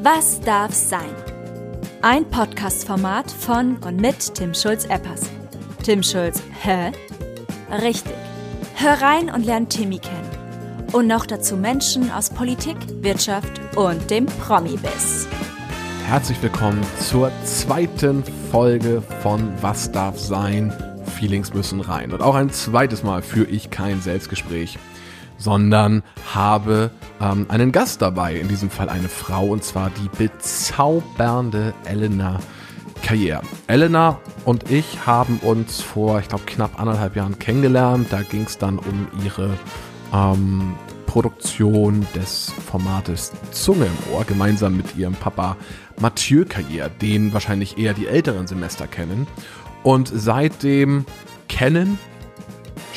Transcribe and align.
Was 0.00 0.40
darf 0.40 0.72
sein? 0.72 1.12
Ein 2.02 2.24
Podcast-Format 2.24 3.32
von 3.32 3.78
und 3.78 4.00
mit 4.00 4.32
Tim 4.32 4.54
Schulz-Eppers. 4.54 5.22
Tim 5.82 6.04
Schulz, 6.04 6.40
hä? 6.62 6.92
Richtig. 7.82 8.14
Hör 8.76 9.02
rein 9.02 9.28
und 9.28 9.44
lern 9.44 9.68
Timmy 9.68 9.98
kennen. 9.98 10.86
Und 10.92 11.08
noch 11.08 11.26
dazu 11.26 11.56
Menschen 11.56 12.12
aus 12.12 12.30
Politik, 12.30 12.76
Wirtschaft 13.02 13.60
und 13.74 14.08
dem 14.08 14.26
Promi-Biss. 14.26 15.26
Herzlich 16.06 16.40
willkommen 16.44 16.80
zur 17.00 17.32
zweiten 17.42 18.22
Folge 18.52 19.02
von 19.22 19.52
Was 19.62 19.90
darf 19.90 20.16
sein? 20.16 20.72
Feelings 21.16 21.52
müssen 21.52 21.80
rein. 21.80 22.12
Und 22.12 22.22
auch 22.22 22.36
ein 22.36 22.50
zweites 22.50 23.02
Mal 23.02 23.20
führe 23.22 23.50
ich 23.50 23.70
kein 23.70 24.00
Selbstgespräch, 24.00 24.78
sondern 25.38 26.04
habe 26.32 26.92
ähm, 27.20 27.46
einen 27.48 27.72
Gast 27.72 28.02
dabei. 28.02 28.36
In 28.36 28.48
diesem 28.48 28.70
Fall 28.70 28.88
eine 28.88 29.08
Frau 29.08 29.46
und 29.46 29.64
zwar 29.64 29.90
die 29.90 30.08
bezaubernde 30.16 31.74
Elena 31.84 32.38
Karriere. 33.02 33.42
Elena 33.66 34.18
und 34.44 34.70
ich 34.70 35.06
haben 35.06 35.38
uns 35.38 35.80
vor, 35.80 36.18
ich 36.20 36.28
glaube, 36.28 36.44
knapp 36.46 36.80
anderthalb 36.80 37.16
Jahren 37.16 37.38
kennengelernt. 37.38 38.08
Da 38.10 38.22
ging 38.22 38.42
es 38.42 38.58
dann 38.58 38.78
um 38.78 39.08
ihre 39.24 39.50
ähm, 40.12 40.74
Produktion 41.06 42.06
des 42.14 42.52
Formates 42.66 43.32
Zunge 43.50 43.86
im 43.86 44.14
Ohr, 44.14 44.24
gemeinsam 44.24 44.76
mit 44.76 44.96
ihrem 44.96 45.14
Papa 45.14 45.56
Mathieu 45.98 46.44
Karriere, 46.46 46.90
den 47.00 47.32
wahrscheinlich 47.32 47.78
eher 47.78 47.94
die 47.94 48.06
älteren 48.06 48.46
Semester 48.46 48.86
kennen. 48.86 49.26
Und 49.82 50.10
seitdem 50.12 51.06
kennen, 51.48 51.98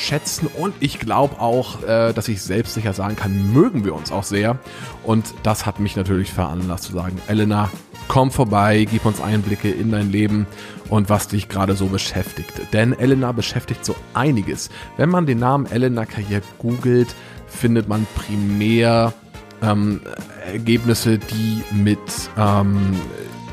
schätzen 0.02 0.46
und 0.46 0.74
ich 0.80 0.98
glaube 0.98 1.40
auch, 1.40 1.82
äh, 1.82 2.12
dass 2.12 2.28
ich 2.28 2.42
selbstsicher 2.42 2.92
sagen 2.92 3.16
kann, 3.16 3.52
mögen 3.52 3.84
wir 3.84 3.94
uns 3.94 4.12
auch 4.12 4.24
sehr. 4.24 4.58
Und 5.02 5.34
das 5.42 5.66
hat 5.66 5.80
mich 5.80 5.96
natürlich 5.96 6.32
veranlasst 6.32 6.84
zu 6.84 6.92
sagen, 6.92 7.20
Elena, 7.28 7.70
komm 8.08 8.30
vorbei, 8.30 8.86
gib 8.90 9.06
uns 9.06 9.20
Einblicke 9.20 9.70
in 9.70 9.90
dein 9.90 10.10
Leben 10.10 10.46
und 10.88 11.08
was 11.08 11.28
dich 11.28 11.48
gerade 11.48 11.74
so 11.74 11.86
beschäftigt. 11.86 12.52
Denn 12.72 12.92
Elena 12.92 13.32
beschäftigt 13.32 13.84
so 13.84 13.94
einiges. 14.14 14.70
Wenn 14.96 15.08
man 15.08 15.26
den 15.26 15.38
Namen 15.38 15.66
Elena 15.66 16.04
Karriere 16.04 16.42
googelt, 16.58 17.14
findet 17.46 17.88
man 17.88 18.06
primär 18.14 19.12
ähm, 19.62 20.00
Ergebnisse, 20.46 21.18
die 21.18 21.62
mit 21.72 21.98
ähm, 22.36 23.00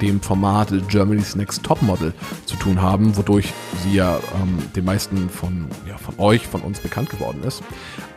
dem 0.01 0.21
Format 0.21 0.71
Germany's 0.87 1.35
Next 1.35 1.63
Topmodel 1.63 2.13
zu 2.45 2.55
tun 2.57 2.81
haben, 2.81 3.15
wodurch 3.17 3.53
sie 3.83 3.95
ja 3.95 4.17
ähm, 4.41 4.59
den 4.75 4.85
meisten 4.85 5.29
von, 5.29 5.67
ja, 5.87 5.97
von 5.97 6.15
euch, 6.17 6.47
von 6.47 6.61
uns 6.61 6.79
bekannt 6.79 7.09
geworden 7.09 7.43
ist. 7.45 7.63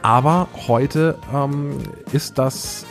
Aber 0.03 0.49
heute 0.67 1.19
ähm, 1.33 1.79
ist 2.13 2.39
das, 2.39 2.87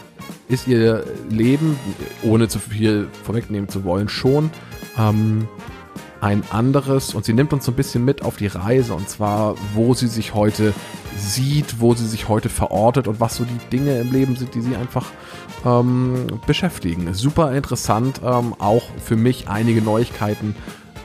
ist 0.48 0.68
ihr 0.68 1.04
Leben, 1.30 1.78
ohne 2.24 2.48
zu 2.48 2.60
viel 2.60 3.08
vorwegnehmen 3.24 3.70
zu 3.70 3.84
wollen, 3.84 4.10
schon 4.10 4.52
ähm, 4.98 5.48
ein 6.22 6.44
anderes 6.52 7.16
und 7.16 7.26
sie 7.26 7.34
nimmt 7.34 7.52
uns 7.52 7.66
so 7.66 7.72
ein 7.72 7.76
bisschen 7.76 8.06
mit 8.06 8.22
auf 8.22 8.38
die 8.38 8.48
Reise 8.48 8.94
und 8.94 9.10
zwar, 9.10 9.56
wo 9.74 9.94
sie 9.94 10.08
sich 10.08 10.36
heute 10.36 10.74
sieht, 11.18 11.80
wo 11.80 11.94
sie 11.94 12.08
sich 12.08 12.28
heute 12.28 12.50
verortet 12.50 13.08
und 13.08 13.20
was 13.20 13.36
so 13.36 13.46
die 13.46 13.70
Dinge 13.70 14.00
im 14.00 14.12
Leben 14.12 14.36
sind, 14.36 14.56
die 14.56 14.62
sie 14.62 14.76
einfach 14.76 15.08
ähm, 15.66 16.28
beschäftigen. 16.46 17.14
Super 17.14 17.54
interessant, 17.54 18.22
ähm, 18.24 18.56
auch 18.60 18.84
für 19.04 19.16
mich 19.16 19.48
einige 19.48 19.82
Neuigkeiten 19.82 20.56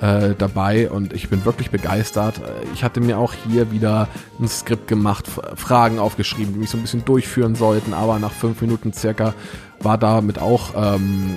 äh, 0.01 0.35
dabei 0.37 0.91
und 0.91 1.13
ich 1.13 1.29
bin 1.29 1.45
wirklich 1.45 1.71
begeistert. 1.71 2.41
Ich 2.75 2.85
hatte 2.85 3.01
mir 3.01 3.19
auch 3.19 3.33
hier 3.49 3.71
wieder 3.71 4.09
ein 4.41 4.49
Skript 4.49 4.89
gemacht, 4.89 5.27
Fragen 5.55 5.99
aufgeschrieben, 5.99 6.53
die 6.55 6.61
mich 6.61 6.71
so 6.71 6.77
ein 6.77 6.83
bisschen 6.83 7.05
durchführen 7.05 7.55
sollten, 7.55 7.95
aber 7.95 8.19
nach 8.19 8.33
fünf 8.33 8.61
Minuten 8.61 8.93
circa 8.93 9.35
war 9.81 9.99
damit 9.99 10.39
auch 10.39 10.71
ähm, 10.77 11.37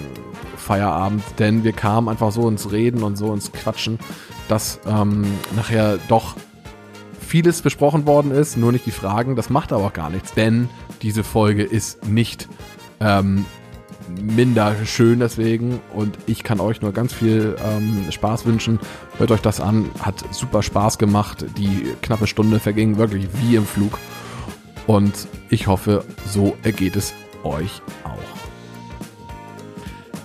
Feierabend, 0.58 1.24
denn 1.40 1.64
wir 1.64 1.74
kamen 1.74 2.10
einfach 2.10 2.32
so 2.32 2.48
ins 2.48 2.72
Reden 2.72 3.04
und 3.04 3.18
so 3.18 3.34
ins 3.34 3.52
Quatschen, 3.52 4.00
dass 4.48 4.80
ähm, 4.88 5.26
nachher 5.56 5.98
doch 6.08 6.36
vieles 7.30 7.62
besprochen 7.62 8.08
worden 8.08 8.32
ist, 8.32 8.58
nur 8.58 8.72
nicht 8.72 8.88
die 8.88 8.92
Fragen. 8.92 9.36
Das 9.36 9.52
macht 9.52 9.72
aber 9.72 9.86
auch 9.86 9.94
gar 9.94 10.10
nichts, 10.10 10.34
denn 10.34 10.68
diese 11.04 11.24
Folge 11.24 11.64
ist 11.64 12.08
nicht 12.08 12.50
ähm, 13.00 13.46
minder 14.20 14.76
schön 14.86 15.20
deswegen 15.20 15.80
und 15.94 16.18
ich 16.26 16.44
kann 16.44 16.60
euch 16.60 16.82
nur 16.82 16.92
ganz 16.92 17.14
viel 17.14 17.56
ähm, 17.64 18.12
Spaß 18.12 18.48
wünschen. 18.48 18.80
Hört 19.20 19.30
euch 19.30 19.42
das 19.42 19.60
an, 19.62 19.92
hat 20.02 20.16
super 20.32 20.64
Spaß 20.64 20.98
gemacht. 20.98 21.46
Die 21.58 21.94
knappe 22.02 22.26
Stunde 22.26 22.60
verging 22.60 22.98
wirklich 22.98 23.28
wie 23.36 23.56
im 23.56 23.66
Flug 23.66 24.00
und 24.88 25.28
ich 25.52 25.68
hoffe, 25.68 26.04
so 26.26 26.58
ergeht 26.64 26.96
es 26.96 27.14
euch 27.44 27.84
auch. 28.04 28.18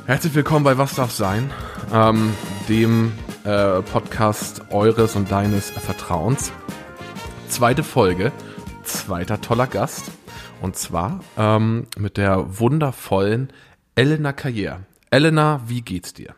Herzlich 0.06 0.34
willkommen 0.34 0.64
bei 0.64 0.78
Was 0.78 0.94
darf 0.94 1.12
sein, 1.12 1.50
ähm, 1.92 2.32
dem 2.70 3.12
äh, 3.44 3.82
Podcast 3.82 4.62
eures 4.70 5.16
und 5.16 5.30
deines 5.30 5.68
Vertrauens. 5.68 6.50
Zweite 7.54 7.84
Folge, 7.84 8.32
zweiter 8.82 9.40
toller 9.40 9.68
Gast. 9.68 10.10
Und 10.60 10.74
zwar 10.74 11.20
ähm, 11.38 11.86
mit 11.96 12.16
der 12.16 12.58
wundervollen 12.58 13.52
Elena 13.94 14.32
Karriere. 14.32 14.80
Elena, 15.12 15.60
wie 15.68 15.80
geht's 15.80 16.12
dir? 16.12 16.34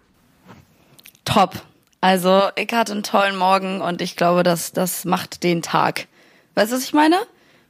Top. 1.24 1.54
Also, 2.02 2.42
ich 2.56 2.70
hatte 2.70 2.92
einen 2.92 3.02
tollen 3.02 3.34
Morgen 3.34 3.80
und 3.80 4.02
ich 4.02 4.16
glaube, 4.16 4.42
dass 4.42 4.72
das 4.72 5.06
macht 5.06 5.42
den 5.42 5.62
Tag. 5.62 6.06
Weißt 6.54 6.70
du, 6.70 6.76
was 6.76 6.84
ich 6.84 6.92
meine? 6.92 7.16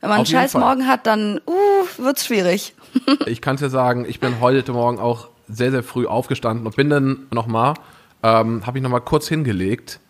Wenn 0.01 0.11
man 0.11 0.23
Auf 0.23 0.27
einen 0.27 0.27
scheiß 0.27 0.53
Fall. 0.53 0.63
Morgen 0.63 0.89
hat, 0.89 1.07
dann 1.07 1.41
uh, 1.47 2.03
wird's 2.03 2.27
schwierig. 2.27 2.75
ich 3.27 3.41
kann 3.41 3.59
dir 3.59 3.71
sagen, 3.71 4.07
ich 4.09 4.19
bin 4.19 4.41
heute 4.41 4.73
Morgen 4.73 4.99
auch 4.99 5.29
sehr, 5.47 5.71
sehr 5.71 5.85
früh 5.85 6.09
aufgestanden 6.09 6.67
und 6.67 6.75
bin 6.75 6.91
dann 6.91 7.29
nochmal, 7.31 7.75
ähm, 8.25 8.67
habe 8.67 8.79
ich 8.79 8.83
nochmal 8.83 9.03
kurz 9.03 9.29
hingelegt 9.29 10.01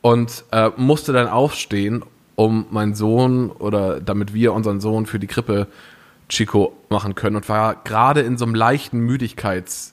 und 0.00 0.44
äh, 0.50 0.70
musste 0.78 1.12
dann 1.12 1.28
aufstehen 1.28 2.04
um 2.40 2.64
meinen 2.70 2.94
Sohn 2.94 3.50
oder 3.50 4.00
damit 4.00 4.32
wir 4.32 4.54
unseren 4.54 4.80
Sohn 4.80 5.04
für 5.04 5.18
die 5.18 5.26
Krippe 5.26 5.66
Chico 6.30 6.72
machen 6.88 7.14
können 7.14 7.36
und 7.36 7.46
war 7.50 7.74
gerade 7.84 8.22
in 8.22 8.38
so 8.38 8.46
einem 8.46 8.54
leichten 8.54 9.00
Müdigkeitsschlaf. 9.00 9.92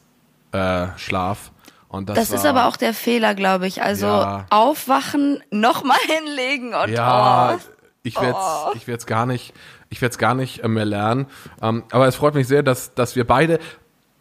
Äh, 0.53 1.51
und 1.89 2.07
das, 2.07 2.17
das 2.17 2.29
war, 2.29 2.37
ist 2.37 2.45
aber 2.45 2.67
auch 2.67 2.77
der 2.77 2.93
Fehler, 2.93 3.35
glaube 3.35 3.67
ich. 3.67 3.83
Also 3.83 4.05
ja. 4.05 4.45
aufwachen, 4.49 5.43
nochmal 5.51 5.97
hinlegen 6.07 6.73
und 6.73 6.89
ja, 6.89 7.55
oh, 7.55 7.59
ich 8.03 8.15
werde 8.15 8.37
oh. 8.39 8.71
ich 8.75 8.87
werde 8.87 9.03
gar 9.03 9.25
nicht, 9.25 9.53
ich 9.89 10.01
werde 10.01 10.13
es 10.13 10.17
gar 10.17 10.33
nicht 10.33 10.65
mehr 10.65 10.85
lernen. 10.85 11.25
Ähm, 11.61 11.83
aber 11.91 12.07
es 12.07 12.15
freut 12.15 12.33
mich 12.33 12.47
sehr, 12.47 12.63
dass 12.63 12.93
dass 12.93 13.17
wir 13.17 13.27
beide 13.27 13.59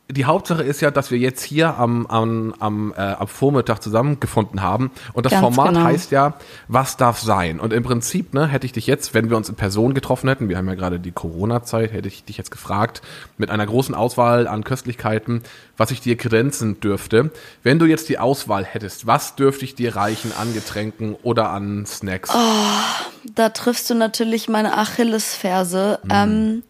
die 0.08 0.24
Hauptsache 0.24 0.62
ist 0.62 0.80
ja, 0.80 0.92
dass 0.92 1.10
wir 1.10 1.18
jetzt 1.18 1.42
hier 1.42 1.78
am, 1.78 2.06
am, 2.06 2.54
am, 2.60 2.94
äh, 2.96 3.00
am 3.00 3.26
Vormittag 3.26 3.82
zusammengefunden 3.82 4.62
haben. 4.62 4.92
Und 5.14 5.26
das 5.26 5.32
Ganz 5.32 5.42
Format 5.42 5.74
genau. 5.74 5.84
heißt 5.84 6.12
ja, 6.12 6.34
was 6.68 6.96
darf 6.96 7.18
sein? 7.18 7.58
Und 7.58 7.72
im 7.72 7.82
Prinzip, 7.82 8.32
ne, 8.32 8.46
hätte 8.46 8.66
ich 8.66 8.72
dich 8.72 8.86
jetzt, 8.86 9.14
wenn 9.14 9.30
wir 9.30 9.36
uns 9.36 9.48
in 9.48 9.56
Person 9.56 9.94
getroffen 9.94 10.28
hätten, 10.28 10.48
wir 10.48 10.58
haben 10.58 10.68
ja 10.68 10.76
gerade 10.76 11.00
die 11.00 11.10
Corona-Zeit, 11.10 11.92
hätte 11.92 12.06
ich 12.06 12.24
dich 12.24 12.38
jetzt 12.38 12.52
gefragt, 12.52 13.02
mit 13.36 13.50
einer 13.50 13.66
großen 13.66 13.96
Auswahl 13.96 14.46
an 14.46 14.62
Köstlichkeiten, 14.62 15.42
was 15.76 15.90
ich 15.90 16.00
dir 16.00 16.16
kredenzen 16.16 16.78
dürfte. 16.78 17.32
Wenn 17.64 17.80
du 17.80 17.86
jetzt 17.86 18.08
die 18.08 18.20
Auswahl 18.20 18.64
hättest, 18.64 19.08
was 19.08 19.34
dürfte 19.34 19.64
ich 19.64 19.74
dir 19.74 19.96
reichen 19.96 20.30
an 20.38 20.54
Getränken 20.54 21.16
oder 21.24 21.50
an 21.50 21.84
Snacks? 21.84 22.30
Oh, 22.32 23.24
da 23.34 23.48
triffst 23.48 23.90
du 23.90 23.94
natürlich 23.94 24.48
meine 24.48 24.78
Achillesferse. 24.78 25.98
Mhm. 26.04 26.10
Ähm, 26.12 26.62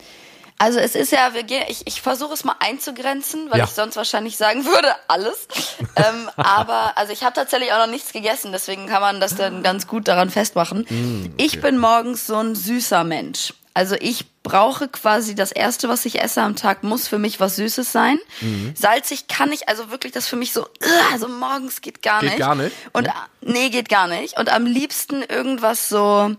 also 0.59 0.79
es 0.79 0.95
ist 0.95 1.13
ja, 1.13 1.35
wir 1.35 1.43
gehen, 1.43 1.65
ich, 1.69 1.87
ich 1.87 2.01
versuche 2.01 2.33
es 2.33 2.45
mal 2.45 2.57
einzugrenzen, 2.61 3.51
weil 3.51 3.59
ja. 3.59 3.65
ich 3.65 3.71
sonst 3.71 3.97
wahrscheinlich 3.97 4.37
sagen 4.37 4.65
würde, 4.65 4.95
alles. 5.09 5.49
ähm, 5.97 6.31
aber 6.37 6.97
also 6.97 7.13
ich 7.13 7.25
habe 7.25 7.35
tatsächlich 7.35 7.73
auch 7.73 7.79
noch 7.79 7.91
nichts 7.93 8.13
gegessen, 8.13 8.53
deswegen 8.53 8.87
kann 8.87 9.03
man 9.03 9.21
das 9.21 9.35
dann 9.35 9.63
ganz 9.63 9.87
gut 9.87 10.09
daran 10.09 10.31
festmachen. 10.31 10.87
Mm, 10.89 11.27
okay. 11.27 11.45
Ich 11.45 11.61
bin 11.61 11.79
morgens 11.79 12.27
so 12.27 12.37
ein 12.37 12.55
süßer 12.55 13.05
Mensch. 13.05 13.53
Also 13.75 13.95
ich 14.01 14.25
brauche 14.43 14.89
quasi 14.89 15.35
das 15.35 15.53
erste, 15.53 15.91
was 15.91 16.07
ich 16.07 16.23
esse 16.23 16.41
am 16.41 16.57
Tag, 16.57 16.83
muss 16.83 17.09
für 17.09 17.19
mich 17.19 17.41
was 17.41 17.57
Süßes 17.57 17.93
sein. 17.93 18.19
Mhm. 18.41 18.73
Salzig 18.75 19.29
kann 19.29 19.53
ich, 19.53 19.69
also 19.69 19.91
wirklich 19.91 20.15
das 20.15 20.27
für 20.27 20.37
mich 20.37 20.55
so, 20.55 20.67
also 21.13 21.29
morgens 21.29 21.83
geht 21.83 22.03
gar 22.03 22.21
geht 22.21 22.31
nicht. 22.31 22.39
Geht 22.39 22.47
gar 22.47 22.55
nicht. 22.55 22.75
Und 22.95 23.11
nee, 23.43 23.69
geht 23.69 23.91
gar 23.91 24.07
nicht. 24.07 24.39
Und 24.39 24.51
am 24.51 24.65
liebsten 24.65 25.23
irgendwas 25.23 25.91
so 25.91 26.35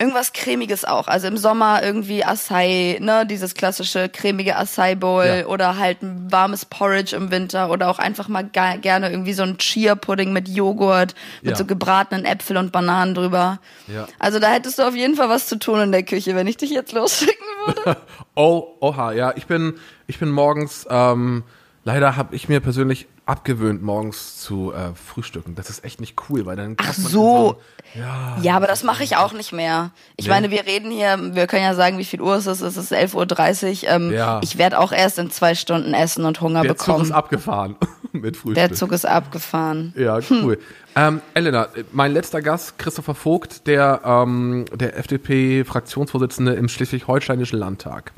Irgendwas 0.00 0.32
cremiges 0.32 0.84
auch. 0.84 1.08
Also 1.08 1.26
im 1.26 1.36
Sommer 1.36 1.82
irgendwie 1.82 2.24
Acai, 2.24 2.98
ne, 3.00 3.26
dieses 3.26 3.54
klassische 3.54 4.08
cremige 4.08 4.56
Acai 4.56 4.94
Bowl 4.94 5.24
ja. 5.24 5.46
oder 5.46 5.76
halt 5.76 6.02
ein 6.02 6.30
warmes 6.30 6.64
Porridge 6.64 7.16
im 7.16 7.32
Winter 7.32 7.70
oder 7.70 7.88
auch 7.88 7.98
einfach 7.98 8.28
mal 8.28 8.44
gerne 8.44 9.10
irgendwie 9.10 9.32
so 9.32 9.42
ein 9.42 9.58
Chia 9.58 9.96
Pudding 9.96 10.32
mit 10.32 10.48
Joghurt 10.48 11.14
mit 11.42 11.50
ja. 11.50 11.56
so 11.56 11.64
gebratenen 11.64 12.24
Äpfel 12.24 12.56
und 12.56 12.70
Bananen 12.70 13.14
drüber. 13.14 13.58
Ja. 13.88 14.06
Also 14.20 14.38
da 14.38 14.50
hättest 14.50 14.78
du 14.78 14.84
auf 14.84 14.94
jeden 14.94 15.16
Fall 15.16 15.28
was 15.28 15.48
zu 15.48 15.58
tun 15.58 15.80
in 15.80 15.92
der 15.92 16.04
Küche, 16.04 16.36
wenn 16.36 16.46
ich 16.46 16.56
dich 16.56 16.70
jetzt 16.70 16.92
losschicken 16.92 17.46
würde. 17.66 17.96
oh, 18.36 18.76
oha, 18.80 19.12
ja, 19.12 19.32
ich 19.36 19.46
bin 19.46 19.74
ich 20.06 20.18
bin 20.18 20.30
morgens 20.30 20.86
ähm 20.88 21.42
Leider 21.88 22.16
habe 22.16 22.36
ich 22.36 22.50
mir 22.50 22.60
persönlich 22.60 23.06
abgewöhnt, 23.28 23.82
morgens 23.82 24.40
zu 24.40 24.72
äh, 24.72 24.94
frühstücken. 24.94 25.54
Das 25.54 25.68
ist 25.68 25.84
echt 25.84 26.00
nicht 26.00 26.16
cool, 26.28 26.46
weil 26.46 26.56
dann 26.56 26.76
Ach 26.78 26.94
so. 26.94 27.60
ja, 27.94 28.38
ja, 28.40 28.56
aber 28.56 28.66
das 28.66 28.84
mache 28.84 29.04
ich 29.04 29.16
auch 29.16 29.34
nicht 29.34 29.52
mehr. 29.52 29.90
Ich 30.16 30.26
nee. 30.26 30.30
meine, 30.30 30.50
wir 30.50 30.64
reden 30.64 30.90
hier, 30.90 31.34
wir 31.34 31.46
können 31.46 31.62
ja 31.62 31.74
sagen, 31.74 31.98
wie 31.98 32.04
viel 32.04 32.22
Uhr 32.22 32.36
es 32.36 32.46
ist. 32.46 32.62
Es 32.62 32.78
ist 32.78 32.92
11.30 32.92 33.82
Uhr. 33.84 33.90
Ähm, 33.90 34.12
ja. 34.12 34.40
Ich 34.42 34.56
werde 34.56 34.78
auch 34.78 34.92
erst 34.92 35.18
in 35.18 35.30
zwei 35.30 35.54
Stunden 35.54 35.92
essen 35.92 36.24
und 36.24 36.40
Hunger 36.40 36.62
Der 36.62 36.70
bekommen. 36.70 36.98
Der 37.00 37.04
Zug 37.04 37.10
ist 37.10 37.12
abgefahren 37.12 37.76
mit 38.12 38.36
Frühstück. 38.36 38.54
Der 38.54 38.72
Zug 38.72 38.92
ist 38.92 39.04
abgefahren. 39.04 39.92
Ja, 39.96 40.20
cool. 40.30 40.54
Hm. 40.54 40.62
Ähm, 40.96 41.20
Elena, 41.34 41.68
mein 41.92 42.12
letzter 42.12 42.40
Gast, 42.40 42.78
Christopher 42.78 43.14
Vogt, 43.14 43.66
der, 43.66 44.00
ähm, 44.04 44.64
der 44.74 44.96
FDP-Fraktionsvorsitzende 44.96 46.54
im 46.54 46.68
Schleswig-Holsteinischen 46.68 47.58
Landtag 47.58 48.12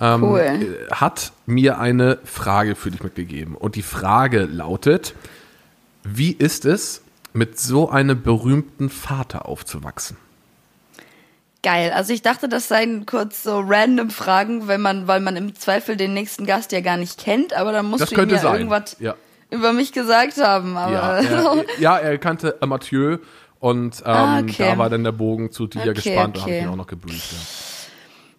ähm, 0.00 0.22
cool. 0.24 0.86
hat 0.90 1.32
mir 1.46 1.78
eine 1.78 2.18
Frage 2.24 2.74
für 2.74 2.90
dich 2.90 3.02
mitgegeben. 3.02 3.54
Und 3.54 3.76
die 3.76 3.82
Frage 3.82 4.44
lautet, 4.44 5.14
wie 6.02 6.32
ist 6.32 6.64
es, 6.64 7.02
mit 7.32 7.58
so 7.58 7.90
einem 7.90 8.22
berühmten 8.22 8.90
Vater 8.90 9.46
aufzuwachsen? 9.48 10.16
Geil. 11.62 11.92
Also 11.92 12.12
ich 12.12 12.22
dachte, 12.22 12.48
das 12.48 12.68
seien 12.68 13.06
kurz 13.06 13.42
so 13.42 13.60
random 13.66 14.10
Fragen, 14.10 14.68
wenn 14.68 14.82
man, 14.82 15.08
weil 15.08 15.20
man 15.20 15.34
im 15.36 15.54
Zweifel 15.54 15.96
den 15.96 16.12
nächsten 16.12 16.44
Gast 16.46 16.72
ja 16.72 16.80
gar 16.80 16.98
nicht 16.98 17.18
kennt, 17.18 17.54
aber 17.54 17.72
dann 17.72 17.86
musst 17.86 18.10
du 18.10 18.22
ihm 18.22 18.28
ja 18.28 18.38
sein. 18.38 18.54
irgendwas 18.54 18.96
ja. 19.00 19.14
über 19.50 19.72
mich 19.72 19.92
gesagt 19.92 20.36
haben. 20.36 20.76
Aber 20.76 20.92
ja, 20.92 21.16
er, 21.16 21.64
ja, 21.78 21.98
er 21.98 22.18
kannte 22.18 22.56
Mathieu 22.66 23.16
und 23.60 24.00
ähm, 24.00 24.06
ah, 24.06 24.40
okay. 24.40 24.54
da 24.58 24.78
war 24.78 24.90
dann 24.90 25.04
der 25.04 25.12
Bogen 25.12 25.50
zu 25.50 25.66
dir 25.66 25.80
okay, 25.80 25.94
gespannt, 25.94 26.36
okay. 26.36 26.38
da 26.38 26.40
habe 26.42 26.50
ich 26.50 26.62
ihn 26.62 26.68
auch 26.68 26.76
noch 26.76 26.86
gebrieft. 26.86 27.32
Ja. 27.32 27.73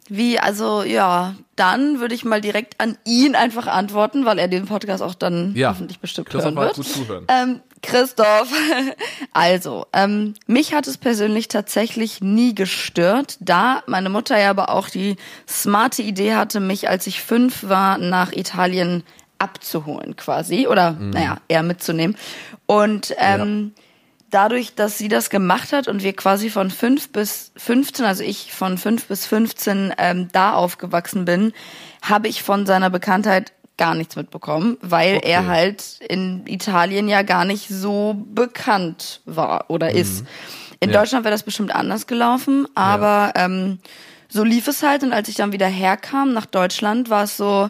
Wie, 0.07 0.39
also 0.39 0.83
ja, 0.83 1.35
dann 1.55 1.99
würde 1.99 2.13
ich 2.13 2.23
mal 2.25 2.39
direkt 2.39 2.79
an 2.79 2.97
ihn 3.05 3.35
einfach 3.35 3.65
antworten, 3.65 4.25
weil 4.25 4.37
er 4.37 4.47
den 4.47 4.65
Podcast 4.65 5.01
auch 5.01 5.15
dann 5.15 5.53
ja. 5.55 5.69
hoffentlich 5.69 5.99
bestimmt 5.99 6.29
Christoph 6.29 6.53
hören 6.53 6.55
wird. 6.55 6.75
Gut 6.75 6.87
zuhören. 6.87 7.25
Ähm, 7.27 7.61
Christoph, 7.81 8.49
also 9.33 9.85
ähm, 9.93 10.35
mich 10.47 10.73
hat 10.73 10.87
es 10.87 10.97
persönlich 10.97 11.47
tatsächlich 11.47 12.21
nie 12.21 12.53
gestört, 12.53 13.37
da 13.39 13.83
meine 13.87 14.09
Mutter 14.09 14.39
ja 14.39 14.49
aber 14.49 14.69
auch 14.69 14.89
die 14.89 15.17
smarte 15.47 16.01
Idee 16.01 16.35
hatte, 16.35 16.59
mich 16.59 16.89
als 16.89 17.07
ich 17.07 17.21
fünf 17.21 17.67
war 17.67 17.97
nach 17.97 18.31
Italien 18.31 19.03
abzuholen 19.37 20.15
quasi 20.15 20.67
oder 20.67 20.93
mhm. 20.93 21.11
naja 21.11 21.37
eher 21.47 21.63
mitzunehmen 21.63 22.15
und 22.65 23.13
ähm, 23.17 23.73
ja 23.75 23.83
dadurch, 24.29 24.75
dass 24.75 24.97
sie 24.97 25.07
das 25.07 25.29
gemacht 25.29 25.71
hat 25.71 25.87
und 25.87 26.03
wir 26.03 26.13
quasi 26.13 26.49
von 26.49 26.71
fünf 26.71 27.09
bis 27.09 27.51
15, 27.57 28.05
also 28.05 28.23
ich 28.23 28.51
von 28.53 28.77
fünf 28.77 29.05
bis 29.05 29.25
15 29.25 29.93
ähm, 29.97 30.27
da 30.31 30.53
aufgewachsen 30.53 31.25
bin, 31.25 31.53
habe 32.01 32.27
ich 32.27 32.43
von 32.43 32.65
seiner 32.65 32.89
Bekanntheit 32.89 33.53
gar 33.77 33.95
nichts 33.95 34.15
mitbekommen, 34.15 34.77
weil 34.81 35.17
okay. 35.17 35.29
er 35.29 35.47
halt 35.47 35.99
in 36.07 36.45
Italien 36.47 37.07
ja 37.07 37.23
gar 37.23 37.45
nicht 37.45 37.67
so 37.67 38.15
bekannt 38.33 39.21
war 39.25 39.65
oder 39.69 39.91
mhm. 39.91 39.97
ist. 39.97 40.25
In 40.79 40.91
ja. 40.91 40.99
Deutschland 40.99 41.25
wäre 41.25 41.33
das 41.33 41.43
bestimmt 41.43 41.73
anders 41.73 42.07
gelaufen, 42.07 42.67
aber 42.75 43.33
ja. 43.35 43.45
ähm, 43.45 43.79
so 44.27 44.43
lief 44.43 44.67
es 44.67 44.83
halt 44.83 45.03
und 45.03 45.13
als 45.13 45.29
ich 45.29 45.35
dann 45.35 45.51
wieder 45.51 45.67
herkam 45.67 46.33
nach 46.33 46.45
Deutschland, 46.45 47.09
war 47.09 47.23
es 47.23 47.37
so, 47.37 47.69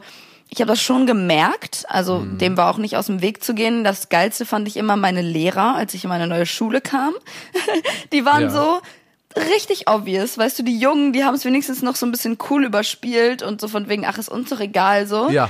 ich 0.55 0.61
habe 0.61 0.71
das 0.71 0.81
schon 0.81 1.05
gemerkt, 1.05 1.83
also 1.89 2.19
mhm. 2.19 2.37
dem 2.37 2.55
war 2.55 2.71
auch 2.73 2.77
nicht 2.77 2.95
aus 2.95 3.07
dem 3.07 3.21
Weg 3.21 3.43
zu 3.43 3.53
gehen. 3.53 3.83
Das 3.83 4.07
Geilste 4.07 4.45
fand 4.45 4.69
ich 4.69 4.77
immer 4.77 4.95
meine 4.95 5.21
Lehrer, 5.21 5.75
als 5.75 5.93
ich 5.93 6.05
in 6.05 6.09
meine 6.09 6.27
neue 6.27 6.45
Schule 6.45 6.79
kam. 6.79 7.13
die 8.13 8.23
waren 8.23 8.43
ja. 8.43 8.49
so 8.49 8.81
richtig 9.35 9.89
obvious, 9.89 10.37
weißt 10.37 10.57
du, 10.57 10.63
die 10.63 10.79
Jungen, 10.79 11.11
die 11.11 11.25
haben 11.25 11.35
es 11.35 11.43
wenigstens 11.43 11.81
noch 11.81 11.97
so 11.97 12.05
ein 12.05 12.11
bisschen 12.11 12.37
cool 12.49 12.63
überspielt 12.63 13.43
und 13.43 13.59
so 13.59 13.67
von 13.67 13.89
wegen, 13.89 14.05
ach, 14.05 14.17
ist 14.17 14.29
uns 14.29 14.49
doch 14.49 14.61
egal 14.61 15.07
so. 15.07 15.29
Ja, 15.29 15.49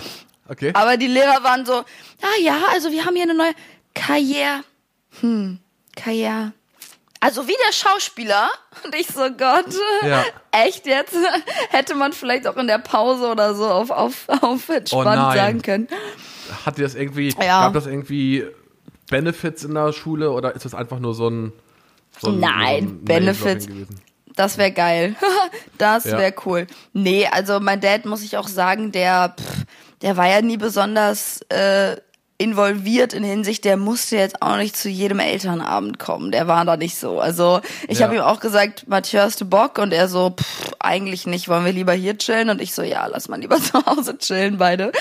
okay. 0.50 0.72
Aber 0.74 0.98
die 0.98 1.06
Lehrer 1.06 1.44
waren 1.44 1.68
so, 1.68 1.74
ah 1.74 2.42
ja, 2.42 2.58
also 2.74 2.92
wir 2.92 3.06
haben 3.06 3.14
hier 3.14 3.26
eine 3.26 3.36
neue 3.36 3.54
Karriere. 3.94 4.64
Hm, 5.22 5.60
Karriere 5.96 6.52
also 7.26 7.48
wie 7.48 7.56
der 7.66 7.74
Schauspieler. 7.74 8.50
Und 8.84 8.94
ich 8.94 9.08
so, 9.08 9.22
Gott, 9.36 9.74
ja. 10.04 10.24
echt 10.52 10.86
jetzt? 10.86 11.16
Hätte 11.70 11.96
man 11.96 12.14
vielleicht 12.14 12.46
auch 12.46 12.56
in 12.56 12.68
der 12.68 12.78
Pause 12.78 13.30
oder 13.30 13.56
so 13.56 13.66
auf, 13.66 13.90
auf, 13.90 14.30
auf 14.42 14.70
entspannt 14.70 15.32
oh 15.32 15.36
sagen 15.36 15.62
können. 15.64 15.88
Hat 16.66 16.78
dir 16.78 16.84
das 16.84 16.94
irgendwie, 16.94 17.30
ja. 17.30 17.64
gab 17.64 17.74
das 17.74 17.88
irgendwie 17.88 18.46
Benefits 19.10 19.64
in 19.64 19.74
der 19.74 19.92
Schule 19.92 20.32
oder 20.32 20.54
ist 20.54 20.66
das 20.66 20.76
einfach 20.76 21.00
nur 21.00 21.16
so 21.16 21.28
ein, 21.28 21.52
so 22.20 22.28
ein 22.28 22.40
Nein, 22.40 22.84
so 22.84 22.90
ein 22.90 23.06
Benefits. 23.06 23.68
Das 24.36 24.60
wäre 24.60 24.72
geil. 24.72 25.16
das 25.80 26.06
wäre 26.06 26.26
ja. 26.26 26.42
cool. 26.46 26.68
Nee, 26.94 27.28
also 27.32 27.60
mein 27.60 27.82
Dad 27.82 28.06
muss 28.06 28.22
ich 28.22 28.38
auch 28.38 28.48
sagen, 28.48 28.92
der, 28.92 29.36
pff, 29.40 29.66
der 30.04 30.16
war 30.16 30.28
ja 30.30 30.44
nie 30.44 30.58
besonders 30.58 31.42
äh, 31.50 31.96
involviert 32.38 33.14
in 33.14 33.24
Hinsicht, 33.24 33.64
der 33.64 33.78
musste 33.78 34.18
jetzt 34.18 34.42
auch 34.42 34.58
nicht 34.58 34.76
zu 34.76 34.90
jedem 34.90 35.20
Elternabend 35.20 36.00
kommen. 36.00 36.32
Der 36.32 36.48
war 36.48 36.66
da 36.66 36.76
nicht 36.76 36.98
so. 36.98 37.20
Also 37.20 37.62
ich 37.88 38.00
ja. 38.00 38.06
habe 38.06 38.16
ihm 38.16 38.22
auch 38.22 38.42
gesagt, 38.42 38.90
Mathieu, 38.90 39.22
hast 39.22 39.40
du 39.40 39.46
Bock? 39.46 39.78
Und 39.78 39.94
er 39.94 40.10
so, 40.10 40.32
pff, 40.32 40.74
eigentlich 40.80 41.28
nicht, 41.28 41.48
wollen 41.48 41.64
wir 41.64 41.72
lieber 41.72 41.94
hier 41.94 42.18
chillen? 42.18 42.50
Und 42.50 42.62
ich 42.62 42.74
so, 42.74 42.82
ja, 42.82 43.06
lass 43.08 43.30
mal 43.30 43.40
lieber 43.40 43.58
zu 43.62 43.86
Hause 43.86 44.18
chillen, 44.18 44.58
beide. 44.58 44.86
Meine 44.86 44.94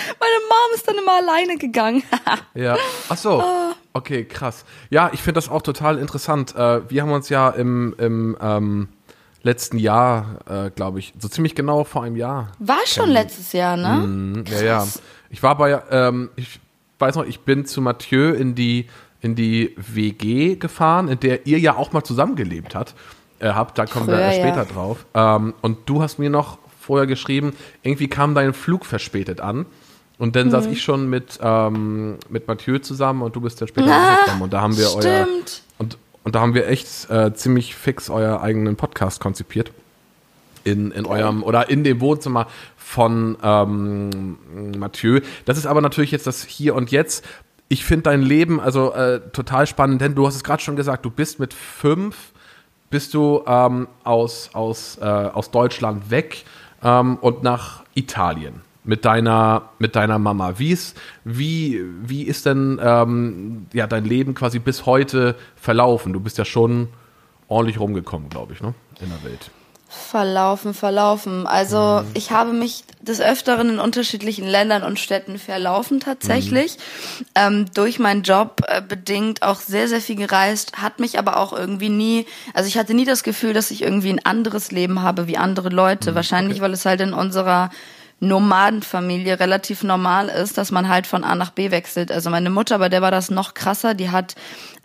Mom 0.49 0.75
ist 0.75 0.87
dann 0.87 0.97
immer 0.97 1.17
alleine 1.17 1.57
gegangen. 1.57 2.05
ja, 2.55 2.77
ach 3.09 3.19
so. 3.19 3.41
Ah. 3.41 3.75
Okay, 3.95 4.25
krass. 4.25 4.65
Ja, 4.91 5.11
ich 5.13 5.21
finde 5.21 5.39
das 5.39 5.49
auch 5.49 5.63
total 5.63 5.99
interessant. 5.99 6.55
Äh, 6.55 6.89
wir 6.89 7.03
haben 7.03 7.13
uns 7.13 7.29
ja 7.29 7.51
im, 7.51 7.95
im 7.99 8.37
ähm, 8.41 8.89
letzten 9.43 9.79
Jahr, 9.79 10.39
äh, 10.49 10.71
glaube 10.71 11.01
ich, 11.01 11.15
so 11.19 11.29
ziemlich 11.29 11.57
genau 11.57 11.83
vor 11.85 12.05
einem 12.05 12.17
Jahr. 12.17 12.53
War 12.61 12.87
schon 12.87 13.11
letztes 13.11 13.53
Jahr, 13.53 13.77
ne? 13.77 14.07
Mm, 14.07 14.45
ja, 14.47 14.63
ja. 14.63 14.89
Ich 15.31 15.43
war 15.43 15.57
bei, 15.57 15.83
ähm, 15.91 16.31
ich 16.37 16.61
weiß 16.99 17.17
noch, 17.17 17.25
ich 17.25 17.41
bin 17.41 17.67
zu 17.67 17.81
Mathieu 17.81 18.33
in 18.33 18.55
die, 18.55 18.87
in 19.21 19.35
die 19.35 19.75
WG 19.77 20.57
gefahren, 20.57 21.09
in 21.09 21.21
der 21.21 21.47
ihr 21.47 21.59
ja 21.59 21.77
auch 21.77 21.93
mal 21.93 22.05
zusammengelebt 22.05 22.75
hat, 22.75 22.95
äh, 23.39 23.49
habt. 23.49 23.79
Da 23.79 23.87
kommen 23.87 24.07
Früher, 24.07 24.19
wir 24.19 24.33
später 24.33 24.63
ja. 24.63 24.65
drauf. 24.65 25.07
Ähm, 25.15 25.55
und 25.61 25.79
du 25.87 26.03
hast 26.03 26.19
mir 26.19 26.31
noch 26.31 26.59
vorher 26.81 27.07
geschrieben, 27.07 27.55
irgendwie 27.83 28.09
kam 28.09 28.35
dein 28.35 28.53
Flug 28.53 28.85
verspätet 28.85 29.41
an. 29.41 29.67
Und 30.19 30.37
dann 30.37 30.47
mhm. 30.47 30.51
saß 30.53 30.67
ich 30.67 30.83
schon 30.83 31.11
mit, 31.11 31.41
ähm, 31.43 32.19
mit 32.29 32.47
Mathieu 32.47 32.79
zusammen 32.79 33.23
und 33.23 33.35
du 33.35 33.41
bist 33.41 33.61
dann 33.61 33.69
später 33.69 33.93
ah, 33.93 34.25
gekommen. 34.25 34.43
Und 34.43 34.53
da 34.53 34.61
haben 34.61 34.77
wir 34.77 34.87
stimmt. 34.87 35.05
euer. 35.05 35.27
Und, 35.79 35.99
und 36.23 36.35
da 36.35 36.41
haben 36.41 36.55
wir 36.55 36.69
echt 36.69 37.11
äh, 37.11 37.35
ziemlich 37.35 37.75
fix 37.75 38.11
euer 38.11 38.41
eigenen 38.41 38.77
Podcast 38.77 39.21
konzipiert. 39.21 39.73
In, 40.65 40.93
in 40.93 41.05
eurem 41.05 41.43
oder 41.43 41.69
in 41.69 41.85
dem 41.85 42.01
Wohnzimmer 42.01 42.47
von 42.77 43.37
ähm, 43.43 44.39
Mathieu. 44.79 45.21
Das 45.45 45.59
ist 45.59 45.67
aber 45.67 45.83
natürlich 45.83 46.11
jetzt 46.11 46.27
das 46.27 46.43
Hier 46.43 46.75
und 46.75 46.91
Jetzt. 46.91 47.25
Ich 47.69 47.85
finde 47.85 48.05
dein 48.05 48.23
Leben 48.23 48.61
also 48.61 48.93
äh, 48.93 49.21
total 49.33 49.67
spannend, 49.67 50.01
denn 50.01 50.15
du 50.15 50.27
hast 50.27 50.37
es 50.37 50.45
gerade 50.45 50.63
schon 50.63 50.77
gesagt, 50.77 51.05
du 51.05 51.11
bist 51.11 51.39
mit 51.39 51.53
fünf, 51.53 52.33
bist 52.91 53.15
du 53.15 53.43
ähm, 53.47 53.89
aus, 54.05 54.51
aus, 54.53 54.99
äh, 55.01 55.05
aus 55.05 55.51
Deutschland 55.51 56.11
weg 56.11 56.45
ähm, 56.83 57.17
und 57.17 57.43
nach 57.43 57.83
Italien 57.95 58.61
mit 58.85 59.05
deiner, 59.05 59.71
mit 59.79 59.97
deiner 59.97 60.19
Mama. 60.19 60.59
Wie 60.59 60.71
ist, 60.71 60.97
wie, 61.25 61.83
wie 62.03 62.23
ist 62.23 62.47
denn 62.47 62.79
ähm, 62.83 63.67
ja, 63.73 63.87
dein 63.87 64.05
Leben 64.05 64.35
quasi 64.35 64.59
bis 64.59 64.87
heute 64.87 65.35
verlaufen? 65.57 66.13
Du 66.13 66.21
bist 66.21 66.39
ja 66.39 66.45
schon 66.45 66.89
ordentlich 67.49 67.81
rumgekommen, 67.81 68.29
glaube 68.29 68.53
ich, 68.53 68.63
ne? 68.63 68.75
in 69.01 69.09
der 69.09 69.25
Welt. 69.25 69.51
Verlaufen, 69.95 70.75
verlaufen. 70.75 71.47
Also 71.47 72.03
mhm. 72.03 72.11
ich 72.15 72.31
habe 72.31 72.53
mich 72.53 72.85
des 73.01 73.21
Öfteren 73.21 73.69
in 73.71 73.79
unterschiedlichen 73.79 74.47
Ländern 74.47 74.83
und 74.83 74.99
Städten 74.99 75.39
verlaufen 75.39 76.01
tatsächlich. 76.01 76.77
Mhm. 76.77 77.25
Ähm, 77.35 77.67
durch 77.75 77.99
meinen 77.99 78.23
Job 78.23 78.63
äh, 78.67 78.83
bedingt 78.83 79.43
auch 79.43 79.61
sehr, 79.61 79.89
sehr 79.89 80.01
viel 80.01 80.17
gereist, 80.17 80.81
hat 80.81 81.01
mich 81.01 81.19
aber 81.19 81.37
auch 81.37 81.53
irgendwie 81.53 81.89
nie, 81.89 82.27
also 82.55 82.67
ich 82.69 82.77
hatte 82.77 82.95
nie 82.95 83.05
das 83.05 83.23
Gefühl, 83.23 83.53
dass 83.53 83.71
ich 83.71 83.83
irgendwie 83.83 84.11
ein 84.11 84.25
anderes 84.25 84.71
Leben 84.71 85.03
habe 85.03 85.27
wie 85.27 85.37
andere 85.37 85.69
Leute. 85.69 86.11
Mhm. 86.11 86.15
Wahrscheinlich, 86.17 86.57
okay. 86.57 86.63
weil 86.63 86.73
es 86.73 86.85
halt 86.85 87.01
in 87.01 87.13
unserer 87.13 87.71
Nomadenfamilie 88.21 89.39
relativ 89.39 89.83
normal 89.83 90.29
ist, 90.29 90.57
dass 90.57 90.71
man 90.71 90.89
halt 90.89 91.07
von 91.07 91.25
A 91.25 91.35
nach 91.35 91.51
B 91.51 91.71
wechselt. 91.71 92.11
Also 92.11 92.31
meine 92.31 92.51
Mutter, 92.51 92.79
bei 92.79 92.89
der 92.89 93.03
war 93.03 93.11
das 93.11 93.31
noch 93.31 93.55
krasser, 93.55 93.95
die 93.95 94.11
hat 94.11 94.35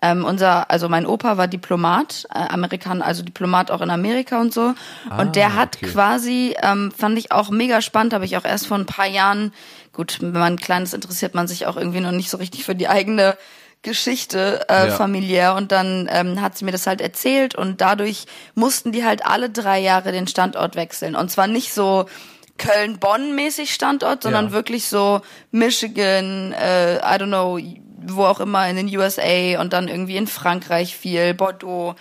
ähm, 0.01 0.25
unser, 0.25 0.69
also 0.71 0.89
mein 0.89 1.05
Opa 1.05 1.37
war 1.37 1.47
Diplomat, 1.47 2.25
äh, 2.33 2.39
Amerikaner, 2.39 3.05
also 3.05 3.23
Diplomat 3.23 3.71
auch 3.71 3.81
in 3.81 3.89
Amerika 3.89 4.39
und 4.39 4.53
so. 4.53 4.73
Ah, 5.09 5.21
und 5.21 5.35
der 5.35 5.55
hat 5.55 5.77
okay. 5.77 5.87
quasi, 5.87 6.55
ähm, 6.61 6.91
fand 6.95 7.17
ich 7.17 7.31
auch 7.31 7.49
mega 7.49 7.81
spannend, 7.81 8.13
habe 8.13 8.25
ich 8.25 8.37
auch 8.37 8.45
erst 8.45 8.67
vor 8.67 8.77
ein 8.77 8.85
paar 8.85 9.07
Jahren, 9.07 9.53
gut, 9.93 10.17
wenn 10.21 10.31
man 10.31 10.57
klein 10.57 10.83
ist, 10.83 10.93
interessiert 10.93 11.35
man 11.35 11.47
sich 11.47 11.65
auch 11.65 11.77
irgendwie 11.77 11.99
noch 11.99 12.11
nicht 12.11 12.29
so 12.29 12.37
richtig 12.37 12.63
für 12.63 12.75
die 12.75 12.87
eigene 12.87 13.37
Geschichte 13.81 14.65
äh, 14.69 14.87
ja. 14.87 14.93
familiär 14.93 15.55
und 15.55 15.71
dann 15.71 16.09
ähm, 16.11 16.41
hat 16.41 16.57
sie 16.57 16.65
mir 16.65 16.71
das 16.71 16.85
halt 16.85 16.99
erzählt 16.99 17.55
und 17.55 17.79
dadurch 17.79 18.25
mussten 18.53 18.91
die 18.91 19.05
halt 19.05 19.25
alle 19.25 19.49
drei 19.49 19.79
Jahre 19.79 20.11
den 20.11 20.27
Standort 20.27 20.75
wechseln 20.75 21.15
und 21.15 21.31
zwar 21.31 21.47
nicht 21.47 21.73
so 21.73 22.05
Köln-Bonn-mäßig 22.59 23.73
Standort, 23.73 24.21
sondern 24.21 24.47
ja. 24.47 24.51
wirklich 24.51 24.87
so 24.87 25.21
Michigan, 25.49 26.53
äh, 26.53 26.97
I 26.97 27.19
don't 27.19 27.27
know, 27.27 27.59
wo 28.05 28.25
auch 28.25 28.39
immer 28.39 28.69
in 28.69 28.75
den 28.75 28.95
USA 28.95 29.59
und 29.59 29.73
dann 29.73 29.87
irgendwie 29.87 30.17
in 30.17 30.27
Frankreich 30.27 30.95
viel, 30.95 31.33
Bordeaux. 31.33 31.95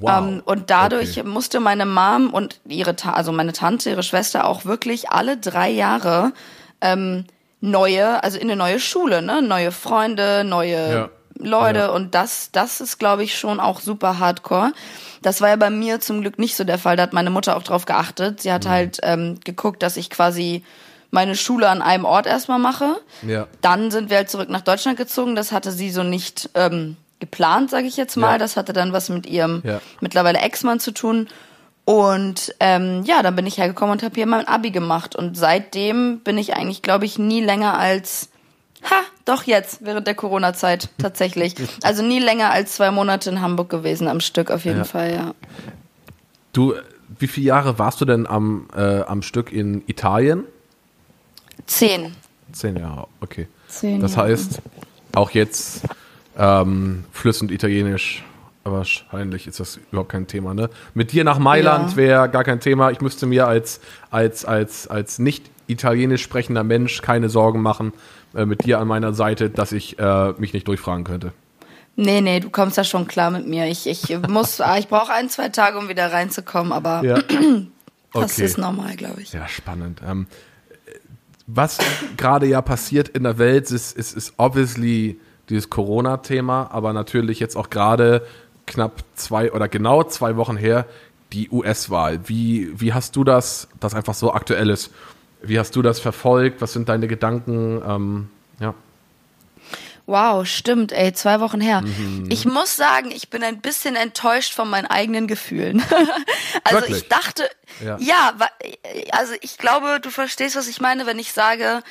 Wow. 0.00 0.18
Ähm, 0.18 0.42
und 0.44 0.70
dadurch 0.70 1.18
okay. 1.18 1.28
musste 1.28 1.58
meine 1.58 1.86
Mom 1.86 2.30
und 2.30 2.60
ihre, 2.66 2.94
Ta 2.94 3.14
also 3.14 3.32
meine 3.32 3.52
Tante, 3.52 3.90
ihre 3.90 4.02
Schwester 4.02 4.46
auch 4.46 4.64
wirklich 4.64 5.10
alle 5.10 5.36
drei 5.38 5.70
Jahre 5.70 6.32
ähm, 6.80 7.24
neue, 7.60 8.22
also 8.22 8.38
in 8.38 8.48
eine 8.50 8.56
neue 8.56 8.78
Schule, 8.78 9.22
ne? 9.22 9.42
Neue 9.42 9.72
Freunde, 9.72 10.44
neue 10.44 10.92
ja. 10.92 11.10
Leute 11.38 11.78
ja. 11.80 11.88
und 11.88 12.14
das, 12.14 12.50
das 12.52 12.80
ist, 12.80 12.98
glaube 12.98 13.24
ich, 13.24 13.38
schon 13.38 13.60
auch 13.60 13.80
super 13.80 14.18
hardcore. 14.18 14.72
Das 15.22 15.40
war 15.40 15.48
ja 15.48 15.56
bei 15.56 15.70
mir 15.70 16.00
zum 16.00 16.20
Glück 16.20 16.38
nicht 16.38 16.56
so 16.56 16.64
der 16.64 16.78
Fall. 16.78 16.96
Da 16.96 17.04
hat 17.04 17.12
meine 17.12 17.30
Mutter 17.30 17.56
auch 17.56 17.62
drauf 17.62 17.84
geachtet. 17.84 18.42
Sie 18.42 18.52
hat 18.52 18.64
mhm. 18.64 18.68
halt 18.68 18.98
ähm, 19.02 19.38
geguckt, 19.44 19.82
dass 19.82 19.96
ich 19.96 20.10
quasi 20.10 20.62
meine 21.10 21.36
Schule 21.36 21.68
an 21.68 21.82
einem 21.82 22.04
Ort 22.04 22.26
erstmal 22.26 22.58
mache. 22.58 22.96
Ja. 23.22 23.46
Dann 23.60 23.90
sind 23.90 24.10
wir 24.10 24.18
halt 24.18 24.30
zurück 24.30 24.48
nach 24.48 24.60
Deutschland 24.60 24.98
gezogen. 24.98 25.36
Das 25.36 25.52
hatte 25.52 25.72
sie 25.72 25.90
so 25.90 26.02
nicht 26.02 26.50
ähm, 26.54 26.96
geplant, 27.20 27.70
sage 27.70 27.86
ich 27.86 27.96
jetzt 27.96 28.16
mal. 28.16 28.32
Ja. 28.32 28.38
Das 28.38 28.56
hatte 28.56 28.72
dann 28.72 28.92
was 28.92 29.08
mit 29.08 29.26
ihrem 29.26 29.62
ja. 29.64 29.80
mittlerweile 30.00 30.38
Ex-Mann 30.38 30.80
zu 30.80 30.92
tun. 30.92 31.28
Und 31.84 32.54
ähm, 32.58 33.04
ja, 33.04 33.22
dann 33.22 33.36
bin 33.36 33.46
ich 33.46 33.58
hergekommen 33.58 33.92
und 33.92 34.02
habe 34.02 34.14
hier 34.16 34.26
mein 34.26 34.48
Abi 34.48 34.70
gemacht. 34.70 35.14
Und 35.14 35.36
seitdem 35.36 36.18
bin 36.20 36.36
ich 36.36 36.54
eigentlich, 36.54 36.82
glaube 36.82 37.04
ich, 37.04 37.18
nie 37.18 37.40
länger 37.40 37.78
als 37.78 38.28
Ha, 38.90 39.02
doch 39.26 39.42
jetzt, 39.42 39.84
während 39.84 40.06
der 40.06 40.14
Corona-Zeit 40.14 40.88
tatsächlich. 40.98 41.54
Also 41.82 42.02
nie 42.02 42.20
länger 42.20 42.50
als 42.50 42.76
zwei 42.76 42.90
Monate 42.90 43.28
in 43.28 43.42
Hamburg 43.42 43.68
gewesen 43.68 44.08
am 44.08 44.20
Stück, 44.20 44.50
auf 44.50 44.64
jeden 44.64 44.78
ja. 44.78 44.84
Fall, 44.84 45.12
ja. 45.12 45.34
Du, 46.52 46.74
wie 47.18 47.26
viele 47.26 47.46
Jahre 47.48 47.78
warst 47.78 48.00
du 48.00 48.04
denn 48.04 48.26
am, 48.26 48.68
äh, 48.74 49.00
am 49.02 49.22
Stück 49.22 49.52
in 49.52 49.82
Italien? 49.86 50.44
Zehn. 51.66 52.14
Zehn 52.52 52.76
Jahre, 52.76 53.08
okay. 53.20 53.48
Zehn 53.68 54.00
das 54.00 54.14
Jahre. 54.14 54.30
heißt, 54.30 54.62
auch 55.14 55.30
jetzt 55.30 55.82
ähm, 56.38 57.04
flüssend 57.10 57.50
Italienisch, 57.50 58.24
wahrscheinlich 58.64 59.46
ist 59.46 59.60
das 59.60 59.78
überhaupt 59.90 60.10
kein 60.10 60.26
Thema, 60.26 60.54
ne? 60.54 60.70
Mit 60.94 61.12
dir 61.12 61.24
nach 61.24 61.38
Mailand 61.38 61.92
ja. 61.92 61.96
wäre 61.96 62.28
gar 62.28 62.44
kein 62.44 62.60
Thema. 62.60 62.90
Ich 62.90 63.00
müsste 63.00 63.26
mir 63.26 63.46
als, 63.46 63.80
als, 64.10 64.44
als, 64.44 64.86
als 64.88 65.18
nicht 65.18 65.50
italienisch 65.66 66.22
sprechender 66.22 66.64
Mensch 66.64 67.02
keine 67.02 67.28
Sorgen 67.28 67.60
machen, 67.60 67.92
äh, 68.36 68.46
mit 68.46 68.64
dir 68.64 68.78
an 68.78 68.88
meiner 68.88 69.14
Seite, 69.14 69.50
dass 69.50 69.72
ich 69.72 69.98
äh, 69.98 70.32
mich 70.38 70.52
nicht 70.52 70.68
durchfragen 70.68 71.04
könnte. 71.04 71.32
Nee, 71.96 72.20
nee, 72.20 72.40
du 72.40 72.50
kommst 72.50 72.76
ja 72.76 72.84
schon 72.84 73.08
klar 73.08 73.30
mit 73.30 73.46
mir. 73.46 73.66
Ich, 73.66 73.86
ich 73.86 74.16
muss, 74.28 74.60
ah, 74.60 74.76
ich 74.78 74.88
brauche 74.88 75.12
ein, 75.12 75.30
zwei 75.30 75.48
Tage, 75.48 75.78
um 75.78 75.88
wieder 75.88 76.12
reinzukommen, 76.12 76.72
aber 76.72 77.02
ja. 77.02 77.18
das 78.12 78.32
okay. 78.32 78.44
ist 78.44 78.58
normal, 78.58 78.96
glaube 78.96 79.22
ich. 79.22 79.32
Ja, 79.32 79.48
spannend. 79.48 80.02
Ähm, 80.06 80.26
was 81.46 81.78
gerade 82.16 82.46
ja 82.46 82.60
passiert 82.60 83.08
in 83.08 83.22
der 83.22 83.38
Welt, 83.38 83.70
ist, 83.70 83.96
ist, 83.96 84.16
ist 84.16 84.34
obviously 84.36 85.18
dieses 85.48 85.70
Corona-Thema, 85.70 86.70
aber 86.72 86.92
natürlich 86.92 87.40
jetzt 87.40 87.56
auch 87.56 87.70
gerade 87.70 88.26
knapp 88.66 89.04
zwei 89.14 89.52
oder 89.52 89.68
genau 89.68 90.02
zwei 90.02 90.36
Wochen 90.36 90.56
her 90.56 90.86
die 91.32 91.48
US-Wahl. 91.50 92.28
Wie, 92.28 92.70
wie 92.78 92.92
hast 92.92 93.16
du 93.16 93.24
das, 93.24 93.68
das 93.80 93.94
einfach 93.94 94.14
so 94.14 94.32
aktuell 94.32 94.70
ist? 94.70 94.90
Wie 95.48 95.58
hast 95.58 95.76
du 95.76 95.82
das 95.82 96.00
verfolgt? 96.00 96.60
Was 96.60 96.72
sind 96.72 96.88
deine 96.88 97.08
Gedanken? 97.08 97.82
Ähm, 97.86 98.30
ja. 98.60 98.74
Wow, 100.06 100.46
stimmt, 100.46 100.92
ey, 100.92 101.12
zwei 101.12 101.40
Wochen 101.40 101.60
her. 101.60 101.82
Mhm. 101.82 102.28
Ich 102.30 102.44
muss 102.44 102.76
sagen, 102.76 103.10
ich 103.10 103.28
bin 103.28 103.42
ein 103.42 103.60
bisschen 103.60 103.96
enttäuscht 103.96 104.54
von 104.54 104.70
meinen 104.70 104.86
eigenen 104.86 105.26
Gefühlen. 105.26 105.82
also 106.64 106.78
Wirklich? 106.78 106.98
ich 106.98 107.08
dachte, 107.08 107.50
ja. 107.84 107.96
ja, 107.98 108.32
also 109.10 109.34
ich 109.40 109.58
glaube, 109.58 109.98
du 110.00 110.10
verstehst, 110.10 110.54
was 110.54 110.68
ich 110.68 110.80
meine, 110.80 111.06
wenn 111.06 111.18
ich 111.18 111.32
sage, 111.32 111.82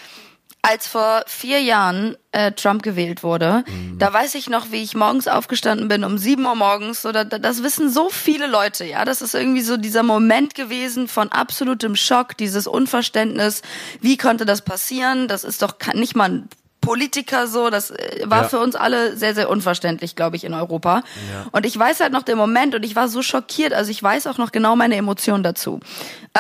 als 0.65 0.87
vor 0.87 1.23
vier 1.27 1.61
Jahren 1.61 2.17
äh, 2.31 2.51
Trump 2.51 2.81
gewählt 2.81 3.21
wurde, 3.21 3.63
mhm. 3.67 3.99
da 3.99 4.11
weiß 4.11 4.33
ich 4.35 4.49
noch, 4.49 4.71
wie 4.71 4.81
ich 4.81 4.95
morgens 4.95 5.27
aufgestanden 5.27 5.87
bin, 5.87 6.03
um 6.03 6.17
sieben 6.17 6.45
Uhr 6.45 6.55
morgens. 6.55 7.05
Oder 7.05 7.23
das 7.23 7.61
wissen 7.61 7.91
so 7.91 8.09
viele 8.09 8.47
Leute, 8.47 8.83
ja. 8.83 9.05
Das 9.05 9.21
ist 9.21 9.35
irgendwie 9.35 9.61
so 9.61 9.77
dieser 9.77 10.01
Moment 10.01 10.55
gewesen 10.55 11.07
von 11.07 11.31
absolutem 11.31 11.95
Schock, 11.95 12.35
dieses 12.37 12.65
Unverständnis. 12.65 13.61
Wie 14.01 14.17
konnte 14.17 14.45
das 14.45 14.61
passieren? 14.61 15.27
Das 15.27 15.43
ist 15.43 15.61
doch 15.61 15.75
nicht 15.93 16.15
mal 16.15 16.29
ein 16.29 16.49
Politiker 16.81 17.47
so. 17.47 17.69
Das 17.69 17.91
äh, 17.91 18.23
war 18.25 18.43
ja. 18.43 18.49
für 18.49 18.59
uns 18.59 18.75
alle 18.75 19.15
sehr, 19.17 19.35
sehr 19.35 19.49
unverständlich, 19.49 20.15
glaube 20.15 20.35
ich, 20.35 20.45
in 20.45 20.53
Europa. 20.53 21.03
Ja. 21.31 21.45
Und 21.51 21.65
ich 21.65 21.77
weiß 21.77 21.99
halt 21.99 22.11
noch 22.11 22.23
den 22.23 22.37
Moment 22.37 22.73
und 22.73 22.83
ich 22.83 22.95
war 22.95 23.07
so 23.07 23.21
schockiert. 23.21 23.73
Also 23.73 23.91
ich 23.91 24.01
weiß 24.01 24.25
auch 24.27 24.39
noch 24.39 24.51
genau 24.51 24.75
meine 24.75 24.95
Emotionen 24.95 25.43
dazu. 25.43 25.79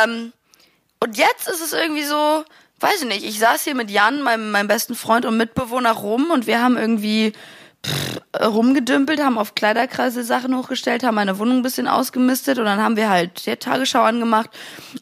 Ähm, 0.01 0.33
und 0.99 1.17
jetzt 1.17 1.47
ist 1.47 1.61
es 1.61 1.73
irgendwie 1.73 2.03
so, 2.03 2.43
weiß 2.79 3.01
ich 3.01 3.07
nicht, 3.07 3.23
ich 3.23 3.39
saß 3.39 3.63
hier 3.63 3.75
mit 3.75 3.89
Jan, 3.89 4.21
meinem, 4.21 4.51
meinem 4.51 4.67
besten 4.67 4.95
Freund 4.95 5.25
und 5.25 5.37
Mitbewohner 5.37 5.93
rum 5.93 6.31
und 6.31 6.47
wir 6.47 6.61
haben 6.61 6.77
irgendwie 6.77 7.33
rumgedümpelt, 8.43 9.21
haben 9.21 9.37
auf 9.37 9.55
Kleiderkreise 9.55 10.23
Sachen 10.23 10.55
hochgestellt, 10.55 11.03
haben 11.03 11.15
meine 11.15 11.39
Wohnung 11.39 11.57
ein 11.57 11.63
bisschen 11.63 11.87
ausgemistet 11.87 12.59
und 12.59 12.65
dann 12.65 12.81
haben 12.81 12.97
wir 12.97 13.09
halt 13.09 13.45
der 13.45 13.59
Tagesschau 13.59 14.01
angemacht 14.01 14.49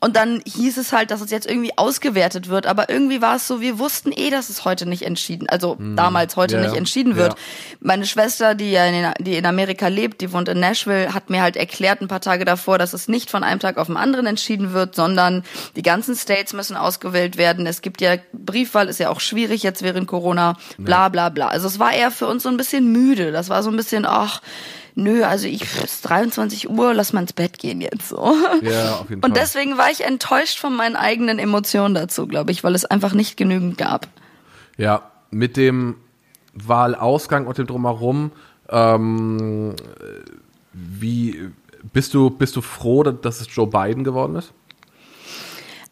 und 0.02 0.16
dann 0.16 0.42
hieß 0.46 0.78
es 0.78 0.94
halt, 0.94 1.12
dass 1.12 1.22
es 1.22 1.32
jetzt 1.32 1.50
irgendwie 1.50 1.78
ausgewertet 1.78 2.50
wird, 2.50 2.68
aber 2.68 2.90
irgendwie 2.90 3.22
war 3.22 3.38
es 3.38 3.48
so, 3.48 3.62
wir 3.62 3.80
wussten 3.80 4.12
eh, 4.12 4.30
dass 4.30 4.50
es 4.50 4.66
heute 4.66 4.86
nicht 4.86 5.04
entschieden, 5.04 5.50
also 5.50 5.78
hm. 5.78 5.96
damals 5.96 6.36
heute 6.36 6.58
ja, 6.58 6.62
nicht 6.62 6.76
entschieden 6.76 7.16
wird. 7.16 7.34
Ja. 7.34 7.40
Meine 7.80 8.06
Schwester, 8.06 8.56
die 8.56 8.72
ja 8.72 8.86
in, 8.86 9.14
die 9.20 9.38
in 9.38 9.46
Amerika 9.46 9.88
lebt, 9.88 10.22
die 10.22 10.32
wohnt 10.32 10.50
in 10.50 10.60
Nashville, 10.60 11.14
hat 11.14 11.30
mir 11.30 11.42
halt 11.42 11.58
erklärt 11.58 12.02
ein 12.02 12.08
paar 12.08 12.22
Tage 12.22 12.46
davor, 12.46 12.78
dass 12.78 12.94
es 12.94 13.08
nicht 13.08 13.30
von 13.30 13.44
einem 13.44 13.60
Tag 13.60 13.78
auf 13.78 13.88
den 13.88 13.98
anderen 13.98 14.26
entschieden 14.26 14.74
wird, 14.74 14.96
sondern 14.96 15.44
die 15.76 15.82
ganzen 15.82 16.16
States 16.16 16.54
müssen 16.54 16.76
ausgewählt 16.76 17.38
werden. 17.38 17.66
Es 17.66 17.82
gibt 17.82 18.02
ja 18.02 18.16
Briefwahl, 18.32 18.88
ist 18.88 19.00
ja 19.00 19.10
auch 19.10 19.20
schwierig 19.20 19.64
jetzt 19.64 19.82
während 19.82 20.08
Corona, 20.08 20.58
bla 20.78 21.10
bla 21.10 21.30
bla. 21.30 21.48
Also 21.48 21.68
es 21.68 21.80
war 21.80 21.94
eher 21.94 22.12
für 22.12 22.28
uns 22.28 22.44
so 22.44 22.50
ein 22.50 22.58
bisschen 22.58 22.73
müde 22.82 23.14
müde. 23.24 23.32
Das 23.32 23.50
war 23.50 23.64
so 23.64 23.70
ein 23.70 23.76
bisschen, 23.76 24.06
ach, 24.06 24.42
nö, 24.96 25.24
also 25.24 25.48
ich 25.48 25.62
es 25.62 25.84
ist 25.84 26.02
23 26.04 26.70
Uhr, 26.70 26.94
lass 26.94 27.14
mal 27.14 27.22
ins 27.22 27.34
Bett 27.34 27.58
gehen 27.60 27.82
jetzt 27.82 28.10
so. 28.10 28.36
Ja, 28.62 28.96
auf 28.96 29.10
jeden 29.10 29.22
Fall. 29.22 29.30
Und 29.30 29.38
deswegen 29.38 29.78
war 29.78 29.92
ich 29.92 30.04
enttäuscht 30.04 30.60
von 30.60 30.76
meinen 30.76 30.96
eigenen 30.96 31.40
Emotionen 31.40 31.96
dazu, 31.96 32.28
glaube 32.28 32.52
ich, 32.52 32.64
weil 32.64 32.76
es 32.76 32.86
einfach 32.86 33.14
nicht 33.14 33.38
genügend 33.38 33.78
gab. 33.78 34.08
Ja, 34.78 35.12
mit 35.32 35.58
dem 35.58 35.96
Wahlausgang 36.54 37.48
und 37.48 37.58
dem 37.58 37.68
drumherum, 37.68 38.32
ähm, 38.70 39.76
wie 40.74 41.50
bist 41.92 42.14
du 42.14 42.30
bist 42.30 42.56
du 42.56 42.62
froh, 42.62 43.04
dass 43.04 43.42
es 43.42 43.48
Joe 43.54 43.68
Biden 43.68 44.04
geworden 44.04 44.36
ist? 44.36 44.54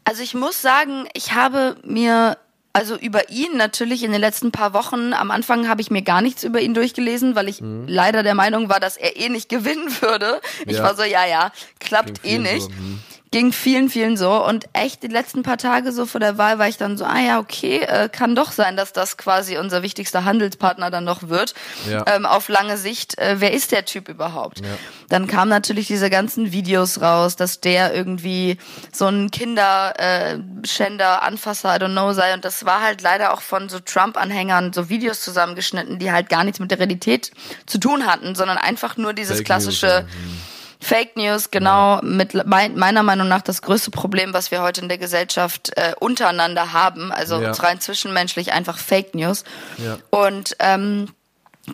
Also 0.04 0.24
ich 0.24 0.34
muss 0.34 0.62
sagen, 0.62 1.06
ich 1.14 1.34
habe 1.34 1.76
mir 1.84 2.38
also 2.74 2.96
über 2.96 3.30
ihn 3.30 3.58
natürlich 3.58 4.04
in 4.04 4.12
den 4.12 4.22
letzten 4.22 4.52
paar 4.52 4.74
Wochen. 4.74 5.14
Am 5.14 5.32
Anfang 5.32 5.68
habe 5.68 5.82
ich 5.82 5.92
mir 5.92 6.02
gar 6.02 6.22
nichts 6.22 6.44
über 6.44 6.62
ihn 6.62 6.74
durchgelesen, 6.74 7.36
weil 7.36 7.50
ich 7.50 7.62
mhm. 7.62 7.86
leider 7.88 8.24
der 8.24 8.36
Meinung 8.36 8.70
war, 8.70 8.80
dass 8.80 8.98
er 8.98 9.18
eh 9.18 9.30
nicht 9.30 9.50
gewinnen 9.50 9.90
würde. 10.02 10.42
Ich 10.66 10.78
ja. 10.78 10.84
war 10.84 10.96
so, 10.96 11.04
ja, 11.04 11.26
ja, 11.26 11.52
klappt 11.80 12.24
eh 12.24 12.38
nicht. 12.38 12.62
So. 12.62 12.70
Mhm. 12.70 13.00
Ging 13.34 13.54
vielen, 13.54 13.90
vielen 13.90 14.18
so. 14.18 14.46
Und 14.46 14.66
echt 14.74 15.04
die 15.04 15.08
letzten 15.08 15.42
paar 15.42 15.58
Tage 15.58 15.94
so 15.94 16.06
vor 16.06 16.20
der 16.20 16.38
Wahl 16.38 16.60
war 16.60 16.68
ich 16.68 16.76
dann 16.76 16.98
so, 16.98 17.06
ah 17.06 17.22
ja, 17.22 17.40
okay, 17.40 17.78
äh, 17.78 18.10
kann 18.10 18.36
doch 18.36 18.52
sein, 18.52 18.76
dass 18.76 18.92
das 18.92 19.16
quasi 19.16 19.58
unser 19.58 19.84
wichtigster 19.84 20.26
Handelspartner 20.26 20.92
dann 20.92 21.06
noch 21.06 21.30
wird. 21.30 21.54
Ja. 21.90 22.04
Ähm, 22.08 22.26
auf 22.26 22.50
lange 22.50 22.76
Sicht, 22.76 23.18
äh, 23.18 23.38
wer 23.40 23.54
ist 23.54 23.72
der 23.72 23.86
Typ 23.86 24.10
überhaupt? 24.10 24.60
Ja. 24.60 24.78
Dann 25.08 25.28
kamen 25.28 25.48
natürlich 25.48 25.88
diese 25.88 26.10
ganzen 26.10 26.52
Videos 26.52 27.00
raus, 27.00 27.38
dass 27.38 27.62
der 27.62 27.94
irgendwie 27.96 28.58
so 28.92 29.08
ein 29.08 29.32
Kinderschänder, 29.32 31.14
äh, 31.14 31.26
Anfasser, 31.26 31.74
I 31.74 31.80
don't 31.80 31.94
know 31.94 32.12
sei. 32.12 32.34
Und 32.34 32.44
das 32.44 32.66
war 32.66 32.82
halt 32.82 33.02
leider 33.02 33.34
auch 33.34 33.42
von 33.42 33.70
so 33.70 33.80
Trump-Anhängern 33.80 34.74
so 34.74 34.90
Videos 34.90 35.22
zusammengeschnitten, 35.22 36.00
die 36.00 36.12
halt 36.12 36.28
gar 36.28 36.44
nichts 36.44 36.60
mit 36.60 36.70
der 36.70 36.80
Realität 36.80 37.32
zu 37.66 37.78
tun 37.78 38.08
hatten, 38.08 38.36
sondern 38.36 38.58
einfach 38.58 38.98
nur 38.98 39.14
dieses 39.14 39.38
Fake 39.38 39.46
klassische... 39.46 39.88
News, 39.88 40.12
ja. 40.12 40.51
Fake 40.82 41.16
News, 41.16 41.52
genau, 41.52 42.02
mit 42.02 42.34
meiner 42.34 43.04
Meinung 43.04 43.28
nach 43.28 43.42
das 43.42 43.62
größte 43.62 43.92
Problem, 43.92 44.34
was 44.34 44.50
wir 44.50 44.64
heute 44.64 44.82
in 44.82 44.90
der 44.90 44.98
Gesellschaft 44.98 45.72
äh, 45.78 45.94
untereinander 46.00 46.74
haben. 46.74 47.12
Also 47.12 47.40
ja. 47.40 47.52
rein 47.52 47.80
zwischenmenschlich 47.80 48.52
einfach 48.52 48.80
Fake 48.80 49.14
News. 49.14 49.44
Ja. 49.78 50.00
Und 50.10 50.56
ähm, 50.60 51.08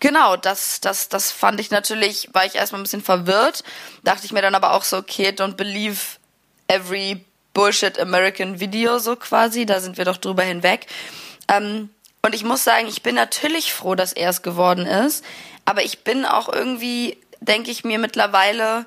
Genau, 0.01 0.35
das, 0.35 0.81
das, 0.81 1.07
das 1.07 1.31
fand 1.31 1.61
ich 1.61 1.71
natürlich, 1.71 2.29
war 2.33 2.45
ich 2.45 2.55
erstmal 2.55 2.81
ein 2.81 2.83
bisschen 2.83 3.01
verwirrt. 3.01 3.63
Dachte 4.03 4.25
ich 4.25 4.33
mir 4.33 4.41
dann 4.41 4.53
aber 4.53 4.73
auch 4.73 4.83
so, 4.83 4.97
okay, 4.97 5.29
don't 5.29 5.55
believe 5.55 6.17
every 6.67 7.23
bullshit 7.53 7.97
American 7.97 8.59
Video, 8.59 8.99
so 8.99 9.15
quasi. 9.15 9.65
Da 9.65 9.79
sind 9.79 9.97
wir 9.97 10.03
doch 10.03 10.17
drüber 10.17 10.43
hinweg. 10.43 10.87
Ähm, 11.47 11.89
und 12.21 12.35
ich 12.35 12.43
muss 12.43 12.65
sagen, 12.65 12.87
ich 12.87 13.01
bin 13.01 13.15
natürlich 13.15 13.73
froh, 13.73 13.95
dass 13.95 14.11
er 14.11 14.29
es 14.29 14.41
geworden 14.41 14.85
ist. 14.85 15.23
Aber 15.63 15.83
ich 15.83 16.03
bin 16.03 16.25
auch 16.25 16.51
irgendwie 16.51 17.17
denke 17.41 17.71
ich 17.71 17.83
mir 17.83 17.99
mittlerweile, 17.99 18.85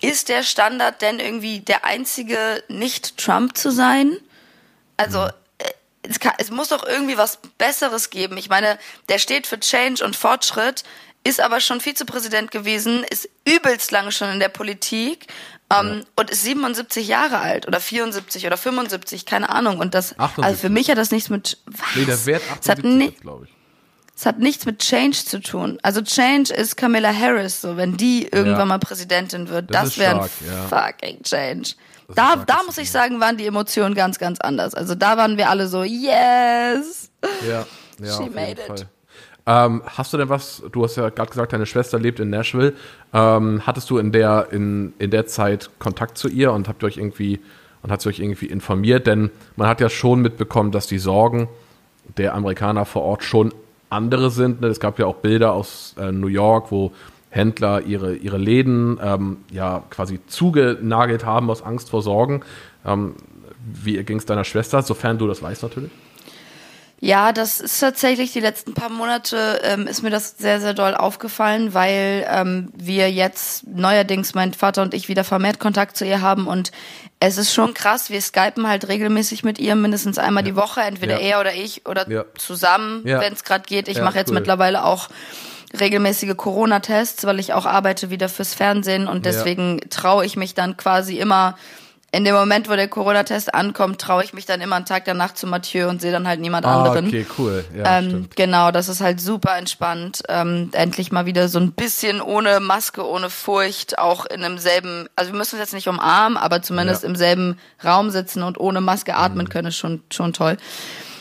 ist 0.00 0.28
der 0.28 0.42
Standard 0.42 1.02
denn 1.02 1.20
irgendwie 1.20 1.60
der 1.60 1.84
einzige 1.84 2.62
nicht 2.68 3.18
Trump 3.18 3.56
zu 3.56 3.70
sein? 3.70 4.16
Also 4.96 5.20
mhm. 5.20 5.30
äh, 5.58 5.72
es, 6.02 6.20
kann, 6.20 6.32
es 6.38 6.50
muss 6.50 6.68
doch 6.68 6.86
irgendwie 6.86 7.16
was 7.16 7.38
Besseres 7.58 8.10
geben. 8.10 8.36
Ich 8.36 8.48
meine, 8.48 8.78
der 9.08 9.18
steht 9.18 9.46
für 9.46 9.60
Change 9.60 10.04
und 10.04 10.16
Fortschritt, 10.16 10.84
ist 11.22 11.40
aber 11.40 11.60
schon 11.60 11.80
Vizepräsident 11.80 12.50
gewesen, 12.50 13.04
ist 13.04 13.28
übelst 13.44 13.90
lange 13.90 14.10
schon 14.10 14.30
in 14.30 14.40
der 14.40 14.48
Politik 14.48 15.26
ähm, 15.70 16.04
und 16.16 16.30
ist 16.30 16.44
77 16.44 17.06
Jahre 17.06 17.38
alt 17.38 17.68
oder 17.68 17.80
74 17.80 18.46
oder 18.46 18.56
75, 18.56 19.26
keine 19.26 19.50
Ahnung. 19.50 19.78
Und 19.78 19.94
das, 19.94 20.18
78. 20.18 20.44
also 20.44 20.60
für 20.60 20.70
mich 20.70 20.90
hat 20.90 20.98
das 20.98 21.10
nichts 21.10 21.28
mit 21.28 21.58
was? 21.66 21.80
Nee, 21.94 22.06
der 22.06 22.26
Wert 22.26 22.42
78, 22.50 23.20
glaube 23.20 23.46
ich. 23.46 23.59
Es 24.20 24.26
hat 24.26 24.38
nichts 24.38 24.66
mit 24.66 24.80
Change 24.80 25.16
zu 25.16 25.40
tun. 25.40 25.78
Also 25.80 26.02
Change 26.02 26.52
ist 26.52 26.76
Camilla 26.76 27.10
Harris, 27.10 27.62
so 27.62 27.78
wenn 27.78 27.96
die 27.96 28.24
irgendwann 28.24 28.58
ja. 28.58 28.64
mal 28.66 28.78
Präsidentin 28.78 29.48
wird, 29.48 29.74
das, 29.74 29.94
das 29.94 29.98
wäre 29.98 30.20
ein 30.20 30.28
fucking 30.68 31.22
Change. 31.22 31.70
Das 32.06 32.16
da, 32.16 32.36
da 32.36 32.58
muss 32.66 32.76
ich 32.76 32.90
sagen, 32.90 33.18
waren 33.18 33.38
die 33.38 33.46
Emotionen 33.46 33.94
ganz, 33.94 34.18
ganz 34.18 34.38
anders. 34.38 34.74
Also 34.74 34.94
da 34.94 35.16
waren 35.16 35.38
wir 35.38 35.48
alle 35.48 35.68
so, 35.68 35.84
yes. 35.84 37.10
Ja, 37.48 37.64
ja 37.98 38.12
She 38.14 38.28
made 38.28 38.60
it. 38.60 38.86
Ähm, 39.46 39.82
hast 39.86 40.12
du 40.12 40.18
denn 40.18 40.28
was, 40.28 40.64
du 40.70 40.84
hast 40.84 40.96
ja 40.96 41.08
gerade 41.08 41.30
gesagt, 41.30 41.54
deine 41.54 41.64
Schwester 41.64 41.98
lebt 41.98 42.20
in 42.20 42.28
Nashville. 42.28 42.74
Ähm, 43.14 43.62
hattest 43.66 43.88
du 43.88 43.96
in 43.96 44.12
der, 44.12 44.48
in, 44.50 44.92
in 44.98 45.10
der 45.10 45.28
Zeit 45.28 45.70
Kontakt 45.78 46.18
zu 46.18 46.28
ihr 46.28 46.52
und 46.52 46.68
habt 46.68 46.82
ihr 46.82 46.88
euch 46.88 46.98
irgendwie 46.98 47.40
und 47.82 47.90
hat 47.90 48.02
sich 48.02 48.16
euch 48.16 48.20
irgendwie 48.20 48.48
informiert? 48.48 49.06
Denn 49.06 49.30
man 49.56 49.66
hat 49.66 49.80
ja 49.80 49.88
schon 49.88 50.20
mitbekommen, 50.20 50.72
dass 50.72 50.86
die 50.86 50.98
Sorgen 50.98 51.48
der 52.18 52.34
Amerikaner 52.34 52.84
vor 52.84 53.00
Ort 53.00 53.24
schon 53.24 53.54
andere 53.90 54.30
sind. 54.30 54.60
Ne? 54.60 54.68
Es 54.68 54.80
gab 54.80 54.98
ja 54.98 55.06
auch 55.06 55.16
Bilder 55.16 55.52
aus 55.52 55.94
äh, 55.98 56.10
New 56.12 56.28
York, 56.28 56.70
wo 56.70 56.92
Händler 57.28 57.82
ihre, 57.82 58.14
ihre 58.14 58.38
Läden 58.38 58.98
ähm, 59.02 59.38
ja 59.52 59.84
quasi 59.90 60.20
zugenagelt 60.26 61.24
haben 61.24 61.50
aus 61.50 61.62
Angst 61.62 61.90
vor 61.90 62.02
Sorgen. 62.02 62.42
Ähm, 62.84 63.14
wie 63.64 64.02
ging 64.02 64.18
es 64.18 64.26
deiner 64.26 64.44
Schwester, 64.44 64.82
sofern 64.82 65.18
du 65.18 65.26
das 65.26 65.42
weißt 65.42 65.62
natürlich? 65.62 65.90
Ja, 67.02 67.32
das 67.32 67.60
ist 67.60 67.80
tatsächlich 67.80 68.32
die 68.32 68.40
letzten 68.40 68.74
paar 68.74 68.90
Monate 68.90 69.60
ähm, 69.64 69.86
ist 69.86 70.02
mir 70.02 70.10
das 70.10 70.36
sehr, 70.36 70.60
sehr 70.60 70.74
doll 70.74 70.94
aufgefallen, 70.94 71.72
weil 71.72 72.26
ähm, 72.28 72.70
wir 72.76 73.10
jetzt 73.10 73.66
neuerdings, 73.66 74.34
mein 74.34 74.52
Vater 74.52 74.82
und 74.82 74.92
ich, 74.92 75.08
wieder 75.08 75.24
vermehrt 75.24 75.58
Kontakt 75.58 75.96
zu 75.96 76.04
ihr 76.04 76.20
haben 76.20 76.46
und 76.46 76.72
es 77.18 77.38
ist 77.38 77.54
schon 77.54 77.72
krass, 77.72 78.10
wir 78.10 78.20
skypen 78.20 78.68
halt 78.68 78.88
regelmäßig 78.88 79.44
mit 79.44 79.58
ihr, 79.58 79.76
mindestens 79.76 80.18
einmal 80.18 80.44
ja. 80.44 80.50
die 80.50 80.56
Woche, 80.56 80.82
entweder 80.82 81.20
ja. 81.20 81.36
er 81.36 81.40
oder 81.40 81.54
ich 81.54 81.86
oder 81.86 82.08
ja. 82.10 82.24
zusammen, 82.36 83.02
wenn 83.04 83.32
es 83.32 83.44
gerade 83.44 83.64
geht. 83.64 83.88
Ich 83.88 84.00
mache 84.00 84.18
jetzt 84.18 84.28
cool. 84.28 84.34
mittlerweile 84.34 84.84
auch 84.84 85.08
regelmäßige 85.78 86.36
Corona-Tests, 86.36 87.24
weil 87.24 87.38
ich 87.38 87.52
auch 87.52 87.64
arbeite 87.64 88.10
wieder 88.10 88.28
fürs 88.28 88.54
Fernsehen 88.54 89.06
und 89.06 89.24
deswegen 89.24 89.80
traue 89.88 90.26
ich 90.26 90.36
mich 90.36 90.54
dann 90.54 90.76
quasi 90.76 91.18
immer 91.18 91.56
in 92.12 92.24
dem 92.24 92.34
Moment, 92.34 92.68
wo 92.68 92.74
der 92.74 92.88
Corona-Test 92.88 93.54
ankommt, 93.54 94.00
traue 94.00 94.24
ich 94.24 94.32
mich 94.32 94.44
dann 94.44 94.60
immer 94.60 94.76
einen 94.76 94.84
Tag 94.84 95.04
danach 95.04 95.32
zu 95.32 95.46
Mathieu 95.46 95.88
und 95.88 96.00
sehe 96.00 96.10
dann 96.10 96.26
halt 96.26 96.40
niemand 96.40 96.66
ah, 96.66 96.78
anderen. 96.78 97.06
Okay, 97.06 97.24
cool. 97.38 97.64
Ja, 97.76 97.98
ähm, 97.98 98.28
genau, 98.34 98.72
das 98.72 98.88
ist 98.88 99.00
halt 99.00 99.20
super 99.20 99.56
entspannt. 99.56 100.22
Ähm, 100.28 100.70
endlich 100.72 101.12
mal 101.12 101.26
wieder 101.26 101.48
so 101.48 101.60
ein 101.60 101.70
bisschen 101.70 102.20
ohne 102.20 102.58
Maske, 102.58 103.06
ohne 103.06 103.30
Furcht, 103.30 103.98
auch 103.98 104.26
in 104.26 104.42
einem 104.42 104.58
selben, 104.58 105.08
also 105.14 105.30
wir 105.30 105.38
müssen 105.38 105.54
uns 105.54 105.60
jetzt 105.60 105.74
nicht 105.74 105.88
umarmen, 105.88 106.36
aber 106.36 106.62
zumindest 106.62 107.04
ja. 107.04 107.08
im 107.08 107.14
selben 107.14 107.58
Raum 107.84 108.10
sitzen 108.10 108.42
und 108.42 108.58
ohne 108.58 108.80
Maske 108.80 109.14
atmen 109.14 109.46
mhm. 109.46 109.50
können, 109.50 109.68
ist 109.68 109.76
schon, 109.76 110.02
schon 110.10 110.32
toll. 110.32 110.56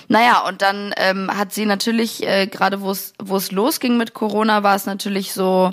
Naja, 0.08 0.44
und 0.48 0.64
dann 0.64 0.92
ähm, 0.98 1.30
hat 1.32 1.54
sie 1.54 1.68
natürlich, 1.68 2.26
äh, 2.26 2.48
gerade 2.48 2.82
wo 2.82 2.90
es 2.90 3.14
wo 3.22 3.38
es 3.38 3.52
losging 3.52 3.96
mit 3.96 4.16
Corona, 4.16 4.64
war 4.64 4.76
es 4.76 4.88
natürlich 4.88 5.34
so, 5.34 5.72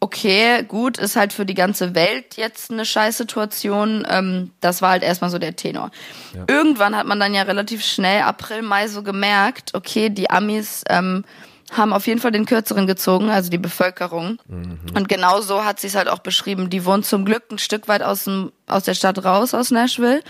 okay, 0.00 0.64
gut, 0.66 0.96
ist 0.98 1.16
halt 1.16 1.32
für 1.32 1.44
die 1.44 1.54
ganze 1.54 1.94
Welt 1.94 2.36
jetzt 2.36 2.70
eine 2.70 2.86
Scheißsituation. 2.86 4.06
Ähm, 4.08 4.50
das 4.60 4.80
war 4.80 4.90
halt 4.90 5.02
erstmal 5.02 5.30
so 5.30 5.38
der 5.38 5.56
Tenor. 5.56 5.90
Ja. 6.34 6.44
Irgendwann 6.48 6.96
hat 6.96 7.06
man 7.06 7.20
dann 7.20 7.34
ja 7.34 7.42
relativ 7.42 7.84
schnell, 7.84 8.22
April, 8.22 8.62
Mai, 8.62 8.88
so 8.88 9.02
gemerkt, 9.02 9.74
okay, 9.74 10.08
die 10.08 10.30
Amis 10.30 10.82
ähm, 10.88 11.24
haben 11.70 11.92
auf 11.92 12.06
jeden 12.06 12.20
Fall 12.20 12.32
den 12.32 12.46
kürzeren 12.46 12.86
gezogen, 12.86 13.28
also 13.28 13.50
die 13.50 13.58
Bevölkerung. 13.58 14.38
Mhm. 14.48 14.78
Und 14.94 15.08
genau 15.08 15.40
so 15.42 15.64
hat 15.64 15.78
sie 15.78 15.86
es 15.86 15.94
halt 15.94 16.08
auch 16.08 16.18
beschrieben. 16.20 16.70
Die 16.70 16.84
wohnt 16.84 17.04
zum 17.04 17.24
Glück 17.24 17.44
ein 17.50 17.58
Stück 17.58 17.86
weit 17.86 18.02
aus, 18.02 18.24
dem, 18.24 18.52
aus 18.66 18.84
der 18.84 18.94
Stadt 18.94 19.22
raus, 19.24 19.54
aus 19.54 19.70
Nashville, 19.70 20.22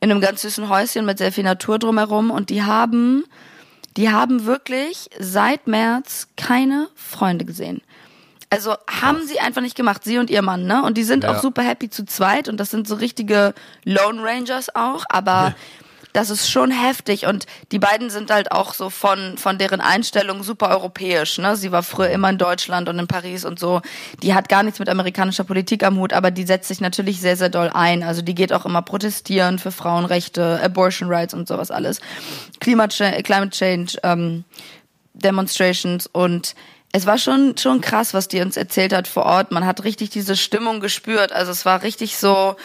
in 0.00 0.10
einem 0.10 0.22
ganz 0.22 0.42
süßen 0.42 0.68
Häuschen 0.70 1.04
mit 1.04 1.18
sehr 1.18 1.30
viel 1.30 1.44
Natur 1.44 1.78
drumherum. 1.78 2.30
Und 2.30 2.48
die 2.48 2.62
haben, 2.62 3.24
die 3.98 4.10
haben 4.10 4.46
wirklich 4.46 5.10
seit 5.18 5.66
März 5.66 6.28
keine 6.36 6.88
Freunde 6.96 7.44
gesehen. 7.44 7.82
Also 8.50 8.74
haben 8.88 9.24
sie 9.26 9.38
einfach 9.38 9.62
nicht 9.62 9.76
gemacht, 9.76 10.02
sie 10.02 10.18
und 10.18 10.28
ihr 10.28 10.42
Mann, 10.42 10.66
ne? 10.66 10.82
Und 10.82 10.98
die 10.98 11.04
sind 11.04 11.22
ja. 11.22 11.32
auch 11.32 11.40
super 11.40 11.62
happy 11.62 11.88
zu 11.88 12.04
zweit 12.04 12.48
und 12.48 12.58
das 12.58 12.70
sind 12.70 12.88
so 12.88 12.96
richtige 12.96 13.54
Lone 13.84 14.22
Rangers 14.22 14.74
auch, 14.74 15.04
aber 15.08 15.54
das 16.12 16.30
ist 16.30 16.50
schon 16.50 16.72
heftig 16.72 17.26
und 17.26 17.46
die 17.70 17.78
beiden 17.78 18.10
sind 18.10 18.32
halt 18.32 18.50
auch 18.50 18.74
so 18.74 18.90
von 18.90 19.38
von 19.38 19.58
deren 19.58 19.80
Einstellung 19.80 20.42
super 20.42 20.70
europäisch, 20.70 21.38
ne? 21.38 21.54
Sie 21.54 21.70
war 21.70 21.84
früher 21.84 22.10
immer 22.10 22.30
in 22.30 22.38
Deutschland 22.38 22.88
und 22.88 22.98
in 22.98 23.06
Paris 23.06 23.44
und 23.44 23.60
so. 23.60 23.80
Die 24.22 24.34
hat 24.34 24.48
gar 24.48 24.64
nichts 24.64 24.80
mit 24.80 24.88
amerikanischer 24.88 25.44
Politik 25.44 25.84
am 25.84 25.96
Hut, 25.98 26.12
aber 26.12 26.32
die 26.32 26.44
setzt 26.44 26.66
sich 26.66 26.80
natürlich 26.80 27.20
sehr 27.20 27.36
sehr 27.36 27.50
doll 27.50 27.70
ein. 27.72 28.02
Also 28.02 28.22
die 28.22 28.34
geht 28.34 28.52
auch 28.52 28.66
immer 28.66 28.82
protestieren 28.82 29.60
für 29.60 29.70
Frauenrechte, 29.70 30.60
Abortion 30.60 31.08
Rights 31.08 31.34
und 31.34 31.46
sowas 31.46 31.70
alles. 31.70 32.00
Climate, 32.58 33.22
Climate 33.22 33.50
Change 33.50 33.98
ähm, 34.02 34.44
Demonstrations 35.14 36.08
und 36.08 36.56
es 36.92 37.06
war 37.06 37.18
schon, 37.18 37.56
schon 37.56 37.80
krass, 37.80 38.14
was 38.14 38.28
die 38.28 38.40
uns 38.40 38.56
erzählt 38.56 38.92
hat 38.92 39.06
vor 39.06 39.24
Ort. 39.24 39.52
Man 39.52 39.64
hat 39.64 39.84
richtig 39.84 40.10
diese 40.10 40.36
Stimmung 40.36 40.80
gespürt. 40.80 41.32
Also 41.32 41.52
es 41.52 41.64
war 41.64 41.82
richtig 41.82 42.16
so, 42.16 42.56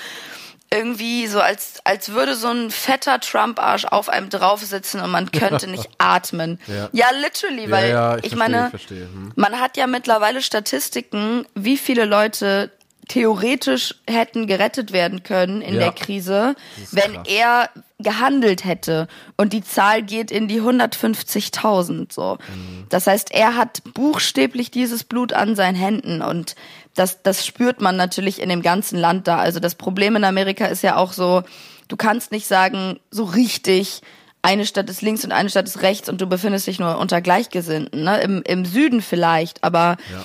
irgendwie 0.73 1.27
so, 1.27 1.39
als, 1.39 1.79
als 1.83 2.09
würde 2.09 2.35
so 2.35 2.49
ein 2.49 2.71
fetter 2.71 3.19
Trump-Arsch 3.19 3.85
auf 3.85 4.09
einem 4.09 4.29
drauf 4.29 4.61
sitzen 4.63 4.99
und 4.99 5.11
man 5.11 5.31
könnte 5.31 5.67
nicht 5.67 5.89
atmen. 5.99 6.59
Ja, 6.67 6.89
ja 6.91 7.07
literally, 7.11 7.69
weil 7.69 7.89
ja, 7.89 8.11
ja, 8.11 8.17
ich, 8.17 8.25
ich 8.25 8.35
verstehe, 8.35 8.59
meine, 8.59 8.71
ich. 8.73 8.89
Hm. 8.89 9.33
man 9.35 9.59
hat 9.59 9.77
ja 9.77 9.87
mittlerweile 9.87 10.41
Statistiken, 10.41 11.45
wie 11.53 11.77
viele 11.77 12.05
Leute 12.05 12.71
theoretisch 13.07 13.95
hätten 14.07 14.47
gerettet 14.47 14.91
werden 14.91 15.23
können 15.23 15.61
in 15.61 15.75
ja. 15.75 15.81
der 15.81 15.91
Krise, 15.91 16.55
wenn 16.91 17.13
krass. 17.13 17.27
er 17.27 17.69
gehandelt 17.99 18.65
hätte. 18.65 19.07
Und 19.37 19.53
die 19.53 19.63
Zahl 19.63 20.03
geht 20.03 20.31
in 20.31 20.47
die 20.47 20.61
150.000 20.61 22.11
so. 22.11 22.37
Mhm. 22.47 22.85
Das 22.89 23.07
heißt, 23.07 23.31
er 23.31 23.55
hat 23.55 23.81
buchstäblich 23.93 24.71
dieses 24.71 25.03
Blut 25.03 25.33
an 25.33 25.55
seinen 25.55 25.75
Händen 25.75 26.21
und 26.21 26.55
das, 26.93 27.23
das 27.23 27.45
spürt 27.45 27.81
man 27.81 27.95
natürlich 27.95 28.41
in 28.41 28.49
dem 28.49 28.61
ganzen 28.61 28.97
Land 28.97 29.27
da. 29.27 29.37
Also 29.37 29.59
das 29.59 29.75
Problem 29.75 30.15
in 30.15 30.23
Amerika 30.23 30.65
ist 30.65 30.81
ja 30.81 30.95
auch 30.95 31.13
so, 31.13 31.43
du 31.87 31.97
kannst 31.97 32.31
nicht 32.31 32.47
sagen, 32.47 32.99
so 33.11 33.23
richtig, 33.25 34.01
eine 34.41 34.65
Stadt 34.65 34.89
ist 34.89 35.01
links 35.01 35.25
und 35.25 35.31
eine 35.31 35.49
Stadt 35.49 35.67
ist 35.67 35.81
rechts 35.81 36.07
und 36.07 36.21
du 36.21 36.27
befindest 36.27 36.67
dich 36.67 36.79
nur 36.79 36.97
unter 36.97 37.19
Gleichgesinnten. 37.21 38.03
Ne? 38.03 38.19
Im, 38.21 38.43
Im 38.43 38.63
Süden 38.63 39.01
vielleicht, 39.01 39.63
aber 39.63 39.97
ja 40.11 40.23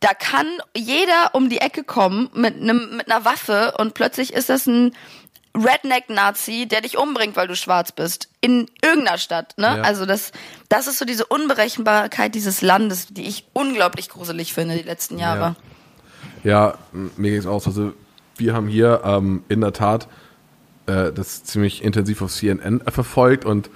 da 0.00 0.14
kann 0.14 0.46
jeder 0.76 1.30
um 1.32 1.48
die 1.48 1.58
Ecke 1.58 1.84
kommen 1.84 2.30
mit 2.34 2.56
einem 2.56 2.96
mit 2.96 3.10
einer 3.10 3.24
Waffe 3.24 3.74
und 3.78 3.94
plötzlich 3.94 4.32
ist 4.32 4.48
das 4.48 4.66
ein 4.66 4.92
Redneck-Nazi, 5.54 6.66
der 6.66 6.82
dich 6.82 6.98
umbringt, 6.98 7.36
weil 7.36 7.48
du 7.48 7.56
schwarz 7.56 7.92
bist. 7.92 8.28
In 8.40 8.70
irgendeiner 8.82 9.18
Stadt, 9.18 9.54
ne? 9.56 9.66
Ja. 9.66 9.82
Also 9.82 10.06
das, 10.06 10.32
das 10.68 10.86
ist 10.86 10.98
so 10.98 11.04
diese 11.04 11.26
Unberechenbarkeit 11.26 12.34
dieses 12.34 12.62
Landes, 12.62 13.08
die 13.08 13.26
ich 13.26 13.46
unglaublich 13.54 14.08
gruselig 14.08 14.52
finde, 14.52 14.76
die 14.76 14.82
letzten 14.82 15.18
Jahre. 15.18 15.56
Ja, 16.44 16.68
ja 16.70 16.78
mir 17.16 17.32
geht's 17.32 17.46
aus. 17.46 17.66
Also 17.66 17.92
wir 18.36 18.54
haben 18.54 18.68
hier 18.68 19.02
ähm, 19.04 19.42
in 19.48 19.60
der 19.60 19.72
Tat 19.72 20.06
äh, 20.86 21.12
das 21.12 21.44
ziemlich 21.44 21.82
intensiv 21.82 22.22
auf 22.22 22.32
CNN 22.32 22.80
verfolgt 22.88 23.44
und 23.44 23.70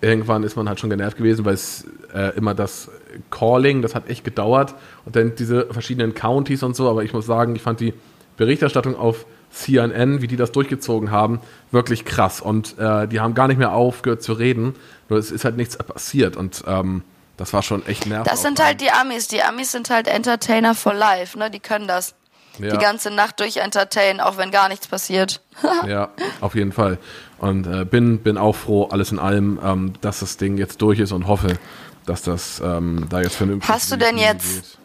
irgendwann 0.00 0.42
ist 0.42 0.56
man 0.56 0.68
halt 0.68 0.80
schon 0.80 0.90
genervt 0.90 1.16
gewesen, 1.16 1.44
weil 1.44 1.54
es 1.54 1.86
äh, 2.12 2.36
immer 2.36 2.54
das 2.54 2.90
Calling, 3.30 3.82
das 3.82 3.94
hat 3.94 4.08
echt 4.08 4.24
gedauert 4.24 4.74
und 5.04 5.16
dann 5.16 5.34
diese 5.34 5.66
verschiedenen 5.66 6.14
Counties 6.14 6.62
und 6.62 6.76
so, 6.76 6.88
aber 6.88 7.04
ich 7.04 7.12
muss 7.12 7.26
sagen, 7.26 7.56
ich 7.56 7.62
fand 7.62 7.80
die 7.80 7.94
Berichterstattung 8.36 8.96
auf 8.96 9.26
CNN, 9.50 10.22
wie 10.22 10.26
die 10.26 10.36
das 10.36 10.52
durchgezogen 10.52 11.10
haben, 11.10 11.40
wirklich 11.70 12.04
krass 12.04 12.40
und 12.40 12.78
äh, 12.78 13.06
die 13.06 13.20
haben 13.20 13.34
gar 13.34 13.48
nicht 13.48 13.58
mehr 13.58 13.72
aufgehört 13.72 14.22
zu 14.22 14.32
reden, 14.32 14.74
nur 15.08 15.18
es 15.18 15.30
ist 15.30 15.44
halt 15.44 15.56
nichts 15.56 15.76
passiert 15.76 16.36
und 16.36 16.64
ähm, 16.66 17.02
das 17.36 17.52
war 17.52 17.62
schon 17.62 17.84
echt 17.86 18.06
nervig. 18.06 18.30
Das 18.30 18.42
sind 18.42 18.62
halt 18.64 18.80
die 18.80 18.90
Amis, 18.90 19.28
die 19.28 19.42
Amis 19.42 19.72
sind 19.72 19.90
halt 19.90 20.06
Entertainer 20.08 20.74
for 20.74 20.94
Life, 20.94 21.38
ne, 21.38 21.50
die 21.50 21.60
können 21.60 21.88
das. 21.88 22.14
Ja. 22.58 22.70
Die 22.70 22.78
ganze 22.78 23.10
Nacht 23.10 23.40
durch 23.40 23.56
entertainen, 23.56 24.20
auch 24.20 24.36
wenn 24.36 24.50
gar 24.50 24.68
nichts 24.68 24.86
passiert. 24.86 25.40
ja, 25.88 26.10
auf 26.42 26.54
jeden 26.54 26.72
Fall. 26.72 26.98
Und 27.38 27.66
äh, 27.66 27.86
bin, 27.86 28.18
bin 28.18 28.36
auch 28.36 28.54
froh, 28.54 28.88
alles 28.90 29.10
in 29.10 29.18
allem, 29.18 29.58
ähm, 29.64 29.92
dass 30.02 30.20
das 30.20 30.36
Ding 30.36 30.58
jetzt 30.58 30.82
durch 30.82 30.98
ist 30.98 31.12
und 31.12 31.26
hoffe, 31.26 31.58
dass 32.06 32.22
das 32.22 32.60
ähm, 32.64 33.06
da 33.08 33.20
jetzt 33.20 33.36
vernünftig 33.36 33.68
Hast 33.68 33.92
du 33.92 33.96
denn 33.96 34.18
jetzt, 34.18 34.78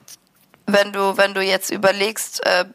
wenn 0.66 0.92
du, 0.92 1.18
wenn 1.18 1.34
du 1.34 1.42
jetzt 1.42 1.72
überlegst, 1.72 2.46
äh, 2.46 2.66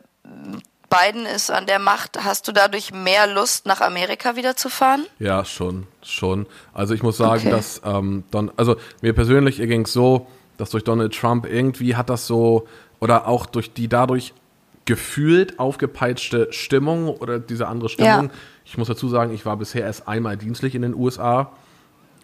Biden 0.93 1.25
ist 1.25 1.51
an 1.51 1.67
der 1.67 1.79
Macht, 1.79 2.23
hast 2.23 2.49
du 2.49 2.53
dadurch 2.53 2.93
mehr 2.93 3.27
Lust, 3.27 3.65
nach 3.65 3.81
Amerika 3.81 4.37
wieder 4.37 4.57
zu 4.57 4.69
fahren? 4.69 5.07
Ja, 5.19 5.45
schon, 5.45 5.87
schon. 6.03 6.47
Also 6.75 6.93
ich 6.93 7.03
muss 7.03 7.17
sagen, 7.17 7.41
okay. 7.41 7.51
dass 7.51 7.81
ähm, 7.85 8.25
Don, 8.31 8.53
also 8.57 8.77
mir 9.01 9.15
persönlich 9.15 9.57
ging 9.57 9.87
es 9.87 9.93
so, 9.93 10.27
dass 10.59 10.69
durch 10.69 10.85
Donald 10.85 11.15
Trump 11.19 11.47
irgendwie 11.47 11.97
hat 11.97 12.11
das 12.11 12.27
so, 12.27 12.69
oder 13.01 13.27
auch 13.27 13.47
durch 13.47 13.73
die 13.73 13.89
dadurch 13.89 14.35
gefühlt 14.85 15.59
aufgepeitschte 15.59 16.49
Stimmung 16.51 17.09
oder 17.09 17.39
diese 17.39 17.69
andere 17.69 17.89
Stimmung. 17.89 18.27
Ja. 18.27 18.31
Ich 18.65 18.77
muss 18.77 18.89
dazu 18.89 19.09
sagen, 19.09 19.33
ich 19.33 19.47
war 19.47 19.57
bisher 19.57 19.83
erst 19.83 20.09
einmal 20.09 20.37
dienstlich 20.37 20.75
in 20.75 20.83
den 20.83 20.95
USA. 20.95 21.53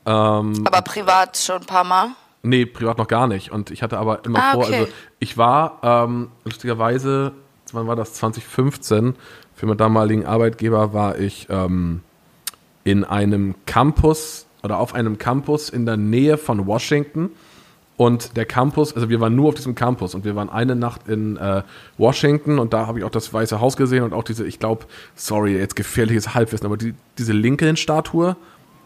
Ähm, 0.09 0.67
aber 0.67 0.81
privat 0.83 1.37
schon 1.37 1.61
ein 1.61 1.67
paar 1.67 1.85
Mal? 1.85 2.09
Nee, 2.43 2.65
privat 2.65 2.97
noch 2.97 3.09
gar 3.09 3.27
nicht. 3.27 3.53
Und 3.53 3.71
ich 3.71 3.83
hatte 3.83 3.99
aber 3.99 4.25
immer 4.25 4.39
ah, 4.39 4.53
vor, 4.53 4.65
okay. 4.65 4.75
also 4.75 4.93
ich 5.19 5.37
war 5.37 5.79
ähm, 5.83 6.31
lustigerweise, 6.45 7.33
wann 7.73 7.87
war 7.87 7.97
das? 7.97 8.15
2015, 8.15 9.17
für 9.55 9.67
meinen 9.67 9.77
damaligen 9.77 10.25
Arbeitgeber 10.25 10.95
war 10.95 11.19
ich 11.19 11.49
ähm, 11.51 12.03
in 12.85 13.05
einem 13.05 13.55
Campus 13.67 14.47
oder 14.63 14.79
auf 14.79 14.95
einem 14.95 15.19
Campus 15.19 15.69
in 15.69 15.85
der 15.85 15.97
Nähe 15.99 16.39
von 16.39 16.67
Washington 16.67 17.31
und 17.99 18.37
der 18.37 18.47
Campus, 18.47 18.95
also 18.95 19.11
wir 19.11 19.21
waren 19.21 19.35
nur 19.35 19.49
auf 19.49 19.57
diesem 19.57 19.75
Campus 19.75 20.15
und 20.15 20.25
wir 20.25 20.37
waren 20.37 20.49
eine 20.49 20.77
Nacht 20.77 21.09
in 21.09 21.37
äh, 21.37 21.63
Washington 21.99 22.61
und 22.61 22.73
da 22.73 22.87
habe 22.87 23.01
ich 23.01 23.05
auch 23.05 23.11
das 23.11 23.35
Weiße 23.35 23.61
Haus 23.61 23.77
gesehen 23.77 24.05
und 24.05 24.15
auch 24.15 24.23
diese, 24.23 24.47
ich 24.47 24.61
glaube, 24.61 24.87
sorry, 25.17 25.59
jetzt 25.59 25.75
gefährliches 25.75 26.33
Halbwissen, 26.33 26.65
aber 26.65 26.77
die, 26.77 26.95
diese 27.19 27.33
Lincoln-Statue, 27.33 28.37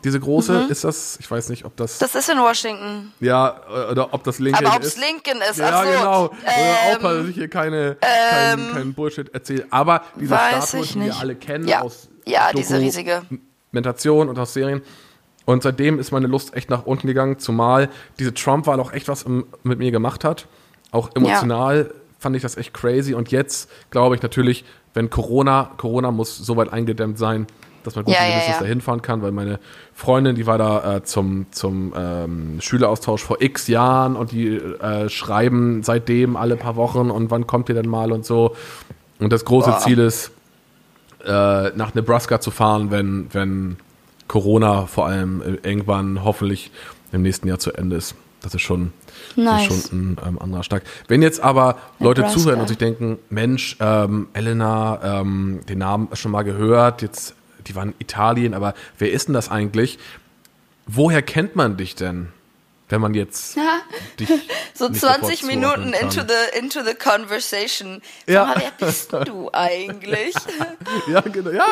Diese 0.05 0.19
große, 0.19 0.65
mhm. 0.65 0.71
ist 0.71 0.85
das, 0.85 1.17
ich 1.21 1.31
weiß 1.31 1.49
nicht, 1.49 1.65
ob 1.65 1.77
das. 1.77 1.99
Das 1.99 2.15
ist 2.15 2.29
in 2.29 2.39
Washington. 2.39 3.13
Ja, 3.21 3.61
oder 3.91 4.13
ob 4.13 4.25
das 4.25 4.39
Lincoln 4.41 4.67
Aber 4.67 4.77
ob 4.77 4.83
es 4.83 4.97
Lincoln 4.97 5.41
ist, 5.49 5.59
Ja, 5.59 5.71
Ach 5.73 5.85
so, 5.85 5.91
genau. 5.91 6.31
Ähm, 6.45 6.97
Opa, 6.97 7.13
dass 7.15 7.29
ich 7.29 7.35
hier 7.35 7.49
keine, 7.49 7.97
ähm, 8.01 8.59
keinen, 8.59 8.73
keinen 8.73 8.95
Bullshit 8.95 9.33
erzähle. 9.33 9.67
Aber 9.71 10.03
diese 10.19 10.35
Statue, 10.35 10.87
die 10.87 11.05
wir 11.05 11.17
alle 11.17 11.35
kennen 11.37 11.69
Ja. 11.69 11.83
aus 11.83 12.09
Ja, 12.27 12.51
diese 12.53 12.79
riesige. 12.81 13.23
Dokumentation 13.73 14.29
und 14.29 14.39
aus 14.39 14.53
Serien. 14.53 14.83
Und 15.45 15.63
seitdem 15.63 15.99
ist 15.99 16.13
meine 16.13 16.27
Lust 16.27 16.55
echt 16.55 16.71
nach 16.71 16.85
unten 16.87 17.07
gegangen, 17.07 17.39
zumal 17.39 17.89
diese 18.19 18.35
Trump-Wahl 18.35 18.79
auch 18.81 18.93
echt 18.93 19.09
was 19.09 19.23
im, 19.23 19.47
mit 19.63 19.79
mir 19.79 19.91
gemacht 19.91 20.25
hat. 20.25 20.47
Auch 20.91 21.11
emotional 21.15 21.93
fand 22.19 22.37
ich 22.37 22.43
das 22.43 22.57
echt 22.57 22.75
crazy. 22.75 23.15
Und 23.15 23.31
jetzt 23.31 23.71
glaube 23.91 24.15
ich 24.15 24.23
natürlich, 24.23 24.65
wenn 24.95 25.11
Corona, 25.11 25.71
Corona 25.79 26.11
muss 26.11 26.37
so 26.37 26.57
weit 26.57 26.73
eingedämmt 26.73 27.19
sein, 27.19 27.47
dass 27.85 27.95
man 27.95 28.05
gut 28.05 28.15
Ja, 28.15 28.25
ja, 28.27 28.39
ja. 28.39 28.59
dahin 28.59 28.81
fahren 28.81 29.03
kann, 29.03 29.23
weil 29.23 29.33
meine 29.33 29.59
Freundin, 29.95 30.35
die 30.35 30.47
war 30.47 30.59
da 30.59 30.97
äh, 30.97 31.03
zum, 31.05 31.47
zum 31.51 31.93
ähm, 31.97 32.61
Schüleraustausch 32.61 33.23
vor 33.23 33.41
x 33.41 33.69
Jahren 33.69 34.17
und 34.17 34.33
die 34.33 34.57
äh, 34.57 35.09
schreiben 35.09 35.83
seitdem 35.83 36.37
alle 36.37 36.57
paar 36.57 36.77
Wochen 36.77 37.11
und 37.11 37.31
wann 37.31 37.47
kommt 37.47 37.69
ihr 37.69 37.75
denn 37.75 37.89
mal 37.89 38.13
und 38.13 38.25
so. 38.25 38.57
Und 39.19 39.33
das 39.33 39.45
große 39.45 39.71
Boah. 39.71 39.79
Ziel 39.79 39.99
ist, 39.99 40.33
äh, 41.25 41.71
nach 41.77 41.95
Nebraska 41.95 42.41
zu 42.41 42.51
fahren, 42.51 42.91
wenn, 42.91 43.29
wenn 43.33 43.77
Corona 44.29 44.87
vor 44.87 45.07
allem 45.07 45.43
äh, 45.43 45.69
irgendwann 45.69 46.25
hoffentlich 46.25 46.71
im 47.13 47.23
nächsten 47.23 47.47
Jahr 47.49 47.59
zu 47.59 47.73
Ende 47.73 47.97
ist. 47.97 48.15
Das 48.41 48.55
ist 48.55 48.63
schon, 48.63 48.93
Nice. 49.37 49.69
das 49.69 49.77
ist 49.77 49.89
schon 49.91 49.99
ein 49.99 50.17
ähm, 50.27 50.39
anderer 50.41 50.65
Stark. 50.65 50.83
Wenn 51.07 51.23
jetzt 51.23 51.41
aber 51.41 51.77
Leute 52.01 52.23
Nebraska. 52.23 52.41
zuhören 52.41 52.61
und 52.61 52.69
sich 52.69 52.79
denken, 52.79 53.19
Mensch, 53.31 53.77
ähm, 53.79 54.29
Elena, 54.33 55.21
ähm, 55.21 55.61
den 55.69 55.79
Namen 55.79 56.09
schon 56.15 56.33
mal 56.33 56.43
gehört, 56.43 57.03
jetzt, 57.03 57.35
die 57.69 57.75
waren 57.75 57.89
in 57.91 57.95
Italien, 58.01 58.55
aber 58.55 58.75
wer 58.99 59.11
ist 59.13 59.29
denn 59.29 59.35
das 59.35 59.51
eigentlich? 59.51 59.99
Woher 60.87 61.23
kennt 61.23 61.55
man 61.57 61.77
dich 61.77 61.95
denn, 61.95 62.29
wenn 62.89 63.01
man 63.01 63.15
jetzt 63.15 63.57
dich 64.21 64.29
So 64.75 64.89
nicht 64.89 65.01
20 65.01 65.41
sofort 65.41 65.43
Minuten 65.45 65.93
into 65.95 66.21
the, 66.23 66.59
into 66.59 66.83
the 66.85 66.95
conversation. 66.95 68.03
Sag 68.27 68.35
Ja. 68.35 68.45
mal, 68.47 68.57
wer 68.59 68.87
bist 68.87 69.13
du 69.27 69.49
eigentlich? 69.53 70.35
Ja, 71.09 71.21
genau, 71.21 71.51
ja, 71.51 71.65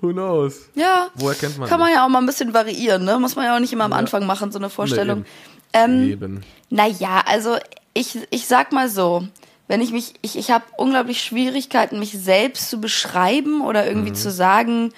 who 0.00 0.12
knows? 0.12 0.68
ja. 0.74 1.08
Woher 1.14 1.34
kennt 1.36 1.56
man 1.58 1.68
Kann 1.68 1.78
man 1.78 1.88
dich? 1.88 1.96
ja 1.96 2.04
auch 2.04 2.08
mal 2.10 2.18
ein 2.18 2.26
bisschen 2.26 2.52
variieren, 2.52 3.04
ne? 3.04 3.18
Muss 3.18 3.36
man 3.36 3.46
ja 3.46 3.56
auch 3.56 3.60
nicht 3.60 3.72
immer 3.72 3.84
am 3.84 3.92
Anfang 3.92 4.26
machen, 4.26 4.52
so 4.52 4.58
eine 4.58 4.68
Vorstellung. 4.68 5.20
Nee, 5.20 5.26
ähm, 5.72 6.08
Eben. 6.10 6.40
Naja, 6.68 7.22
also 7.26 7.56
ich, 7.94 8.18
ich 8.30 8.46
sag 8.46 8.72
mal 8.72 8.88
so, 8.88 9.26
wenn 9.68 9.80
ich 9.80 9.92
mich, 9.92 10.14
ich, 10.20 10.36
ich 10.36 10.50
habe 10.50 10.64
unglaublich 10.76 11.22
Schwierigkeiten, 11.22 11.98
mich 12.00 12.12
selbst 12.12 12.68
zu 12.68 12.80
beschreiben 12.80 13.60
oder 13.62 13.82
Mhm. 13.82 13.88
irgendwie 13.88 14.12
zu 14.12 14.30
sagen, 14.30 14.92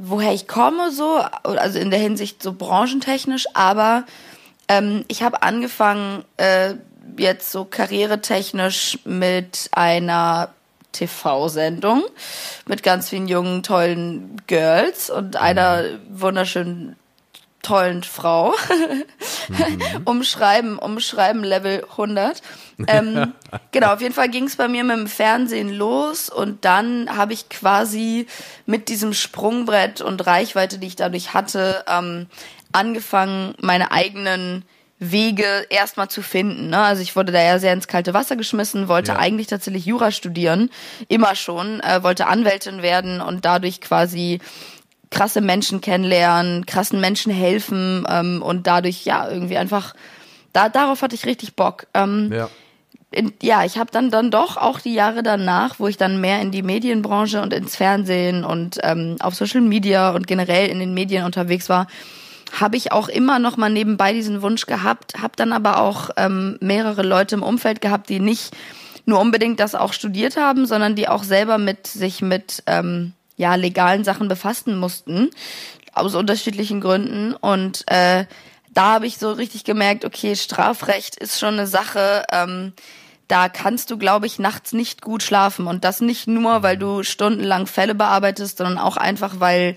woher 0.00 0.32
ich 0.32 0.46
komme, 0.46 0.92
so, 0.92 1.20
also 1.42 1.78
in 1.78 1.90
der 1.90 1.98
Hinsicht 1.98 2.42
so 2.42 2.52
branchentechnisch, 2.52 3.46
aber 3.54 4.04
ähm, 4.68 5.04
ich 5.08 5.22
habe 5.22 5.42
angefangen, 5.42 6.24
äh, 6.36 6.74
jetzt 7.16 7.50
so 7.50 7.64
karrieretechnisch 7.64 8.98
mit 9.04 9.68
einer 9.72 10.50
TV-Sendung 10.92 12.04
mit 12.66 12.82
ganz 12.82 13.08
vielen 13.08 13.28
jungen, 13.28 13.62
tollen 13.62 14.40
Girls 14.46 15.10
und 15.10 15.36
einer 15.36 15.84
wunderschönen, 16.08 16.96
tollen 17.62 18.02
Frau. 18.04 18.54
umschreiben, 20.04 20.78
umschreiben 20.78 21.42
Level 21.42 21.84
100. 21.90 22.42
Ähm, 22.86 23.32
genau, 23.72 23.92
auf 23.94 24.00
jeden 24.00 24.14
Fall 24.14 24.28
ging 24.28 24.44
es 24.44 24.56
bei 24.56 24.68
mir 24.68 24.84
mit 24.84 24.96
dem 24.96 25.06
Fernsehen 25.06 25.72
los 25.72 26.28
und 26.30 26.64
dann 26.64 27.16
habe 27.16 27.32
ich 27.32 27.48
quasi 27.48 28.26
mit 28.66 28.88
diesem 28.88 29.12
Sprungbrett 29.14 30.00
und 30.00 30.26
Reichweite, 30.26 30.78
die 30.78 30.86
ich 30.86 30.96
dadurch 30.96 31.34
hatte, 31.34 31.84
ähm, 31.88 32.26
angefangen, 32.72 33.54
meine 33.60 33.90
eigenen 33.92 34.64
Wege 35.00 35.66
erstmal 35.70 36.08
zu 36.08 36.22
finden. 36.22 36.70
Ne? 36.70 36.78
Also 36.78 37.02
ich 37.02 37.14
wurde 37.14 37.30
da 37.32 37.40
ja 37.40 37.58
sehr 37.60 37.72
ins 37.72 37.86
kalte 37.86 38.14
Wasser 38.14 38.34
geschmissen, 38.36 38.88
wollte 38.88 39.12
Ja. 39.12 39.18
eigentlich 39.18 39.46
tatsächlich 39.46 39.86
Jura 39.86 40.10
studieren, 40.10 40.70
immer 41.06 41.34
schon, 41.36 41.80
äh, 41.80 42.02
wollte 42.02 42.26
Anwältin 42.26 42.82
werden 42.82 43.20
und 43.20 43.44
dadurch 43.44 43.80
quasi 43.80 44.40
krasse 45.10 45.40
Menschen 45.40 45.80
kennenlernen, 45.80 46.66
krassen 46.66 47.00
Menschen 47.00 47.32
helfen 47.32 48.06
ähm, 48.08 48.42
und 48.42 48.66
dadurch 48.66 49.04
ja 49.04 49.28
irgendwie 49.28 49.56
einfach 49.56 49.94
da 50.52 50.68
darauf 50.68 51.02
hatte 51.02 51.14
ich 51.14 51.26
richtig 51.26 51.54
Bock. 51.54 51.86
Ähm, 51.94 52.30
Ja. 52.32 52.48
in, 53.10 53.32
ja, 53.42 53.64
ich 53.64 53.78
habe 53.78 53.90
dann 53.90 54.10
dann 54.10 54.30
doch 54.30 54.56
auch 54.56 54.80
die 54.80 54.92
Jahre 54.94 55.22
danach, 55.22 55.78
wo 55.78 55.86
ich 55.86 55.96
dann 55.96 56.20
mehr 56.20 56.40
in 56.40 56.50
die 56.50 56.62
Medienbranche 56.62 57.40
und 57.40 57.52
ins 57.52 57.76
Fernsehen 57.76 58.44
und 58.44 58.78
ähm, 58.82 59.16
auf 59.20 59.34
Social 59.34 59.60
Media 59.60 60.10
und 60.10 60.26
generell 60.26 60.68
in 60.68 60.78
den 60.78 60.94
Medien 60.94 61.24
unterwegs 61.24 61.68
war, 61.68 61.86
habe 62.58 62.76
ich 62.76 62.92
auch 62.92 63.08
immer 63.08 63.38
noch 63.38 63.56
mal 63.56 63.70
nebenbei 63.70 64.12
diesen 64.12 64.42
Wunsch 64.42 64.66
gehabt, 64.66 65.14
habe 65.20 65.34
dann 65.36 65.52
aber 65.52 65.80
auch 65.80 66.10
ähm, 66.16 66.58
mehrere 66.60 67.02
Leute 67.02 67.34
im 67.34 67.42
Umfeld 67.42 67.80
gehabt, 67.80 68.08
die 68.08 68.20
nicht 68.20 68.54
nur 69.06 69.20
unbedingt 69.20 69.60
das 69.60 69.74
auch 69.74 69.92
studiert 69.92 70.36
haben, 70.36 70.66
sondern 70.66 70.94
die 70.94 71.08
auch 71.08 71.22
selber 71.22 71.56
mit 71.56 71.86
sich 71.86 72.20
mit 72.20 72.62
ähm, 72.66 73.14
ja 73.38 73.54
legalen 73.54 74.04
Sachen 74.04 74.28
befassen 74.28 74.78
mussten 74.78 75.30
aus 75.94 76.14
unterschiedlichen 76.14 76.82
Gründen 76.82 77.32
und 77.34 77.84
äh, 77.90 78.26
da 78.78 78.92
habe 78.92 79.06
ich 79.06 79.18
so 79.18 79.32
richtig 79.32 79.64
gemerkt, 79.64 80.04
okay, 80.04 80.36
Strafrecht 80.36 81.16
ist 81.16 81.40
schon 81.40 81.54
eine 81.54 81.66
Sache, 81.66 82.24
ähm, 82.30 82.74
da 83.26 83.48
kannst 83.48 83.90
du, 83.90 83.98
glaube 83.98 84.26
ich, 84.26 84.38
nachts 84.38 84.72
nicht 84.72 85.02
gut 85.02 85.22
schlafen. 85.22 85.66
Und 85.66 85.84
das 85.84 86.00
nicht 86.00 86.26
nur, 86.28 86.62
weil 86.62 86.76
du 86.78 87.02
stundenlang 87.02 87.66
Fälle 87.66 87.94
bearbeitest, 87.94 88.58
sondern 88.58 88.78
auch 88.78 88.96
einfach, 88.96 89.40
weil 89.40 89.76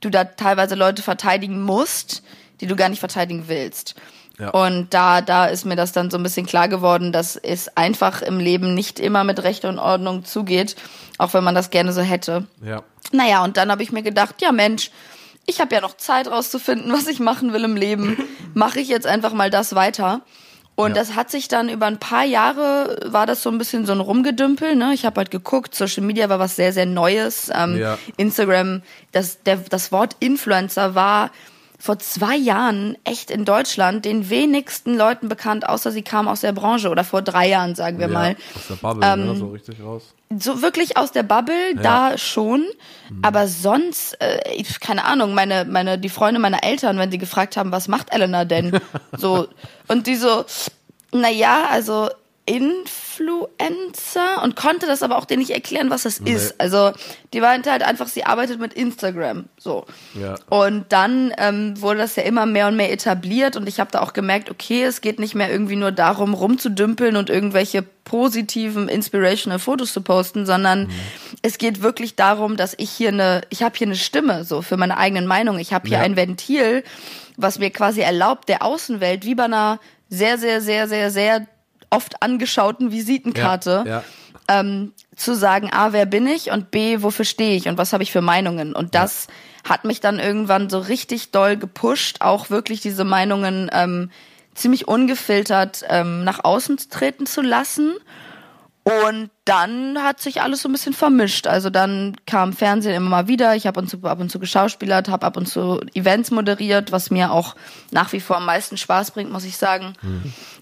du 0.00 0.10
da 0.10 0.24
teilweise 0.24 0.76
Leute 0.76 1.02
verteidigen 1.02 1.60
musst, 1.60 2.22
die 2.60 2.66
du 2.66 2.76
gar 2.76 2.88
nicht 2.88 3.00
verteidigen 3.00 3.48
willst. 3.48 3.96
Ja. 4.38 4.50
Und 4.50 4.92
da, 4.92 5.20
da 5.22 5.46
ist 5.46 5.64
mir 5.64 5.76
das 5.76 5.92
dann 5.92 6.10
so 6.10 6.18
ein 6.18 6.22
bisschen 6.22 6.44
klar 6.46 6.68
geworden, 6.68 7.10
dass 7.12 7.36
es 7.36 7.74
einfach 7.76 8.20
im 8.22 8.38
Leben 8.38 8.74
nicht 8.74 9.00
immer 9.00 9.24
mit 9.24 9.42
Recht 9.42 9.64
und 9.64 9.78
Ordnung 9.78 10.24
zugeht, 10.24 10.76
auch 11.18 11.32
wenn 11.32 11.42
man 11.44 11.54
das 11.54 11.70
gerne 11.70 11.92
so 11.92 12.02
hätte. 12.02 12.46
Ja. 12.62 12.82
Naja, 13.12 13.42
und 13.44 13.56
dann 13.56 13.70
habe 13.70 13.82
ich 13.82 13.92
mir 13.92 14.02
gedacht, 14.02 14.42
ja 14.42 14.52
Mensch, 14.52 14.90
ich 15.46 15.60
habe 15.60 15.74
ja 15.74 15.80
noch 15.80 15.96
Zeit 15.96 16.28
rauszufinden, 16.28 16.92
was 16.92 17.06
ich 17.06 17.18
machen 17.20 17.52
will 17.54 17.64
im 17.64 17.76
Leben. 17.76 18.18
Mache 18.52 18.80
ich 18.80 18.88
jetzt 18.88 19.06
einfach 19.06 19.32
mal 19.32 19.48
das 19.50 19.74
weiter. 19.74 20.20
Und 20.74 20.90
Ja. 20.90 20.96
das 20.96 21.14
hat 21.14 21.30
sich 21.30 21.48
dann 21.48 21.70
über 21.70 21.86
ein 21.86 21.98
paar 21.98 22.24
Jahre, 22.24 22.98
war 23.06 23.24
das 23.24 23.42
so 23.42 23.48
ein 23.48 23.56
bisschen 23.56 23.86
so 23.86 23.92
ein 23.92 24.00
Rumgedümpel. 24.00 24.76
Ne? 24.76 24.92
Ich 24.92 25.06
habe 25.06 25.16
halt 25.20 25.30
geguckt, 25.30 25.74
Social 25.74 26.02
Media 26.04 26.28
war 26.28 26.38
was 26.38 26.56
sehr, 26.56 26.74
sehr 26.74 26.84
Neues. 26.84 27.50
Ähm, 27.54 27.78
Ja. 27.78 27.96
Instagram, 28.18 28.82
das, 29.12 29.42
der, 29.44 29.56
das 29.56 29.90
Wort 29.92 30.16
Influencer 30.20 30.94
war 30.94 31.30
vor 31.78 31.98
zwei 31.98 32.36
Jahren 32.36 32.96
echt 33.04 33.30
in 33.30 33.44
Deutschland 33.44 34.04
den 34.04 34.30
wenigsten 34.30 34.96
Leuten 34.96 35.28
bekannt, 35.28 35.68
außer 35.68 35.92
sie 35.92 36.02
kamen 36.02 36.26
aus 36.28 36.40
der 36.40 36.52
Branche. 36.52 36.88
Oder 36.88 37.04
vor 37.04 37.22
drei 37.22 37.48
Jahren, 37.48 37.74
sagen 37.74 37.98
wir 37.98 38.06
ja. 38.08 38.12
mal 38.12 38.36
Aus 38.54 38.68
der 38.68 38.74
Bubble, 38.76 39.16
ne? 39.16 39.36
so 39.36 39.46
richtig 39.48 39.82
raus. 39.82 40.14
so 40.38 40.62
wirklich 40.62 40.96
aus 40.96 41.12
der 41.12 41.22
Bubble, 41.22 41.74
da 41.82 42.16
schon. 42.18 42.64
Aber 43.22 43.46
sonst, 43.46 44.14
äh, 44.22 44.40
ich- 44.54 44.80
keine 44.80 45.04
Ahnung, 45.04 45.34
meine, 45.34 45.64
meine, 45.66 45.98
die 45.98 46.08
Freunde 46.08 46.40
meiner 46.40 46.64
Eltern, 46.64 46.98
wenn 46.98 47.10
sie 47.10 47.18
gefragt 47.18 47.56
haben, 47.56 47.72
was 47.72 47.88
macht 47.88 48.12
Elena 48.12 48.44
denn? 48.44 48.80
so, 49.16 49.46
und 49.88 50.06
die 50.06 50.16
so, 50.16 50.44
na 51.12 51.28
ja, 51.30 51.66
also 51.70 52.08
Influencer 52.46 54.42
und 54.42 54.56
konnte 54.56 54.86
das 54.86 55.02
aber 55.02 55.18
auch 55.18 55.24
denen 55.24 55.40
nicht 55.40 55.50
erklären, 55.50 55.90
was 55.90 56.02
das 56.04 56.18
ist. 56.18 56.60
Also, 56.60 56.92
die 57.32 57.40
meinte 57.40 57.70
halt 57.70 57.82
einfach, 57.82 58.06
sie 58.06 58.24
arbeitet 58.24 58.60
mit 58.60 58.72
Instagram, 58.74 59.46
so. 59.58 59.84
Ja. 60.14 60.36
Und 60.48 60.86
dann 60.90 61.32
ähm, 61.38 61.80
wurde 61.80 61.98
das 61.98 62.16
ja 62.16 62.22
immer 62.22 62.46
mehr 62.46 62.68
und 62.68 62.76
mehr 62.76 62.92
etabliert 62.92 63.56
und 63.56 63.68
ich 63.68 63.80
habe 63.80 63.90
da 63.90 64.00
auch 64.00 64.12
gemerkt, 64.12 64.50
okay, 64.50 64.84
es 64.84 65.00
geht 65.00 65.18
nicht 65.18 65.34
mehr 65.34 65.50
irgendwie 65.50 65.76
nur 65.76 65.92
darum, 65.92 66.34
rumzudümpeln 66.34 67.16
und 67.16 67.30
irgendwelche 67.30 67.82
positiven, 67.82 68.88
inspirational 68.88 69.58
Fotos 69.58 69.92
zu 69.92 70.00
posten, 70.00 70.46
sondern 70.46 70.90
es 71.42 71.58
geht 71.58 71.82
wirklich 71.82 72.14
darum, 72.14 72.56
dass 72.56 72.74
ich 72.78 72.90
hier 72.90 73.08
eine, 73.08 73.42
ich 73.50 73.62
habe 73.64 73.76
hier 73.76 73.88
eine 73.88 73.96
Stimme 73.96 74.44
so 74.44 74.62
für 74.62 74.76
meine 74.76 74.96
eigenen 74.96 75.26
Meinungen. 75.26 75.58
Ich 75.58 75.72
habe 75.72 75.88
hier 75.88 75.98
Ja. 75.98 76.04
ein 76.04 76.14
Ventil, 76.16 76.84
was 77.36 77.58
mir 77.58 77.70
quasi 77.70 78.02
erlaubt, 78.02 78.48
der 78.48 78.62
Außenwelt 78.62 79.24
wie 79.24 79.34
bei 79.34 79.44
einer 79.44 79.80
sehr, 80.08 80.38
sehr, 80.38 80.60
sehr, 80.60 80.86
sehr, 80.86 81.10
sehr 81.10 81.46
oft 81.96 82.22
angeschauten 82.22 82.92
Visitenkarte 82.92 83.84
Ja. 83.86 84.02
ähm, 84.48 84.92
zu 85.16 85.34
sagen, 85.34 85.70
A, 85.72 85.92
wer 85.92 86.06
bin 86.06 86.26
ich 86.26 86.50
und 86.50 86.70
B, 86.70 87.02
wofür 87.02 87.24
stehe 87.24 87.56
ich 87.56 87.68
und 87.68 87.78
was 87.78 87.92
habe 87.92 88.02
ich 88.02 88.12
für 88.12 88.20
Meinungen. 88.20 88.74
Und 88.74 88.94
das 88.94 89.26
hat 89.64 89.84
mich 89.84 90.00
dann 90.00 90.18
irgendwann 90.20 90.68
so 90.70 90.78
richtig 90.78 91.30
doll 91.32 91.56
gepusht, 91.56 92.18
auch 92.20 92.50
wirklich 92.50 92.80
diese 92.80 93.04
Meinungen 93.04 93.70
ähm, 93.72 94.10
ziemlich 94.54 94.86
ungefiltert 94.88 95.84
ähm, 95.88 96.22
nach 96.24 96.44
außen 96.44 96.76
treten 96.90 97.26
zu 97.26 97.42
lassen. 97.42 97.94
Und 98.84 99.30
dann 99.44 99.98
hat 100.04 100.20
sich 100.20 100.42
alles 100.42 100.62
so 100.62 100.68
ein 100.68 100.72
bisschen 100.72 100.92
vermischt. 100.92 101.48
Also 101.48 101.70
dann 101.70 102.16
kam 102.24 102.52
Fernsehen 102.52 102.94
immer 102.94 103.10
mal 103.10 103.26
wieder. 103.26 103.56
Ich 103.56 103.66
habe 103.66 103.80
ab 104.04 104.20
und 104.20 104.30
zu 104.30 104.38
geschauspielert, 104.38 105.08
habe 105.08 105.26
ab 105.26 105.36
und 105.36 105.46
zu 105.46 105.80
Events 105.94 106.30
moderiert, 106.30 106.92
was 106.92 107.10
mir 107.10 107.32
auch 107.32 107.56
nach 107.90 108.12
wie 108.12 108.20
vor 108.20 108.36
am 108.36 108.46
meisten 108.46 108.76
Spaß 108.76 109.10
bringt, 109.10 109.32
muss 109.32 109.44
ich 109.44 109.56
sagen. 109.56 109.94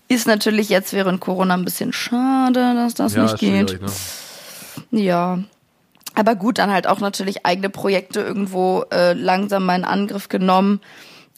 Ist 0.09 0.27
natürlich 0.27 0.69
jetzt 0.69 0.93
während 0.93 1.21
Corona 1.21 1.55
ein 1.55 1.65
bisschen 1.65 1.93
schade, 1.93 2.75
dass 2.75 2.95
das 2.95 3.15
Ja, 3.15 3.23
nicht 3.23 3.39
geht. 3.39 3.81
ne? 3.81 3.89
Ja. 4.91 5.39
Aber 6.15 6.37
gut, 6.37 6.59
dann 6.59 6.71
halt 6.71 6.87
auch 6.87 7.01
natürlich 7.01 7.45
eigene 7.45 7.71
Projekte 7.71 8.21
irgendwo 8.21 8.85
äh, 8.93 9.15
langsam 9.15 9.67
mal 9.67 9.77
in 9.77 9.85
Angriff 9.85 10.29
genommen. 10.29 10.81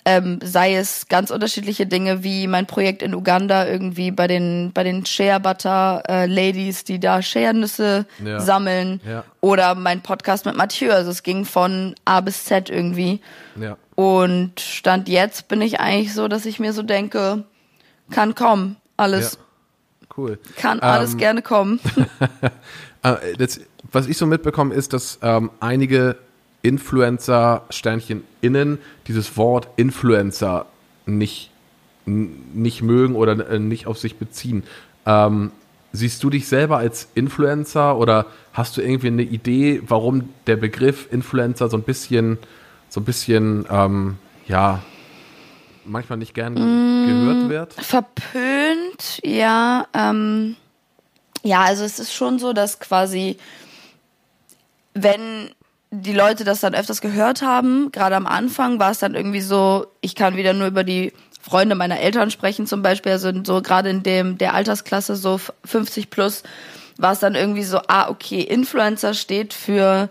Ähm, 0.09 0.39
sei 0.41 0.77
es 0.77 1.09
ganz 1.09 1.33
unterschiedliche 1.33 1.85
Dinge 1.87 2.23
wie 2.23 2.47
mein 2.47 2.67
Projekt 2.67 3.03
in 3.03 3.13
Uganda 3.13 3.67
irgendwie 3.67 4.13
bei 4.13 4.29
den 4.29 4.71
bei 4.73 4.85
den 4.85 5.05
Share 5.05 5.41
Butter 5.41 6.03
äh, 6.09 6.27
Ladies, 6.27 6.85
die 6.85 7.01
da 7.01 7.23
Share-Nüsse 7.23 8.07
Ja. 8.25 8.39
sammeln 8.41 9.01
Ja. 9.09 9.25
oder 9.41 9.75
mein 9.75 10.03
Podcast 10.03 10.45
mit 10.47 10.57
Mathieu. 10.57 10.93
Also 10.93 11.11
es 11.11 11.25
ging 11.25 11.45
von 11.45 11.97
A 12.05 12.21
bis 12.21 12.45
Z 12.45 12.71
irgendwie. 12.71 13.21
Ja. 13.61 13.77
Und 13.97 14.61
Stand 14.61 15.09
jetzt 15.09 15.49
bin 15.49 15.61
ich 15.61 15.81
eigentlich 15.81 16.15
so, 16.15 16.29
dass 16.29 16.47
ich 16.47 16.61
mir 16.61 16.73
so 16.73 16.83
denke, 16.83 17.43
kann 18.11 18.35
kommen, 18.35 18.77
alles, 18.97 19.35
ja. 19.35 20.09
Cool. 20.17 20.39
kann 20.57 20.81
alles 20.81 21.13
Ähm, 21.13 21.19
gerne 21.19 21.43
kommen. 21.43 21.81
Äh, 23.03 23.37
das, 23.39 23.61
was 23.93 24.09
ich 24.09 24.17
so 24.17 24.27
mitbekomme, 24.27 24.75
ist, 24.75 24.93
dass 24.93 25.21
ähm, 25.23 25.51
einige 25.61 26.17
Influencer, 26.63 27.63
Sternchen 27.71 28.25
innen, 28.41 28.79
dieses 29.07 29.37
Wort 29.37 29.69
Influencer 29.77 30.67
nicht, 31.05 31.51
nicht 32.05 32.83
mögen 32.83 33.15
oder 33.15 33.49
äh, 33.49 33.59
nicht 33.61 33.87
auf 33.87 33.99
sich 33.99 34.17
beziehen. 34.17 34.65
Ähm, 35.05 35.53
siehst 35.93 36.23
du 36.25 36.31
dich 36.31 36.49
selber 36.49 36.79
als 36.79 37.09
Influencer 37.15 37.97
oder 37.97 38.27
hast 38.53 38.77
du 38.77 38.81
irgendwie 38.81 39.07
eine 39.09 39.23
Idee, 39.23 39.83
warum 39.87 40.29
der 40.47 40.57
Begriff 40.57 41.07
Influencer 41.13 41.69
so 41.69 41.77
ein 41.77 41.85
bisschen, 41.85 42.39
so 42.89 43.01
ein 43.01 43.05
bisschen, 43.05 43.67
ähm, 43.71 44.19
ja, 44.49 44.83
manchmal 45.87 46.19
nicht 46.19 46.35
gern 46.35 46.55
gehört 46.55 47.49
wird? 47.49 47.73
Verpönt, 47.75 49.21
ja. 49.25 49.87
Ähm, 49.95 50.57
ja, 51.43 51.63
also 51.63 51.85
es 51.85 51.99
ist 51.99 52.13
schon 52.13 52.39
so, 52.39 52.53
dass 52.53 52.81
quasi, 52.81 53.39
wenn 54.95 55.51
die 55.91 56.13
Leute 56.13 56.45
das 56.45 56.61
dann 56.61 56.75
öfters 56.75 57.01
gehört 57.01 57.43
haben, 57.43 57.93
gerade 57.93 58.17
am 58.17 58.27
Anfang 58.27 58.79
war 58.79 58.91
es 58.91 58.99
dann 58.99 59.15
irgendwie 59.15 59.41
so, 59.41 59.87
ich 60.01 60.15
kann 60.15 60.37
wieder 60.37 60.53
nur 60.53 60.67
über 60.67 60.85
die 60.85 61.13
Freunde 61.41 61.77
meiner 61.77 62.01
Eltern 62.01 62.31
sprechen 62.31 62.67
zum 62.67 62.83
Beispiel, 62.83 63.13
also 63.13 63.31
so 63.45 63.63
gerade 63.63 63.89
in 63.89 64.03
dem 64.03 64.37
der 64.37 64.55
Altersklasse 64.55 65.15
so 65.15 65.41
50 65.65 66.11
plus 66.11 66.43
war 66.99 67.13
es 67.13 67.21
dann 67.21 67.35
irgendwie 67.35 67.63
so, 67.63 67.81
ah 67.87 68.09
okay, 68.09 68.41
Influencer 68.41 69.15
steht 69.15 69.55
für 69.55 70.09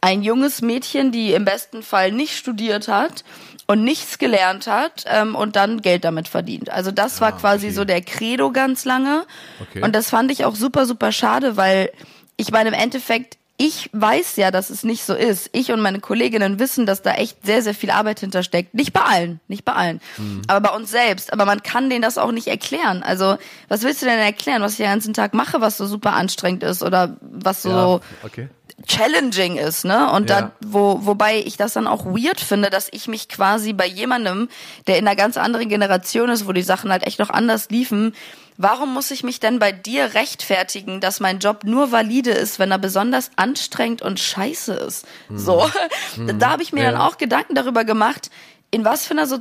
ein 0.00 0.22
junges 0.22 0.62
Mädchen, 0.62 1.12
die 1.12 1.32
im 1.32 1.44
besten 1.44 1.82
Fall 1.82 2.12
nicht 2.12 2.36
studiert 2.36 2.88
hat 2.88 3.24
und 3.66 3.82
nichts 3.82 4.18
gelernt 4.18 4.66
hat 4.68 5.04
ähm, 5.08 5.34
und 5.34 5.56
dann 5.56 5.82
Geld 5.82 6.04
damit 6.04 6.28
verdient. 6.28 6.70
Also 6.70 6.90
das 6.92 7.20
war 7.20 7.28
Ah, 7.34 7.38
quasi 7.38 7.66
okay. 7.66 7.74
so 7.74 7.84
der 7.84 8.00
Credo 8.02 8.52
ganz 8.52 8.84
lange. 8.84 9.24
Okay. 9.60 9.82
Und 9.82 9.94
das 9.96 10.10
fand 10.10 10.30
ich 10.30 10.44
auch 10.44 10.54
super, 10.54 10.86
super 10.86 11.10
schade, 11.12 11.56
weil 11.56 11.90
ich 12.36 12.52
meine, 12.52 12.68
im 12.68 12.74
Endeffekt, 12.74 13.38
ich 13.58 13.88
weiß 13.94 14.36
ja, 14.36 14.50
dass 14.50 14.68
es 14.68 14.84
nicht 14.84 15.02
so 15.02 15.14
ist. 15.14 15.48
Ich 15.52 15.72
und 15.72 15.80
meine 15.80 15.98
Kolleginnen 16.00 16.58
wissen, 16.58 16.84
dass 16.84 17.00
da 17.00 17.12
echt 17.14 17.44
sehr, 17.46 17.62
sehr 17.62 17.74
viel 17.74 17.90
Arbeit 17.90 18.20
hintersteckt. 18.20 18.74
Nicht 18.74 18.92
bei 18.92 19.00
allen, 19.00 19.40
nicht 19.48 19.64
bei 19.64 19.72
allen, 19.72 20.00
Mhm. 20.18 20.42
aber 20.46 20.68
bei 20.68 20.76
uns 20.76 20.90
selbst. 20.90 21.32
Aber 21.32 21.46
man 21.46 21.62
kann 21.62 21.88
denen 21.88 22.02
das 22.02 22.18
auch 22.18 22.32
nicht 22.32 22.48
erklären. 22.48 23.02
Also, 23.02 23.38
was 23.68 23.82
willst 23.82 24.02
du 24.02 24.06
denn 24.06 24.18
erklären, 24.18 24.60
was 24.60 24.72
ich 24.72 24.76
den 24.78 24.86
ganzen 24.86 25.14
Tag 25.14 25.32
mache, 25.32 25.62
was 25.62 25.78
so 25.78 25.86
super 25.86 26.12
anstrengend 26.12 26.62
ist 26.64 26.82
oder 26.82 27.16
was 27.22 27.62
so 27.62 27.70
Ja, 27.70 28.00
okay. 28.22 28.48
Challenging 28.86 29.56
ist, 29.56 29.84
ne? 29.84 30.10
Und 30.12 30.28
Ja. 30.28 30.40
da, 30.40 30.52
wo, 30.60 30.98
wobei 31.06 31.38
ich 31.38 31.56
das 31.56 31.72
dann 31.72 31.86
auch 31.86 32.04
weird 32.04 32.40
finde, 32.40 32.68
dass 32.70 32.88
ich 32.90 33.08
mich 33.08 33.28
quasi 33.28 33.72
bei 33.72 33.86
jemandem, 33.86 34.48
der 34.86 34.98
in 34.98 35.06
einer 35.06 35.16
ganz 35.16 35.36
anderen 35.36 35.68
Generation 35.68 36.28
ist, 36.28 36.46
wo 36.46 36.52
die 36.52 36.62
Sachen 36.62 36.90
halt 36.92 37.06
echt 37.06 37.18
noch 37.18 37.30
anders 37.30 37.70
liefen, 37.70 38.14
warum 38.58 38.92
muss 38.92 39.10
ich 39.10 39.22
mich 39.22 39.40
denn 39.40 39.58
bei 39.58 39.72
dir 39.72 40.14
rechtfertigen, 40.14 41.00
dass 41.00 41.20
mein 41.20 41.38
Job 41.38 41.64
nur 41.64 41.90
valide 41.92 42.30
ist, 42.32 42.58
wenn 42.58 42.70
er 42.70 42.78
besonders 42.78 43.30
anstrengend 43.36 44.02
und 44.02 44.20
scheiße 44.20 44.74
ist? 44.74 45.06
So, 45.34 45.68
da 46.38 46.50
habe 46.50 46.62
ich 46.62 46.72
mir 46.72 46.84
Ja. 46.84 46.92
dann 46.92 47.00
auch 47.00 47.16
Gedanken 47.18 47.54
darüber 47.54 47.84
gemacht, 47.84 48.30
in 48.70 48.84
was 48.84 49.06
für 49.06 49.12
einer 49.12 49.26
so 49.26 49.38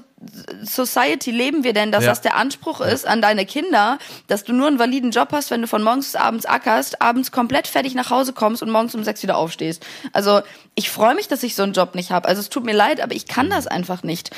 Society 0.63 1.31
leben 1.31 1.63
wir 1.63 1.73
denn, 1.73 1.91
dass 1.91 2.03
Ja. 2.03 2.09
das 2.11 2.21
der 2.21 2.35
Anspruch 2.35 2.79
ist 2.81 3.05
an 3.05 3.21
deine 3.21 3.45
Kinder, 3.45 3.97
dass 4.27 4.43
du 4.43 4.53
nur 4.53 4.67
einen 4.67 4.79
validen 4.79 5.11
Job 5.11 5.29
hast, 5.31 5.51
wenn 5.51 5.61
du 5.61 5.67
von 5.67 5.83
morgens 5.83 6.07
bis 6.11 6.15
abends 6.15 6.45
ackerst, 6.45 7.01
abends 7.01 7.31
komplett 7.31 7.67
fertig 7.67 7.95
nach 7.95 8.09
Hause 8.09 8.33
kommst 8.33 8.61
und 8.61 8.69
morgens 8.71 8.95
um 8.95 9.03
sechs 9.03 9.23
wieder 9.23 9.37
aufstehst. 9.37 9.85
Also 10.13 10.41
ich 10.75 10.89
freue 10.89 11.15
mich, 11.15 11.27
dass 11.27 11.43
ich 11.43 11.55
so 11.55 11.63
einen 11.63 11.73
Job 11.73 11.95
nicht 11.95 12.11
habe. 12.11 12.27
Also 12.27 12.39
es 12.41 12.49
tut 12.49 12.63
mir 12.65 12.73
leid, 12.73 13.01
aber 13.01 13.13
ich 13.15 13.27
kann 13.27 13.49
das 13.49 13.67
einfach 13.67 14.03
nicht. 14.03 14.29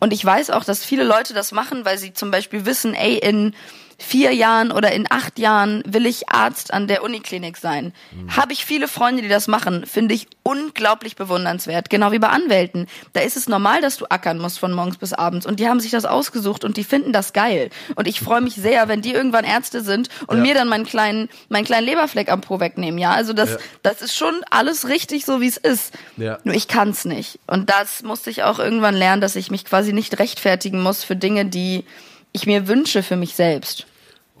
Und 0.00 0.12
ich 0.12 0.24
weiß 0.24 0.50
auch, 0.50 0.64
dass 0.64 0.84
viele 0.84 1.04
Leute 1.04 1.34
das 1.34 1.52
machen, 1.52 1.84
weil 1.84 1.98
sie 1.98 2.12
zum 2.12 2.30
Beispiel 2.30 2.66
wissen, 2.66 2.94
ey, 2.94 3.16
in 3.18 3.54
vier 4.02 4.32
Jahren 4.34 4.72
oder 4.72 4.92
in 4.92 5.06
acht 5.10 5.38
Jahren 5.38 5.82
will 5.86 6.06
ich 6.06 6.28
Arzt 6.28 6.72
an 6.72 6.88
der 6.88 7.02
Uniklinik 7.02 7.56
sein. 7.56 7.92
Habe 8.36 8.52
ich 8.52 8.64
viele 8.64 8.88
Freunde, 8.88 9.22
die 9.22 9.28
das 9.28 9.48
machen, 9.48 9.86
finde 9.86 10.14
ich 10.14 10.26
unglaublich 10.42 11.16
bewundernswert. 11.16 11.88
Genau 11.88 12.12
wie 12.12 12.18
bei 12.18 12.28
Anwälten. 12.28 12.86
Da 13.12 13.20
ist 13.20 13.36
es 13.36 13.48
normal, 13.48 13.80
dass 13.80 13.96
du 13.96 14.06
ackern 14.10 14.38
musst 14.38 14.58
von 14.58 14.72
morgens 14.72 14.98
bis 14.98 15.12
abends. 15.12 15.46
Und 15.46 15.60
die 15.60 15.68
haben 15.68 15.80
sich 15.80 15.90
das 15.90 16.04
ausgesucht 16.04 16.64
und 16.64 16.76
die 16.76 16.84
finden 16.84 17.12
das 17.12 17.32
geil. 17.32 17.70
Und 17.94 18.06
ich 18.08 18.20
freue 18.20 18.40
mich 18.40 18.54
sehr, 18.56 18.88
wenn 18.88 19.02
die 19.02 19.12
irgendwann 19.12 19.44
Ärzte 19.44 19.82
sind 19.82 20.08
und 20.26 20.38
Ja. 20.38 20.42
mir 20.42 20.54
dann 20.54 20.68
meinen 20.68 20.84
kleinen, 20.84 21.28
meinen 21.48 21.64
kleinen 21.64 21.86
Leberfleck 21.86 22.30
am 22.30 22.40
Po 22.40 22.60
wegnehmen. 22.60 22.98
Ja, 22.98 23.12
also 23.12 23.32
das, 23.32 23.50
Ja. 23.52 23.56
das 23.82 24.02
ist 24.02 24.16
schon 24.16 24.34
alles 24.50 24.88
richtig 24.88 25.24
so, 25.24 25.40
wie 25.40 25.46
es 25.48 25.56
ist. 25.56 25.94
Ja. 26.16 26.38
Nur 26.44 26.54
ich 26.54 26.68
kann's 26.68 27.04
nicht. 27.04 27.38
Und 27.46 27.70
das 27.70 28.02
musste 28.02 28.30
ich 28.30 28.42
auch 28.42 28.58
irgendwann 28.58 28.94
lernen, 28.96 29.22
dass 29.22 29.36
ich 29.36 29.50
mich 29.50 29.64
quasi 29.64 29.92
nicht 29.92 30.18
rechtfertigen 30.18 30.82
muss 30.82 31.04
für 31.04 31.16
Dinge, 31.16 31.44
die 31.46 31.84
ich 32.32 32.46
mir 32.46 32.66
wünsche 32.66 33.02
für 33.02 33.16
mich 33.16 33.34
selbst. 33.34 33.86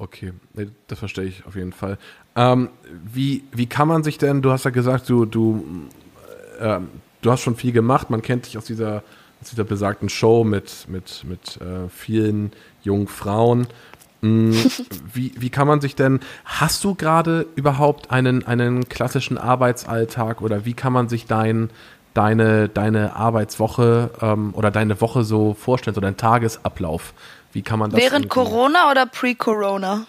Okay, 0.02 0.32
das 0.88 0.98
verstehe 0.98 1.26
ich 1.26 1.46
auf 1.46 1.54
jeden 1.54 1.72
Fall. 1.72 1.96
Ähm, 2.34 2.70
wie, 3.04 3.44
wie 3.52 3.66
kann 3.66 3.86
man 3.86 4.02
sich 4.02 4.18
denn, 4.18 4.42
du 4.42 4.50
hast 4.50 4.64
ja 4.64 4.72
gesagt, 4.72 5.08
du, 5.08 5.26
du, 5.26 5.64
ähm, 6.58 6.88
du 7.20 7.30
hast 7.30 7.42
schon 7.42 7.54
viel 7.54 7.70
gemacht, 7.70 8.10
man 8.10 8.20
kennt 8.20 8.46
dich 8.46 8.58
aus 8.58 8.64
dieser, 8.64 9.04
aus 9.40 9.50
dieser 9.50 9.62
besagten 9.62 10.08
Show 10.08 10.42
mit, 10.42 10.88
mit, 10.88 11.22
mit 11.22 11.60
äh, 11.60 11.88
vielen 11.88 12.50
jungen 12.82 13.06
Frauen. 13.06 13.68
Mm, 14.22 14.50
wie, 15.14 15.34
wie 15.38 15.50
kann 15.50 15.68
man 15.68 15.80
sich 15.80 15.94
denn, 15.94 16.18
hast 16.44 16.82
du 16.82 16.96
gerade 16.96 17.46
überhaupt 17.54 18.10
einen, 18.10 18.44
einen 18.44 18.88
klassischen 18.88 19.38
Arbeitsalltag 19.38 20.42
oder 20.42 20.64
wie 20.64 20.74
kann 20.74 20.92
man 20.92 21.08
sich 21.08 21.26
dein, 21.26 21.70
deine, 22.12 22.68
deine 22.68 23.14
Arbeitswoche 23.14 24.10
ähm, 24.20 24.52
oder 24.54 24.72
deine 24.72 25.00
Woche 25.00 25.22
so 25.22 25.54
vorstellen, 25.54 25.94
so 25.94 26.00
dein 26.00 26.16
Tagesablauf? 26.16 27.14
Wie 27.52 27.62
kann 27.62 27.78
man 27.78 27.90
das 27.90 28.00
Während 28.00 28.28
Corona 28.28 28.90
oder 28.90 29.06
pre-Corona? 29.06 30.06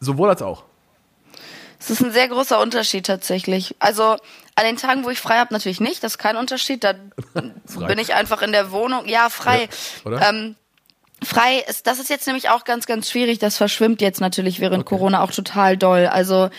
Sowohl 0.00 0.28
als 0.30 0.42
auch. 0.42 0.64
Es 1.78 1.88
ist 1.88 2.02
ein 2.02 2.12
sehr 2.12 2.28
großer 2.28 2.60
Unterschied 2.60 3.06
tatsächlich. 3.06 3.74
Also 3.78 4.16
an 4.54 4.64
den 4.64 4.76
Tagen, 4.76 5.04
wo 5.04 5.10
ich 5.10 5.18
frei 5.18 5.38
habe, 5.38 5.52
natürlich 5.54 5.80
nicht. 5.80 6.04
Das 6.04 6.12
ist 6.12 6.18
kein 6.18 6.36
Unterschied. 6.36 6.84
Da 6.84 6.94
bin 7.34 7.98
ich 7.98 8.14
einfach 8.14 8.42
in 8.42 8.52
der 8.52 8.70
Wohnung. 8.70 9.08
Ja, 9.08 9.30
frei. 9.30 9.62
Ja, 10.04 10.10
oder? 10.10 10.28
Ähm, 10.28 10.56
frei 11.22 11.64
ist, 11.68 11.86
das 11.86 11.98
ist 11.98 12.10
jetzt 12.10 12.26
nämlich 12.26 12.50
auch 12.50 12.64
ganz, 12.64 12.86
ganz 12.86 13.10
schwierig. 13.10 13.38
Das 13.38 13.56
verschwimmt 13.56 14.02
jetzt 14.02 14.20
natürlich 14.20 14.60
während 14.60 14.84
Corona 14.84 15.22
auch 15.22 15.30
total 15.30 15.78
doll. 15.78 16.06
Also 16.06 16.50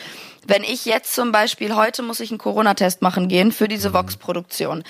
wenn 0.47 0.63
ich 0.63 0.85
jetzt 0.85 1.13
zum 1.13 1.31
Beispiel, 1.31 1.75
heute 1.75 2.01
muss 2.01 2.19
ich 2.19 2.31
einen 2.31 2.39
Corona-Test 2.39 3.03
machen 3.03 3.27
gehen 3.27 3.51
für 3.51 3.67
diese 3.67 3.93
Vox-Produktion. 3.93 4.83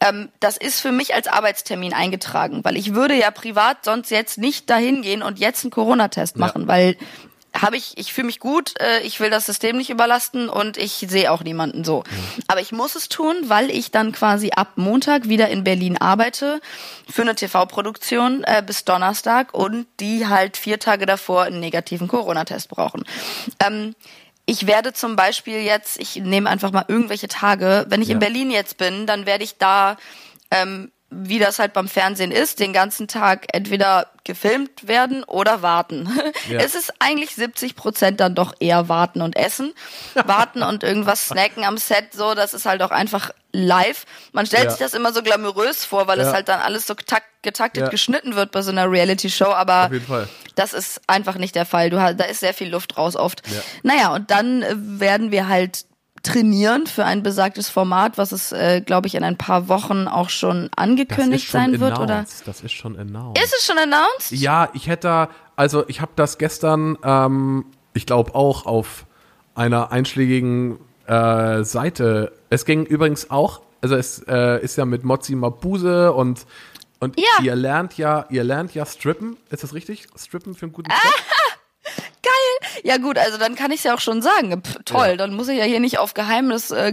Ähm, 0.00 0.28
das 0.40 0.56
ist 0.56 0.80
für 0.80 0.92
mich 0.92 1.14
als 1.14 1.26
Arbeitstermin 1.26 1.94
eingetragen, 1.94 2.64
weil 2.64 2.76
ich 2.76 2.94
würde 2.94 3.14
ja 3.14 3.30
privat 3.30 3.84
sonst 3.84 4.10
jetzt 4.10 4.38
nicht 4.38 4.68
dahin 4.68 5.02
gehen 5.02 5.22
und 5.22 5.38
jetzt 5.38 5.64
einen 5.64 5.70
Corona-Test 5.70 6.36
machen, 6.36 6.68
weil 6.68 6.96
habe 7.62 7.76
ich, 7.76 7.96
ich 7.96 8.12
fühle 8.12 8.26
mich 8.26 8.40
gut, 8.40 8.74
äh, 8.80 9.00
ich 9.00 9.20
will 9.20 9.30
das 9.30 9.46
System 9.46 9.76
nicht 9.76 9.90
überlasten 9.90 10.48
und 10.48 10.76
ich 10.76 11.06
sehe 11.08 11.30
auch 11.32 11.42
niemanden 11.42 11.84
so. 11.84 12.04
Aber 12.48 12.60
ich 12.60 12.72
muss 12.72 12.94
es 12.94 13.08
tun, 13.08 13.36
weil 13.44 13.70
ich 13.70 13.90
dann 13.90 14.12
quasi 14.12 14.50
ab 14.54 14.72
Montag 14.76 15.28
wieder 15.28 15.48
in 15.48 15.64
Berlin 15.64 15.96
arbeite 15.96 16.60
für 17.08 17.22
eine 17.22 17.34
TV-Produktion 17.34 18.44
äh, 18.44 18.62
bis 18.66 18.84
Donnerstag 18.84 19.54
und 19.54 19.86
die 20.00 20.26
halt 20.26 20.56
vier 20.56 20.78
Tage 20.78 21.06
davor 21.06 21.44
einen 21.44 21.60
negativen 21.60 22.08
Corona-Test 22.08 22.68
brauchen. 22.68 23.04
Ähm, 23.64 23.94
ich 24.46 24.66
werde 24.66 24.92
zum 24.92 25.16
Beispiel 25.16 25.60
jetzt, 25.60 25.98
ich 26.00 26.16
nehme 26.16 26.48
einfach 26.48 26.70
mal 26.72 26.84
irgendwelche 26.88 27.28
Tage, 27.28 27.84
wenn 27.88 28.00
ich 28.00 28.08
Ja. 28.08 28.14
in 28.14 28.20
Berlin 28.20 28.50
jetzt 28.50 28.78
bin, 28.78 29.06
dann 29.06 29.26
werde 29.26 29.44
ich 29.44 29.58
da 29.58 29.96
ähm, 30.50 30.92
wie 31.10 31.38
das 31.38 31.58
halt 31.60 31.72
beim 31.72 31.88
Fernsehen 31.88 32.32
ist, 32.32 32.58
den 32.58 32.72
ganzen 32.72 33.06
Tag 33.06 33.46
entweder 33.52 34.08
gefilmt 34.24 34.88
werden 34.88 35.22
oder 35.24 35.62
warten. 35.62 36.08
Ja. 36.48 36.58
Es 36.60 36.74
ist 36.74 36.92
eigentlich 37.00 37.34
70 37.34 37.74
Prozent 37.76 38.20
dann 38.20 38.34
doch 38.34 38.54
eher 38.60 38.88
warten 38.88 39.20
und 39.22 39.36
essen. 39.36 39.72
Warten 40.14 40.62
und 40.62 40.82
irgendwas 40.84 41.26
snacken 41.26 41.64
am 41.64 41.76
Set, 41.78 42.12
so, 42.12 42.34
das 42.34 42.54
ist 42.54 42.66
halt 42.66 42.82
auch 42.82 42.90
einfach 42.92 43.30
live. 43.52 44.04
Man 44.32 44.46
stellt 44.46 44.64
Ja. 44.64 44.70
sich 44.70 44.78
das 44.80 44.94
immer 44.94 45.12
so 45.12 45.22
glamourös 45.22 45.84
vor, 45.84 46.06
weil 46.06 46.18
Ja. 46.18 46.28
es 46.28 46.32
halt 46.34 46.48
dann 46.48 46.60
alles 46.60 46.86
so 46.86 46.94
tak 46.94 47.22
getaktet 47.42 47.90
geschnitten 47.90 48.34
wird 48.34 48.50
bei 48.50 48.62
so 48.62 48.70
einer 48.72 48.90
Reality-Show, 48.90 49.46
aber 49.52 49.86
Auf 49.86 49.92
jeden 49.92 50.06
Fall. 50.06 50.28
das 50.56 50.72
ist 50.72 51.00
einfach 51.06 51.36
nicht 51.36 51.54
der 51.54 51.66
Fall. 51.66 51.90
Du 51.90 52.00
hast, 52.00 52.18
da 52.18 52.24
ist 52.24 52.40
sehr 52.40 52.54
viel 52.54 52.68
Luft 52.68 52.96
raus 52.96 53.14
oft. 53.16 53.42
Ja. 53.48 53.60
Naja, 53.84 54.14
und 54.14 54.30
dann 54.32 54.64
werden 55.00 55.30
wir 55.30 55.46
halt 55.48 55.84
trainieren 56.26 56.86
für 56.86 57.04
ein 57.04 57.22
besagtes 57.22 57.68
Format, 57.68 58.18
was 58.18 58.32
es, 58.32 58.52
äh, 58.52 58.80
glaube 58.80 59.06
ich, 59.06 59.14
in 59.14 59.24
ein 59.24 59.36
paar 59.36 59.68
Wochen 59.68 60.08
auch 60.08 60.28
schon 60.30 60.68
angekündigt 60.76 61.50
sein 61.50 61.80
wird, 61.80 61.98
oder? 61.98 62.14
announced. 62.16 62.46
Das 62.46 62.60
ist 62.62 62.72
schon 62.72 62.98
announced. 62.98 63.42
Ist 63.42 63.54
es 63.58 63.66
schon 63.66 63.78
announced? 63.78 64.32
ja, 64.32 64.68
ich 64.74 64.88
hätte 64.88 65.08
da, 65.08 65.28
also 65.56 65.84
ich 65.88 66.00
habe 66.00 66.12
das 66.16 66.38
gestern, 66.38 66.98
ähm, 67.02 67.66
ich 67.94 68.06
glaube 68.06 68.34
auch 68.34 68.66
auf 68.66 69.06
einer 69.54 69.90
einschlägigen 69.92 70.78
äh, 71.06 71.62
Seite. 71.64 72.32
Es 72.50 72.64
ging 72.64 72.84
übrigens 72.84 73.30
auch, 73.30 73.62
also 73.80 73.96
es 73.96 74.18
äh, 74.28 74.62
ist 74.62 74.76
ja 74.76 74.84
mit 74.84 75.04
Mozzi 75.04 75.34
Mabuse 75.34 76.12
und 76.12 76.46
Und 76.98 77.18
Ja. 77.20 77.42
ihr 77.44 77.54
lernt 77.54 77.96
ja, 77.98 78.24
ihr 78.30 78.42
lernt 78.42 78.74
ja 78.74 78.84
strippen, 78.86 79.36
ist 79.50 79.62
das 79.62 79.74
richtig? 79.74 80.06
Strippen 80.16 80.54
für 80.54 80.64
einen 80.66 80.72
guten 80.72 80.90
Zweck? 81.02 81.24
Ja 82.84 82.96
gut, 82.98 83.18
also 83.18 83.38
dann 83.38 83.54
kann 83.54 83.70
ich 83.70 83.78
es 83.78 83.84
ja 83.84 83.94
auch 83.94 84.00
schon 84.00 84.22
sagen. 84.22 84.62
Pff, 84.62 84.76
toll, 84.84 85.06
Ja. 85.10 85.16
dann 85.16 85.34
muss 85.34 85.48
ich 85.48 85.58
ja 85.58 85.64
hier 85.64 85.80
nicht 85.80 85.98
auf 85.98 86.14
Geheimnis 86.14 86.70
äh, 86.70 86.92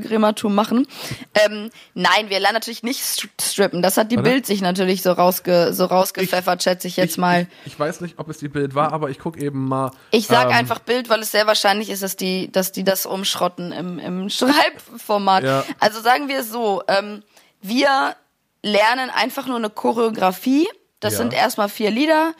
machen. 0.50 0.88
Ähm, 1.34 1.70
nein, 1.94 2.30
wir 2.30 2.40
lernen 2.40 2.54
natürlich 2.56 2.84
nicht 2.84 3.02
stri- 3.02 3.30
strippen. 3.42 3.82
Das 3.82 3.98
hat 3.98 4.12
die 4.12 4.18
Warte. 4.18 4.30
Bild 4.30 4.46
sich 4.46 4.62
natürlich 4.62 5.02
so, 5.02 5.12
rausge 5.12 5.74
so 5.74 5.86
rausgepfeffert, 5.86 6.64
schätze 6.64 6.88
ich 6.88 6.98
jetzt 6.98 7.12
ich, 7.14 7.18
mal. 7.18 7.48
Ich, 7.66 7.74
ich 7.74 7.80
weiß 7.80 8.02
nicht, 8.02 8.20
ob 8.20 8.30
es 8.30 8.38
die 8.38 8.48
Bild 8.50 8.76
war, 8.76 8.94
aber 8.94 9.10
ich 9.10 9.20
gucke 9.20 9.40
eben 9.40 9.68
mal. 9.68 9.92
Ich 10.12 10.28
sag 10.28 10.46
ähm, 10.48 10.52
einfach 10.54 10.80
Bild, 10.80 11.10
weil 11.10 11.22
es 11.22 11.32
sehr 11.32 11.48
wahrscheinlich 11.48 11.90
ist, 11.90 12.04
dass 12.04 12.16
die, 12.16 12.52
dass 12.52 12.72
die 12.72 12.84
das 12.84 13.06
umschrotten 13.06 13.72
im, 13.72 14.00
im 14.00 14.30
Schreibformat. 14.84 15.44
Ja. 15.44 15.64
Also 15.80 16.02
sagen 16.02 16.28
wir 16.28 16.40
es 16.40 16.50
so, 16.50 16.84
ähm, 16.88 17.24
wir 17.62 18.16
lernen 18.62 19.10
einfach 19.10 19.48
nur 19.48 19.58
eine 19.58 19.70
Choreografie. 19.70 20.68
Das 21.00 21.14
Ja. 21.14 21.18
sind 21.20 21.34
erstmal 21.34 21.70
vier 21.70 21.92
Lieder. 21.92 22.34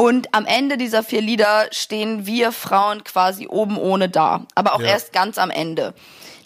Und 0.00 0.34
am 0.34 0.46
Ende 0.46 0.78
dieser 0.78 1.02
vier 1.02 1.20
Lieder 1.20 1.66
stehen 1.72 2.24
wir 2.24 2.52
Frauen 2.52 3.04
quasi 3.04 3.48
oben 3.48 3.76
ohne 3.76 4.08
da. 4.08 4.46
Aber 4.54 4.74
auch 4.74 4.80
Ja. 4.80 4.86
erst 4.88 5.12
ganz 5.12 5.36
am 5.36 5.50
Ende. 5.50 5.92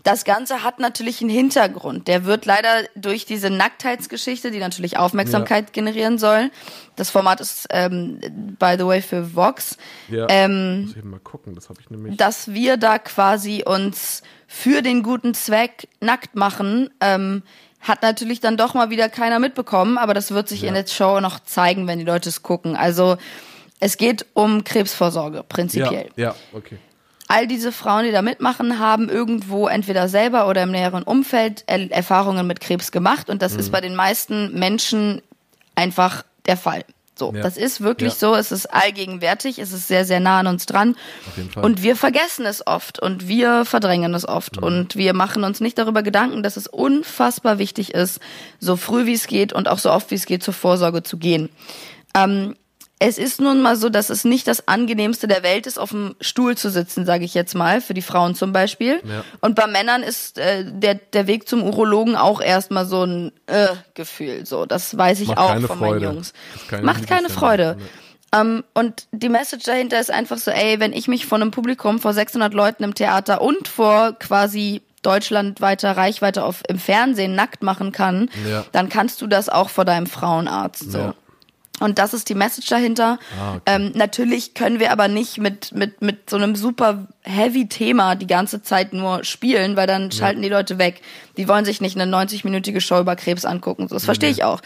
Das 0.03 0.25
Ganze 0.25 0.65
hat 0.65 0.81
natürlich 0.81 1.21
einen 1.21 1.31
Hintergrund. 1.31 2.09
Der 2.09 2.25
wird 2.25 2.47
leider 2.47 2.69
durch 2.97 3.27
diese 3.27 3.51
Nacktheitsgeschichte, 3.51 4.51
die 4.51 4.59
natürlich 4.59 4.99
Aufmerksamkeit 4.99 5.73
generieren 5.73 6.19
soll. 6.19 6.51
Das 6.97 7.11
Format 7.11 7.41
ist, 7.41 7.69
ähm, 7.71 8.19
by 8.59 8.75
the 8.77 8.87
way, 8.87 9.01
für 9.01 9.37
Vox 9.37 9.77
Ja, 10.09 10.27
ähm, 10.31 10.81
muss 10.83 10.91
ich 10.91 10.97
eben 10.97 11.11
mal 11.11 11.21
gucken, 11.21 11.55
das 11.55 11.69
habe 11.69 11.81
ich 11.81 11.89
nämlich. 11.91 12.17
dass 12.17 12.53
wir 12.53 12.77
da 12.77 12.99
quasi 12.99 13.63
uns 13.65 14.23
für 14.49 14.83
den 14.83 15.05
guten 15.05 15.33
Zweck 15.33 15.87
nackt 16.01 16.35
machen, 16.35 16.91
ähm, 17.01 17.45
hat 17.85 18.03
natürlich 18.03 18.41
dann 18.41 18.57
doch 18.57 18.75
mal 18.75 18.91
wieder 18.91 19.09
keiner 19.09 19.39
mitbekommen, 19.39 19.97
aber 19.99 20.13
das 20.15 20.31
wird 20.33 20.49
sich 20.49 20.63
Ja. 20.63 20.69
in 20.69 20.75
der 20.75 20.87
Show 20.87 21.21
noch 21.21 21.39
zeigen, 21.41 21.87
wenn 21.87 21.99
die 21.99 22.05
Leute 22.05 22.29
es 22.29 22.43
gucken. 22.43 22.77
Also 22.77 23.17
es 23.81 23.97
geht 23.97 24.27
um 24.35 24.65
Krebsvorsorge, 24.65 25.37
ja, 25.39 25.43
prinzipiell. 25.43 26.09
ja, 26.17 26.35
okay. 26.53 26.79
All 27.29 27.47
diese 27.47 27.73
Frauen, 27.73 28.05
die 28.05 28.13
da 28.13 28.21
mitmachen, 28.21 28.79
haben 28.79 29.09
irgendwo 29.09 29.67
entweder 29.69 30.09
selber 30.09 30.47
oder 30.49 30.63
im 30.63 30.71
näheren 30.71 31.03
Umfeld 31.05 31.65
Er 31.67 31.91
Erfahrungen 31.91 32.47
mit 32.47 32.61
Krebs 32.61 32.93
gemacht 32.93 33.31
und 33.31 33.41
das 33.41 33.55
Mhm. 33.55 33.61
ist 33.61 33.73
bei 33.73 33.81
den 33.81 33.95
meisten 33.95 34.59
Menschen 34.59 35.23
einfach 35.75 36.25
der 36.47 36.57
Fall. 36.59 36.85
So, 37.17 37.33
Ja. 37.33 37.43
das 37.43 37.57
ist 37.57 37.81
wirklich 37.81 38.15
Ja. 38.15 38.19
so, 38.19 38.35
es 38.35 38.51
ist 38.51 38.67
allgegenwärtig, 38.67 39.59
es 39.61 39.73
ist 39.73 39.87
sehr, 39.87 40.05
sehr 40.05 40.19
nah 40.21 40.41
an 40.41 40.49
uns 40.49 40.67
dran. 40.67 40.97
Und 41.55 41.83
wir 41.83 41.95
vergessen 41.95 42.45
es 42.45 42.67
oft 42.67 42.99
und 42.99 43.29
wir 43.29 43.65
verdrängen 43.65 44.15
es 44.15 44.27
oft 44.27 44.57
Mhm. 44.57 44.63
und 44.65 44.97
wir 44.97 45.15
machen 45.15 45.45
uns 45.45 45.61
nicht 45.61 45.79
darüber 45.79 46.03
Gedanken, 46.03 46.43
dass 46.43 46.57
es 46.57 46.67
unfassbar 46.67 47.59
wichtig 47.59 47.95
ist, 47.95 48.19
so 48.59 48.77
früh 48.77 49.07
wie 49.07 49.15
es 49.15 49.29
geht 49.29 49.53
und 49.53 49.69
auch 49.69 49.79
so 49.79 49.93
oft 49.93 50.11
wie 50.11 50.17
es 50.17 50.27
geht 50.27 50.43
zur 50.43 50.55
Vorsorge 50.55 51.03
zu 51.05 51.17
gehen. 51.17 51.51
Ähm, 52.17 52.57
es 53.01 53.19
ist 53.19 53.41
nun 53.41 53.61
mal 53.61 53.77
so, 53.77 53.89
dass 53.91 54.09
es 54.09 54.25
nicht 54.25 54.47
das 54.47 54.69
angenehmste 54.69 55.27
der 55.27 55.43
Welt 55.43 55.67
ist, 55.67 55.79
auf 55.79 55.91
dem 55.91 56.15
Stuhl 56.21 56.57
zu 56.57 56.71
sitzen, 56.71 57.05
sage 57.05 57.25
ich 57.25 57.35
jetzt 57.35 57.55
mal, 57.55 57.81
für 57.81 57.93
die 57.93 58.03
Frauen 58.03 58.35
zum 58.35 58.53
Beispiel. 58.53 59.01
Ja. 59.05 59.25
Und 59.41 59.57
bei 59.57 59.67
Männern 59.67 60.03
ist 60.03 60.39
äh, 60.39 60.65
der, 60.65 60.95
der 60.95 61.27
Weg 61.27 61.49
zum 61.49 61.63
Urologen 61.65 62.17
auch 62.17 62.41
erstmal 62.41 62.87
so 62.87 63.05
ein 63.05 63.33
äh, 63.47 63.69
Gefühl. 63.95 64.47
So, 64.47 64.65
das 64.65 64.97
weiß 64.97 65.21
ich 65.21 65.29
Macht 65.29 65.39
auch 65.39 65.53
von 65.55 65.67
Freude. 65.67 65.81
meinen 65.81 66.03
Jungs. 66.17 66.33
Keine 66.69 66.83
Macht 66.85 67.07
keine. 67.07 67.29
Freude. 67.29 67.77
Nee. 67.79 67.85
Ähm, 68.41 68.65
und 68.75 69.07
die 69.13 69.29
Message 69.29 69.65
dahinter 69.65 70.01
ist 70.01 70.11
einfach 70.11 70.39
so, 70.39 70.51
ey, 70.51 70.81
wenn 70.81 70.93
ich 70.93 71.07
mich 71.09 71.27
von 71.27 71.43
einem 71.43 71.51
Publikum 71.51 71.99
vor 72.01 72.13
600 72.15 72.55
Leuten 72.55 72.85
im 72.85 72.95
Theater 72.95 73.43
und 73.43 73.69
vor 73.69 74.13
quasi 74.19 74.83
deutschlandweiter 75.03 75.97
Reichweite 75.97 76.45
auf, 76.45 76.63
im 76.69 76.79
Fernsehen 76.79 77.35
nackt 77.35 77.63
machen 77.63 77.93
kann, 77.93 78.31
Ja. 78.49 78.65
dann 78.73 78.89
kannst 78.89 79.21
du 79.21 79.27
das 79.27 79.49
auch 79.49 79.69
vor 79.69 79.85
deinem 79.85 80.07
Frauenarzt. 80.07 80.91
So. 80.93 80.99
Ja. 80.99 81.15
Und 81.81 81.99
das 81.99 82.15
ist 82.15 82.29
die 82.29 82.37
Message 82.37 82.69
dahinter. 82.69 83.19
Ah, 83.39 83.57
okay. 83.57 83.63
ähm, 83.67 83.93
natürlich 83.95 84.55
können 84.55 84.79
wir 84.79 84.93
aber 84.93 85.09
nicht 85.09 85.39
mit, 85.39 85.73
mit, 85.73 86.03
mit 86.03 86.31
so 86.31 86.37
einem 86.37 86.55
super 86.55 87.09
heavy 87.23 87.69
Thema 87.69 88.15
die 88.15 88.29
ganze 88.29 88.63
Zeit 88.63 88.93
nur 88.93 89.25
spielen, 89.25 89.75
weil 89.77 89.89
dann 89.89 90.13
schalten 90.13 90.41
die 90.41 90.49
Leute 90.49 90.79
weg. 90.79 91.01
Die 91.37 91.49
wollen 91.49 91.65
sich 91.65 91.81
nicht 91.81 91.99
eine 91.99 92.17
90-minütige 92.17 92.81
Show 92.81 93.01
über 93.01 93.17
Krebs 93.17 93.45
angucken. 93.45 93.89
Das 93.91 94.05
verstehe 94.05 94.31
ich 94.31 94.45
auch. 94.45 94.61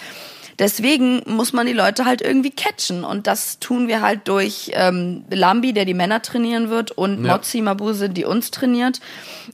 Deswegen 0.58 1.22
muss 1.24 1.52
man 1.52 1.66
die 1.66 1.72
Leute 1.72 2.04
halt 2.04 2.20
irgendwie 2.20 2.50
catchen. 2.50 3.04
Und 3.04 3.28
das 3.28 3.60
tun 3.60 3.86
wir 3.86 4.02
halt 4.02 4.26
durch 4.26 4.72
ähm, 4.74 5.24
Lambi, 5.30 5.72
der 5.72 5.84
die 5.84 5.94
Männer 5.94 6.20
trainieren 6.20 6.68
wird, 6.68 6.90
und 6.90 7.24
Ja. 7.24 7.32
Mozzi 7.36 7.60
Mabuse, 7.62 8.10
die 8.10 8.24
uns 8.24 8.50
trainiert. 8.50 9.00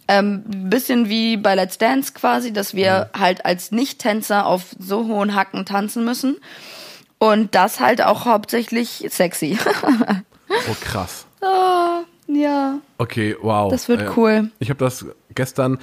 Ähm, 0.09 0.43
bisschen 0.47 1.11
wie 1.11 1.37
bei 1.37 1.55
Let's 1.55 1.77
Dance 1.77 2.15
quasi, 2.15 2.53
dass 2.55 2.75
wir 2.75 3.11
halt 3.19 3.45
als 3.45 3.71
Nicht-Tänzer 3.71 4.47
auf 4.47 4.75
so 4.79 5.07
hohen 5.07 5.35
Hacken 5.35 5.67
tanzen 5.67 6.07
müssen. 6.07 6.39
Und 7.25 7.55
das 7.55 7.81
halt 7.81 8.03
auch 8.03 8.27
hauptsächlich 8.27 9.07
sexy. 9.09 9.57
Oh, 10.47 10.75
krass. 10.83 11.27
ja. 12.27 12.79
Okay, 12.99 13.35
wow. 13.41 13.71
Das 13.71 13.89
wird 13.89 14.03
Äh, 14.03 14.11
cool. 14.15 14.51
Ich 14.59 14.69
habe 14.69 14.79
das 14.79 15.07
gestern. 15.35 15.79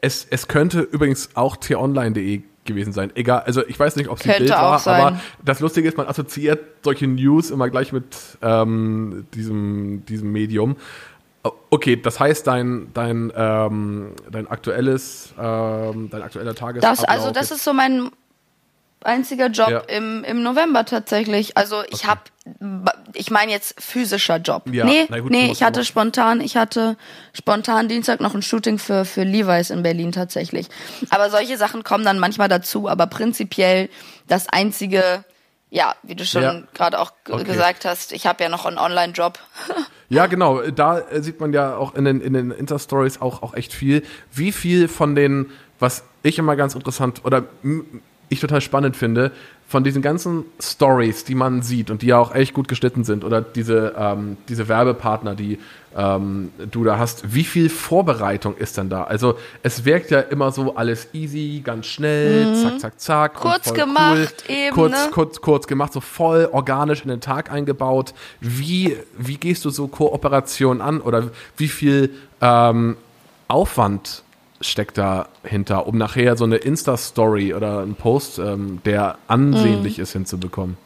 Es, 0.00 0.26
es 0.28 0.48
könnte 0.48 0.80
übrigens 0.80 1.30
auch 1.34 1.56
t-online.de 1.56 2.42
gewesen 2.64 2.92
sein. 2.92 3.12
Egal, 3.14 3.42
also 3.42 3.64
ich 3.64 3.78
weiß 3.78 3.94
nicht, 3.94 4.08
ob 4.08 4.16
es 4.16 4.24
die 4.24 4.30
Könnte 4.30 4.44
Bild 4.44 4.50
war, 4.50 4.78
sein. 4.80 5.00
aber 5.00 5.20
das 5.44 5.60
Lustige 5.60 5.86
ist, 5.86 5.96
man 5.96 6.08
assoziiert 6.08 6.60
solche 6.82 7.06
News 7.06 7.50
immer 7.50 7.70
gleich 7.70 7.92
mit 7.92 8.04
ähm, 8.42 9.26
diesem, 9.32 10.04
diesem 10.06 10.32
Medium. 10.32 10.76
Okay, 11.70 12.00
das 12.00 12.18
heißt, 12.18 12.46
dein, 12.48 12.88
dein, 12.94 13.32
ähm, 13.36 14.12
dein 14.28 14.48
aktuelles, 14.48 15.34
ähm, 15.38 16.08
dein 16.10 16.22
aktueller 16.22 16.54
Tagesablauf. 16.54 16.98
Das, 16.98 17.04
also 17.04 17.30
das 17.30 17.52
ist 17.52 17.62
so 17.62 17.72
mein 17.72 18.10
einziger 19.06 19.46
Job 19.48 19.68
Ja. 19.70 19.78
im, 19.80 20.24
im 20.24 20.42
November 20.42 20.84
tatsächlich. 20.84 21.56
Also 21.56 21.82
ich 21.90 22.06
hab, 22.06 22.30
ich 23.12 23.30
meine 23.30 23.52
jetzt 23.52 23.80
physischer 23.80 24.36
Job. 24.38 24.64
Ja, 24.72 24.84
nee, 24.84 25.06
gut, 25.06 25.30
nee, 25.30 25.50
ich 25.50 25.62
hatte 25.62 25.84
spontan, 25.84 26.40
ich 26.40 26.56
hatte 26.56 26.96
spontan 27.32 27.88
Dienstag 27.88 28.20
noch 28.20 28.34
ein 28.34 28.42
Shooting 28.42 28.78
für, 28.78 29.04
für 29.04 29.22
Levi's 29.24 29.70
in 29.70 29.82
Berlin 29.82 30.12
tatsächlich. 30.12 30.68
Aber 31.10 31.30
solche 31.30 31.56
Sachen 31.56 31.84
kommen 31.84 32.04
dann 32.04 32.18
manchmal 32.18 32.48
dazu, 32.48 32.88
aber 32.88 33.06
prinzipiell 33.06 33.88
das 34.28 34.48
einzige, 34.48 35.24
ja, 35.70 35.94
wie 36.02 36.14
du 36.14 36.24
schon 36.24 36.42
Ja. 36.42 36.62
gerade 36.74 36.98
auch 37.00 37.12
Okay. 37.28 37.44
gesagt 37.44 37.84
hast, 37.84 38.12
ich 38.12 38.26
habe 38.26 38.42
ja 38.42 38.48
noch 38.48 38.66
einen 38.66 38.78
Online-Job. 38.78 39.38
Ja, 40.10 40.26
genau. 40.26 40.60
Da 40.60 40.98
äh, 41.00 41.22
sieht 41.22 41.40
man 41.40 41.54
ja 41.54 41.76
auch 41.76 41.94
in 41.94 42.04
den, 42.04 42.20
in 42.20 42.34
den 42.34 42.50
Insta-Stories 42.50 43.22
auch, 43.22 43.42
auch 43.42 43.54
echt 43.54 43.72
viel. 43.72 44.02
Wie 44.30 44.52
viel 44.52 44.86
von 44.86 45.14
den, 45.14 45.50
was 45.80 46.04
ich 46.22 46.38
immer 46.38 46.56
ganz 46.56 46.74
interessant 46.74 47.22
oder 47.24 47.44
ich 48.28 48.40
total 48.40 48.60
spannend 48.60 48.96
finde, 48.96 49.32
von 49.66 49.82
diesen 49.82 50.02
ganzen 50.02 50.44
Stories, 50.60 51.24
die 51.24 51.34
man 51.34 51.62
sieht 51.62 51.90
und 51.90 52.02
die 52.02 52.08
ja 52.08 52.18
auch 52.18 52.34
echt 52.34 52.52
gut 52.52 52.68
geschnitten 52.68 53.02
sind 53.02 53.24
oder 53.24 53.40
diese, 53.40 53.94
ähm, 53.96 54.36
diese 54.48 54.68
Werbepartner, 54.68 55.34
die 55.34 55.58
ähm, 55.96 56.52
du 56.70 56.84
da 56.84 56.98
hast, 56.98 57.34
wie 57.34 57.44
viel 57.44 57.70
Vorbereitung 57.70 58.56
ist 58.56 58.76
denn 58.76 58.90
da? 58.90 59.04
Also 59.04 59.36
es 59.62 59.84
wirkt 59.84 60.10
ja 60.10 60.20
immer 60.20 60.52
so 60.52 60.76
alles 60.76 61.08
easy, 61.12 61.62
ganz 61.64 61.86
schnell, 61.86 62.54
zack, 62.56 62.80
zack, 62.80 63.00
zack. 63.00 63.34
Mhm. 63.34 63.48
Kurz 63.48 63.74
gemacht 63.74 64.44
eben, 64.48 64.74
Kurz, 64.74 64.92
ne? 64.92 65.10
kurz, 65.10 65.40
kurz 65.40 65.66
gemacht, 65.66 65.92
so 65.92 66.00
voll 66.00 66.48
organisch 66.52 67.02
in 67.02 67.08
den 67.08 67.20
Tag 67.20 67.50
eingebaut. 67.50 68.12
Wie, 68.40 68.96
wie 69.16 69.38
gehst 69.38 69.64
du 69.64 69.70
so 69.70 69.88
Kooperationen 69.88 70.82
an 70.82 71.00
oder 71.00 71.30
wie 71.56 71.68
viel 71.68 72.10
ähm, 72.40 72.96
Aufwand 73.48 74.23
steckt 74.60 74.98
dahinter, 74.98 75.86
um 75.86 75.98
nachher 75.98 76.36
so 76.36 76.44
eine 76.44 76.56
Insta-Story 76.56 77.54
oder 77.54 77.80
einen 77.80 77.94
Post, 77.94 78.38
ähm, 78.38 78.80
der 78.84 79.18
ansehnlich 79.26 79.98
ist, 79.98 80.12
hinzubekommen? 80.12 80.76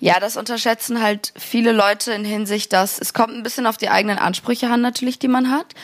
Ja, 0.00 0.20
das 0.20 0.36
unterschätzen 0.36 1.02
halt 1.02 1.32
viele 1.36 1.72
Leute 1.72 2.12
in 2.12 2.24
Hinsicht, 2.24 2.72
dass 2.72 3.00
es 3.00 3.12
kommt 3.12 3.34
ein 3.34 3.42
bisschen 3.42 3.66
auf 3.66 3.76
die 3.76 3.88
eigenen 3.88 4.18
Ansprüche 4.18 4.70
an, 4.70 4.80
natürlich, 4.80 5.18
die 5.18 5.28
man 5.28 5.50
hat. 5.50 5.74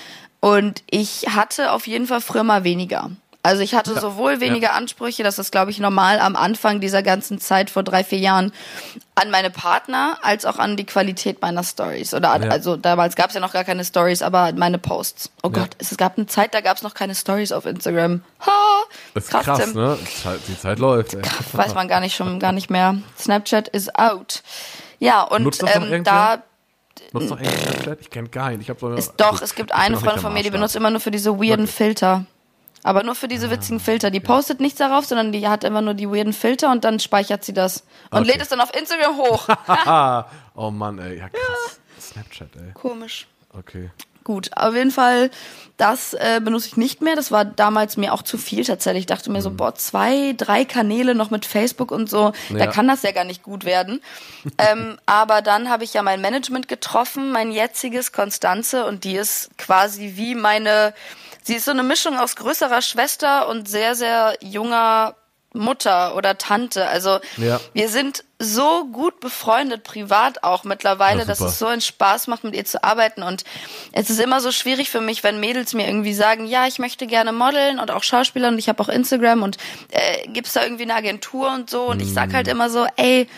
Und 0.41 0.85
ich 0.91 1.27
hatte 1.35 1.73
auf 1.73 1.87
jeden 1.87 2.07
Fall 2.07 2.21
früher 2.21 2.45
mal 2.45 2.65
weniger. 2.65 3.11
Also 3.45 3.63
ich 3.63 3.75
hatte 3.75 4.01
sowohl 4.01 4.41
weniger 4.41 4.73
Ansprüche, 4.73 5.23
das 5.23 5.39
ist, 5.39 5.53
glaube 5.53 5.71
ich, 5.71 5.79
normal 5.79 6.19
am 6.19 6.35
Anfang 6.35 6.81
dieser 6.81 7.03
ganzen 7.03 7.39
Zeit 7.39 7.69
vor 7.69 7.83
drei, 7.83 8.03
vier 8.03 8.17
Jahren, 8.19 8.53
an 9.17 9.31
meine 9.31 9.51
Partner, 9.51 10.17
als 10.23 10.47
auch 10.47 10.59
an 10.59 10.79
die 10.79 10.87
Qualität 10.87 11.43
meiner 11.43 11.63
Stories. 11.63 12.15
Oder 12.15 12.35
Ja. 12.43 12.49
also 12.51 12.77
damals 12.77 13.17
gab 13.17 13.29
es 13.29 13.35
ja 13.35 13.41
noch 13.41 13.53
gar 13.53 13.65
keine 13.65 13.85
Stories, 13.85 14.23
aber 14.23 14.53
meine 14.55 14.79
Posts. 14.79 15.31
Oh 15.43 15.49
Ja. 15.49 15.61
Gott, 15.61 15.77
es 15.77 15.95
gab 15.99 16.17
eine 16.17 16.27
Zeit, 16.27 16.55
da 16.55 16.63
gab 16.63 16.79
es 16.79 16.83
noch 16.83 16.95
keine 16.95 17.15
Stories 17.15 17.53
auf 17.53 17.67
Instagram. 17.67 18.23
Ha! 18.47 18.51
Das 19.13 19.25
ist 19.25 19.31
krass, 19.31 19.59
Tim. 19.63 19.75
ne? 19.75 19.99
Die 20.49 20.59
Zeit, 20.59 20.79
läuft, 20.79 21.13
ey. 21.13 21.21
weiß 21.53 21.75
man 21.75 21.87
gar 21.87 22.01
nicht 22.01 22.17
schon 22.17 22.41
gar 22.41 22.53
nicht 22.53 22.71
mehr. 22.71 22.97
Snapchat 23.19 23.69
is 23.69 23.95
out. 23.95 24.43
Ja, 25.01 25.21
und 25.21 25.43
Nutzt 25.43 25.63
das 25.63 25.75
noch 25.77 25.87
ähm, 25.91 26.03
da 26.03 26.43
Nutzt 27.13 27.29
noch 27.29 27.37
eigentlich 27.39 27.61
Snapchat? 27.61 28.01
Ich 28.01 28.09
kenne 28.09 28.29
keinen. 28.31 28.63
Ich 28.63 28.71
habe 28.71 28.81
so 28.81 28.87
eine, 28.87 28.97
ist 28.97 29.13
doch, 29.19 29.33
also, 29.33 29.45
es 29.45 29.55
gibt 29.55 29.73
eine 29.73 29.99
Freundin 29.99 30.23
von 30.23 30.33
mir, 30.33 30.43
die 30.43 30.51
benutzt 30.51 30.77
immer 30.77 30.89
nur 30.91 31.01
für 31.01 31.11
diese 31.11 31.33
weirden 31.39 31.67
Wirklich? 31.67 31.71
Filter. 31.73 32.25
Aber 32.85 33.03
nur 33.03 33.17
für 33.17 33.27
diese 33.27 33.51
witzigen 33.51 33.81
Filter. 33.81 34.11
Die 34.11 34.21
postet 34.21 34.61
nichts 34.61 34.79
darauf, 34.79 35.05
sondern 35.07 35.33
die 35.33 35.49
hat 35.49 35.65
immer 35.65 35.81
nur 35.81 35.95
die 35.95 36.09
weirden 36.09 36.33
Filter 36.33 36.71
und 36.71 36.85
dann 36.85 37.01
speichert 37.01 37.45
sie 37.45 37.55
das. 37.55 37.83
Und 38.11 38.21
Okay. 38.21 38.33
lädt 38.33 38.43
es 38.43 38.49
dann 38.51 38.61
auf 38.61 38.73
Instagram 38.77 39.17
hoch. 39.17 39.49
Oh 40.55 40.71
Mann, 40.71 40.99
ey. 41.01 41.19
Ja, 41.19 41.29
krass. 41.29 41.81
Snapchat, 42.01 42.49
ey. 42.57 42.73
Komisch. 42.75 43.27
Okay. 43.59 43.91
gut. 44.23 44.51
Auf 44.57 44.75
jeden 44.75 44.91
Fall, 44.91 45.31
das 45.77 46.15
äh, 46.15 46.41
benutze 46.43 46.69
ich 46.69 46.77
nicht 46.77 47.03
mehr. 47.03 47.15
Das 47.17 47.31
war 47.31 47.45
damals 47.45 47.97
mir 47.97 48.13
auch 48.15 48.23
zu 48.23 48.39
viel 48.39 48.65
tatsächlich. 48.65 49.03
Ich 49.03 49.07
dachte 49.07 49.31
mir 49.31 49.43
so, 49.43 49.51
mhm. 49.51 49.57
boah, 49.59 49.75
zwei, 49.75 50.33
drei 50.37 50.65
Kanäle 50.65 51.15
noch 51.15 51.31
mit 51.31 51.45
Facebook 51.45 51.91
und 51.91 52.09
so, 52.09 52.33
ja. 52.49 52.57
da 52.57 52.67
kann 52.67 52.89
das 52.89 53.03
ja 53.03 53.13
gar 53.13 53.25
nicht 53.25 53.43
gut 53.43 53.65
werden. 53.65 54.01
ähm, 54.59 54.99
aber 55.07 55.43
dann 55.43 55.69
habe 55.69 55.85
ich 55.85 55.93
ja 55.95 56.03
mein 56.03 56.21
Management 56.21 56.69
getroffen, 56.69 57.33
mein 57.33 57.51
jetziges 57.53 58.13
Konstanze, 58.13 58.87
und 58.87 59.05
die 59.05 59.17
ist 59.17 59.51
quasi 59.59 60.13
wie 60.17 60.35
meine, 60.35 60.95
sie 61.45 61.55
ist 61.55 61.67
so 61.67 61.71
eine 61.71 61.83
Mischung 61.83 62.19
aus 62.19 62.37
größerer 62.37 62.83
Schwester 62.83 63.49
und 63.49 63.69
sehr, 63.69 63.95
sehr 63.95 64.37
junger 64.41 65.15
Mutter 65.55 66.17
oder 66.17 66.37
Tante. 66.37 66.89
Also 66.89 67.21
ja. 67.37 67.61
wir 67.73 67.89
sind 67.89 68.25
so 68.41 68.87
gut 68.87 69.21
befreundet, 69.21 69.85
privat 69.85 70.43
auch 70.43 70.65
mittlerweile, 70.65 71.21
ja, 71.21 71.25
dass 71.25 71.41
es 71.41 71.59
so 71.59 71.67
einen 71.67 71.81
Spaß 71.81 72.27
macht, 72.27 72.43
mit 72.43 72.55
ihr 72.55 72.65
zu 72.65 72.83
arbeiten. 72.83 73.23
Und 73.23 73.45
es 73.93 74.11
ist 74.11 74.21
immer 74.21 74.41
so 74.41 74.51
schwierig 74.51 74.91
für 74.91 75.01
mich, 75.01 75.23
wenn 75.23 75.39
Mädels 75.39 75.73
mir 75.73 75.87
irgendwie 75.87 76.13
sagen, 76.13 76.47
ja, 76.47 76.67
ich 76.67 76.81
möchte 76.81 77.07
gerne 77.07 77.33
modeln 77.33 77.79
und 77.79 77.93
auch 77.93 78.03
Schauspieler 78.03 78.49
und 78.49 78.59
ich 78.59 78.69
habe 78.69 78.83
auch 78.83 78.89
Instagram 78.89 79.45
und 79.45 79.57
äh, 79.93 80.27
gibt's 80.29 80.55
da 80.55 80.63
irgendwie 80.65 80.83
eine 80.83 80.97
Agentur 80.97 81.53
und 81.55 81.71
so. 81.71 81.85
Und 81.85 82.03
ich 82.03 82.13
sag 82.13 82.33
halt 82.33 82.49
mm. 82.49 82.51
immer 82.51 82.69
so, 82.69 82.87
ey, 82.97 83.29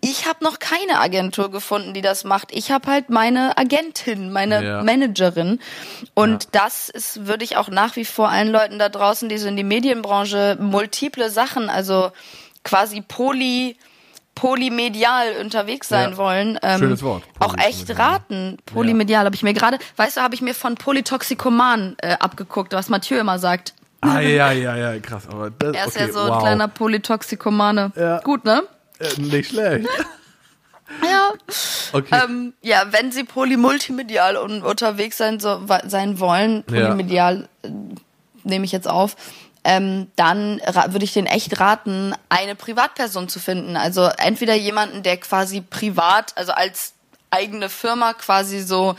ich 0.00 0.26
habe 0.26 0.42
noch 0.42 0.58
keine 0.58 0.98
Agentur 0.98 1.50
gefunden, 1.50 1.92
die 1.92 2.00
das 2.00 2.24
macht. 2.24 2.52
Ich 2.52 2.70
habe 2.70 2.90
halt 2.90 3.10
meine 3.10 3.56
Agentin, 3.58 4.32
meine 4.32 4.64
ja. 4.64 4.82
Managerin. 4.82 5.60
Und 6.14 6.44
ja. 6.44 6.50
das 6.52 6.88
ist, 6.88 7.26
würde 7.26 7.44
ich 7.44 7.56
auch 7.56 7.68
nach 7.68 7.96
wie 7.96 8.04
vor 8.04 8.28
allen 8.28 8.50
Leuten 8.50 8.78
da 8.78 8.88
draußen, 8.88 9.28
die 9.28 9.38
so 9.38 9.48
in 9.48 9.56
die 9.56 9.64
Medienbranche 9.64 10.56
multiple 10.58 11.30
Sachen, 11.30 11.68
also 11.68 12.12
quasi 12.64 13.02
poly, 13.02 13.76
polymedial 14.34 15.36
unterwegs 15.40 15.88
sein 15.88 16.12
ja. 16.12 16.16
wollen. 16.16 16.58
Ähm, 16.62 16.78
Schönes 16.78 17.02
Wort. 17.02 17.22
Auch 17.38 17.56
echt 17.58 17.98
raten. 17.98 18.56
Polymedial 18.64 19.26
habe 19.26 19.34
ich 19.34 19.42
mir 19.42 19.54
gerade, 19.54 19.78
weißt 19.96 20.16
du, 20.16 20.20
habe 20.22 20.34
ich 20.34 20.40
mir 20.40 20.54
von 20.54 20.76
Polytoxikoman 20.76 21.96
äh, 21.98 22.16
abgeguckt, 22.18 22.72
was 22.72 22.88
Mathieu 22.88 23.18
immer 23.18 23.38
sagt. 23.38 23.74
Ah, 24.00 24.20
ja, 24.20 24.50
ja, 24.52 24.76
ja, 24.76 24.98
krass. 24.98 25.28
Aber 25.30 25.50
das, 25.50 25.76
er 25.76 25.86
ist 25.86 25.96
okay, 25.96 26.06
ja 26.06 26.12
so 26.12 26.20
wow. 26.20 26.30
ein 26.30 26.38
kleiner 26.38 26.68
Polytoxikomane. 26.68 27.92
Ja. 27.96 28.20
Gut, 28.20 28.46
ne? 28.46 28.62
Äh, 29.00 29.20
nicht 29.20 29.50
schlecht. 29.50 29.88
Ja. 31.08 31.32
Okay. 31.92 32.20
Ähm, 32.24 32.52
ja, 32.62 32.86
wenn 32.90 33.12
sie 33.12 33.22
polymultimedial 33.22 34.36
unterwegs 34.36 35.18
sein, 35.18 35.38
so, 35.38 35.60
sein 35.86 36.18
wollen, 36.18 36.64
polymedial 36.64 37.48
ja. 37.62 37.70
äh, 37.70 37.72
nehme 38.42 38.64
ich 38.64 38.72
jetzt 38.72 38.88
auf, 38.88 39.14
ähm, 39.62 40.08
dann 40.16 40.60
würde 40.88 41.04
ich 41.04 41.12
den 41.12 41.26
echt 41.26 41.60
raten, 41.60 42.12
eine 42.28 42.56
Privatperson 42.56 43.28
zu 43.28 43.38
finden. 43.38 43.76
Also 43.76 44.02
entweder 44.18 44.54
jemanden, 44.54 45.04
der 45.04 45.18
quasi 45.18 45.60
privat, 45.60 46.36
also 46.36 46.52
als 46.52 46.94
eigene 47.30 47.68
Firma 47.68 48.14
quasi 48.14 48.60
so 48.60 48.96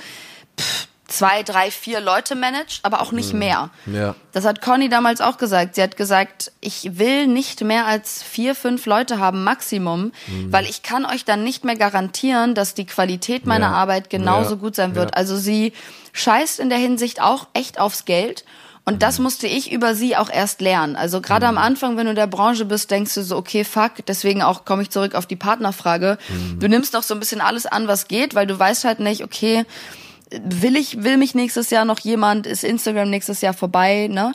zwei, 1.12 1.44
drei, 1.44 1.72
vier 1.72 2.00
Leute 2.00 2.36
managt, 2.36 2.80
aber 2.84 3.02
auch 3.02 3.12
nicht 3.12 3.34
mhm. 3.34 3.40
mehr. 3.40 3.70
Ja. 3.86 4.16
Das 4.32 4.46
hat 4.46 4.62
Conny 4.62 4.90
damals 4.90 5.22
auch 5.22 5.38
gesagt. 5.38 5.76
Sie 5.76 5.84
hat 5.84 5.98
gesagt, 5.98 6.52
ich 6.62 6.98
will 6.98 7.28
nicht 7.28 7.62
mehr 7.62 7.86
als 7.86 8.24
vier, 8.24 8.56
fünf 8.56 8.86
Leute 8.86 9.20
haben, 9.20 9.44
Maximum, 9.44 10.12
mhm. 10.28 10.52
weil 10.52 10.66
ich 10.66 10.84
kann 10.84 11.06
euch 11.06 11.26
dann 11.26 11.44
nicht 11.44 11.66
mehr 11.66 11.76
garantieren, 11.76 12.56
dass 12.56 12.74
die 12.74 12.86
Qualität 12.86 13.46
meiner 13.46 13.68
ja. 13.68 13.74
Arbeit 13.74 14.10
genauso 14.10 14.52
ja. 14.52 14.56
gut 14.56 14.76
sein 14.76 14.96
wird. 14.96 15.16
Also 15.16 15.38
sie 15.38 15.74
scheißt 16.14 16.60
in 16.60 16.70
der 16.70 16.80
Hinsicht 16.80 17.22
auch 17.22 17.48
echt 17.54 17.80
aufs 17.80 18.06
Geld. 18.06 18.46
Und 18.84 19.04
das 19.04 19.20
mhm. 19.20 19.26
musste 19.26 19.48
ich 19.48 19.72
über 19.72 19.94
sie 19.94 20.16
auch 20.16 20.30
erst 20.30 20.60
lernen. 20.60 20.96
Also 20.96 21.22
gerade 21.22 21.46
am 21.46 21.56
mhm. 21.56 21.62
Anfang, 21.62 21.98
wenn 21.98 22.06
du 22.06 22.12
in 22.12 22.16
der 22.16 22.28
Branche 22.28 22.66
bist, 22.66 22.90
denkst 22.90 23.14
du 23.14 23.24
so, 23.24 23.38
okay, 23.38 23.64
fuck, 23.64 24.06
deswegen 24.08 24.42
auch 24.42 24.66
komme 24.66 24.82
ich 24.82 24.90
zurück 24.90 25.14
auf 25.14 25.28
die 25.28 25.36
Partnerfrage. 25.36 26.18
Mhm. 26.30 26.60
Du 26.60 26.68
nimmst 26.68 26.94
noch 26.94 27.04
so 27.04 27.14
ein 27.14 27.20
bisschen 27.20 27.42
alles 27.42 27.66
an, 27.66 27.88
was 27.88 28.08
geht, 28.08 28.34
weil 28.34 28.48
du 28.48 28.58
weißt 28.58 28.86
halt 28.86 29.00
nicht, 29.00 29.24
okay, 29.24 29.66
will 30.44 30.76
ich, 30.76 31.04
will 31.04 31.18
mich 31.18 31.36
nächstes 31.36 31.70
Jahr 31.70 31.86
noch 31.86 32.00
jemand, 32.00 32.48
ist 32.48 32.64
Instagram 32.64 33.10
nächstes 33.10 33.42
Jahr 33.42 33.54
vorbei, 33.54 34.08
ne? 34.10 34.34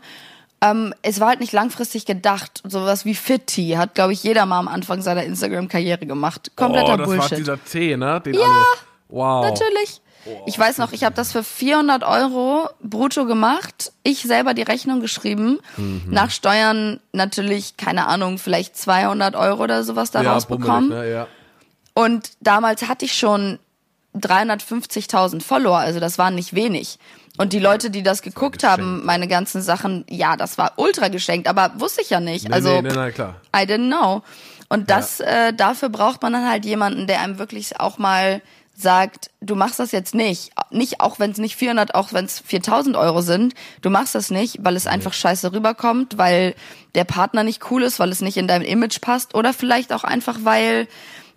Ähm, 0.61 0.95
es 1.03 1.21
war 1.21 1.29
halt 1.29 1.41
nicht 1.41 1.53
langfristig 1.53 2.07
gedacht. 2.07 2.63
Sowas 2.65 3.05
wie 3.05 3.15
Fitty 3.15 3.75
hat, 3.77 3.95
glaube 3.95 4.15
ich, 4.15 4.23
jeder 4.23 4.47
mal 4.47 4.59
am 4.59 4.69
Anfang 4.69 5.03
seiner 5.03 5.23
Instagram-Karriere 5.23 6.07
gemacht. 6.07 6.53
Kompletter 6.57 6.95
oh, 6.95 6.97
das 6.97 7.07
Bullshit. 7.07 7.23
Das 7.23 7.31
war 7.31 7.39
dieser 7.39 7.65
T, 7.65 7.97
ne? 7.97 8.21
Den 8.23 8.35
ja, 8.35 8.41
alle, 8.41 8.65
wow. 9.09 9.45
natürlich. 9.45 10.01
Oh, 10.25 10.43
ich 10.47 10.59
weiß 10.59 10.79
noch, 10.79 10.93
ich 10.93 11.05
habe 11.05 11.15
das 11.15 11.33
für 11.33 11.45
400 11.45 12.03
Euro 12.05 12.71
brutto 12.83 13.27
gemacht. 13.27 13.93
Ich 14.03 14.23
selber 14.23 14.55
die 14.55 14.63
Rechnung 14.63 15.01
geschrieben. 15.01 15.61
Mhm. 15.77 16.05
Nach 16.09 16.31
Steuern 16.31 17.01
natürlich, 17.13 17.77
keine 17.77 18.07
Ahnung, 18.07 18.39
vielleicht 18.39 18.77
200 18.77 19.37
Euro 19.37 19.63
oder 19.63 19.85
sowas 19.85 20.11
daraus 20.11 20.45
ja, 20.49 20.57
bekommen. 20.57 20.89
Ne? 20.89 21.11
Ja. 21.11 21.27
Und 21.93 22.31
damals 22.41 22.89
hatte 22.89 23.05
ich 23.05 23.17
schon 23.17 23.59
350.000 24.17 25.43
Follower, 25.43 25.79
also 25.79 26.01
das 26.01 26.19
waren 26.19 26.35
nicht 26.35 26.55
wenig. 26.55 26.99
Und 27.37 27.53
die 27.53 27.59
Leute, 27.59 27.91
die 27.91 28.03
das 28.03 28.23
geguckt 28.23 28.63
das 28.63 28.71
haben, 28.71 29.05
meine 29.05 29.29
ganzen 29.29 29.61
Sachen, 29.61 30.05
ja, 30.09 30.37
das 30.37 30.57
war 30.59 30.73
ultra 30.77 31.09
geschenkt, 31.09 31.49
aber 31.49 31.73
wusste 31.79 32.01
ich 32.01 32.11
ja 32.11 32.21
nicht. 32.21 32.49
Nee, 32.49 32.55
also, 32.55 32.81
nee, 32.81 32.89
nee, 32.89 33.11
klar. 33.13 33.37
I 33.55 33.61
didn't 33.61 33.89
know. 33.89 34.23
Und 34.69 34.91
das, 34.91 35.19
ja. 35.19 35.49
äh, 35.49 35.55
dafür 35.55 35.91
braucht 35.91 36.23
man 36.23 36.33
dann 36.33 36.49
halt 36.49 36.65
jemanden, 36.65 37.07
der 37.07 37.21
einem 37.21 37.39
wirklich 37.39 37.79
auch 37.79 37.99
mal 37.99 38.41
sagt, 38.77 39.31
du 39.41 39.55
machst 39.55 39.79
das 39.79 39.93
jetzt 39.93 40.15
nicht. 40.15 40.51
Nicht, 40.71 41.01
auch 41.01 41.19
wenn 41.19 41.31
es 41.31 41.39
nicht 41.39 41.57
400, 41.57 41.95
auch 41.95 42.13
wenn 42.13 42.27
es 42.27 42.41
4000 42.41 42.97
Euro 42.97 43.23
sind. 43.23 43.55
Du 43.81 43.89
machst 43.89 44.15
das 44.15 44.31
nicht, 44.31 44.59
weil 44.61 44.77
es 44.77 44.87
einfach 44.87 45.15
scheiße 45.15 45.53
rüberkommt, 45.53 46.19
weil 46.19 46.55
der 46.95 47.05
Partner 47.05 47.43
nicht 47.43 47.71
cool 47.71 47.83
ist, 47.83 47.99
weil 47.99 48.11
es 48.11 48.21
nicht 48.21 48.37
in 48.37 48.49
deinem 48.49 48.65
Image 48.65 49.01
passt 49.01 49.35
oder 49.35 49.55
vielleicht 49.55 49.93
auch 49.93 50.05
einfach, 50.05 50.41
weil 50.43 50.89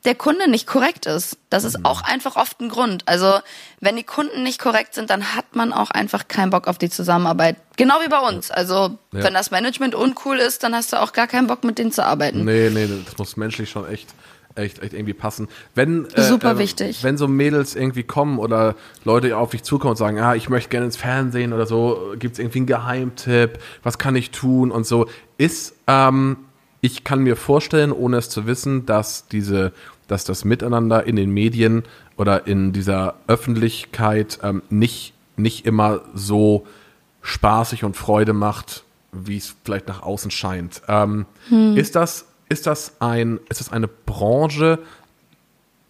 der 0.06 0.16
Kunde 0.16 0.50
nicht 0.50 0.66
korrekt 0.66 1.06
ist. 1.06 1.38
Das 1.50 1.64
ist 1.64 1.86
auch 1.86 2.02
einfach 2.04 2.36
oft 2.36 2.62
ein 2.62 2.70
Grund. 2.70 3.04
Also 3.08 3.40
wenn 3.80 3.96
die 3.96 4.04
Kunden 4.04 4.44
nicht 4.44 4.60
korrekt 4.60 4.94
sind, 4.94 5.10
dann 5.10 5.36
hat 5.36 5.56
man 5.56 5.74
auch 5.74 5.92
einfach 5.92 6.28
keinen 6.28 6.52
Bock 6.52 6.68
auf 6.68 6.78
die 6.78 6.90
Zusammenarbeit. 6.90 7.58
Genau 7.76 7.96
wie 8.04 8.10
bei 8.10 8.20
uns. 8.20 8.52
Also 8.52 8.74
ja. 8.74 9.24
wenn 9.24 9.34
das 9.34 9.52
Management 9.52 9.96
uncool 9.96 10.38
ist, 10.38 10.64
dann 10.64 10.74
hast 10.74 10.94
du 10.94 11.02
auch 11.02 11.14
gar 11.14 11.28
keinen 11.28 11.48
Bock 11.48 11.64
mit 11.64 11.78
denen 11.78 11.92
zu 11.92 12.06
arbeiten. 12.06 12.46
Nee, 12.46 12.70
nee, 12.70 12.88
das 13.06 13.18
muss 13.18 13.38
menschlich 13.38 13.70
schon 13.70 13.88
echt 13.90 14.08
echt, 14.56 14.80
echt 14.80 14.94
irgendwie 14.94 15.14
passen. 15.14 15.48
Wenn, 15.76 16.06
äh, 16.14 16.24
Super 16.24 16.54
äh, 16.54 16.58
wichtig. 16.58 17.04
Wenn 17.04 17.18
so 17.18 17.28
Mädels 17.28 17.76
irgendwie 17.76 18.04
kommen 18.04 18.40
oder 18.40 18.76
Leute 19.04 19.38
auf 19.38 19.52
dich 19.52 19.64
zukommen 19.64 19.92
und 19.92 19.98
sagen, 19.98 20.18
ja, 20.18 20.36
ich 20.36 20.50
möchte 20.50 20.70
gerne 20.70 20.88
ins 20.88 20.98
Fernsehen 20.98 21.54
oder 21.54 21.66
so, 21.66 22.14
gibt 22.18 22.34
es 22.34 22.40
irgendwie 22.40 22.60
einen 22.60 22.68
Geheimtipp, 22.68 23.60
was 23.84 23.98
kann 23.98 24.16
ich 24.16 24.32
tun 24.32 24.72
und 24.72 24.86
so, 24.86 25.08
ist 25.38 25.76
ähm, 25.88 26.38
ich 26.82 27.04
kann 27.04 27.20
mir 27.20 27.36
vorstellen, 27.36 27.92
ohne 27.92 28.18
es 28.18 28.30
zu 28.30 28.46
wissen, 28.46 28.86
dass 28.86 29.28
diese, 29.28 29.74
dass 30.08 30.24
das 30.24 30.46
Miteinander 30.46 31.06
in 31.06 31.16
den 31.16 31.30
Medien 31.30 31.84
oder 32.18 32.48
in 32.48 32.74
dieser 32.74 33.16
Öffentlichkeit 33.28 34.40
ähm, 34.44 34.62
nicht, 34.70 35.14
nicht 35.36 35.66
immer 35.66 36.02
so 36.14 36.66
spaßig 37.22 37.84
und 37.84 37.98
Freude 37.98 38.34
macht, 38.34 38.84
wie 39.12 39.38
es 39.38 39.56
vielleicht 39.64 39.88
nach 39.88 40.04
außen 40.04 40.32
scheint. 40.32 40.82
Ähm, 40.88 41.26
hm. 41.50 41.76
Ist 41.76 41.96
das, 41.96 42.26
ist 42.48 42.68
das 42.68 42.94
ein, 43.00 43.40
ist 43.50 43.60
das 43.60 43.72
eine 43.72 43.88
Branche, 43.88 44.80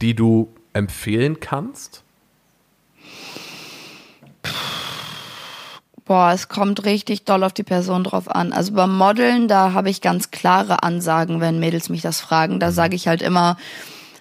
die 0.01 0.15
du 0.15 0.49
empfehlen 0.73 1.39
kannst? 1.39 2.03
Boah, 6.09 6.31
es 6.33 6.47
kommt 6.47 6.85
richtig 6.85 7.25
doll 7.25 7.43
auf 7.43 7.53
die 7.53 7.61
Person 7.61 8.03
drauf 8.03 8.33
an. 8.33 8.51
Also 8.51 8.73
beim 8.73 8.97
Modeln, 8.97 9.47
da 9.47 9.73
habe 9.73 9.91
ich 9.91 10.01
ganz 10.01 10.31
klare 10.31 10.81
Ansagen, 10.81 11.39
wenn 11.39 11.59
Mädels 11.59 11.89
mich 11.89 12.01
das 12.01 12.19
fragen. 12.19 12.59
Da 12.59 12.71
sage 12.71 12.95
ich 12.95 13.07
halt 13.07 13.21
immer, 13.21 13.57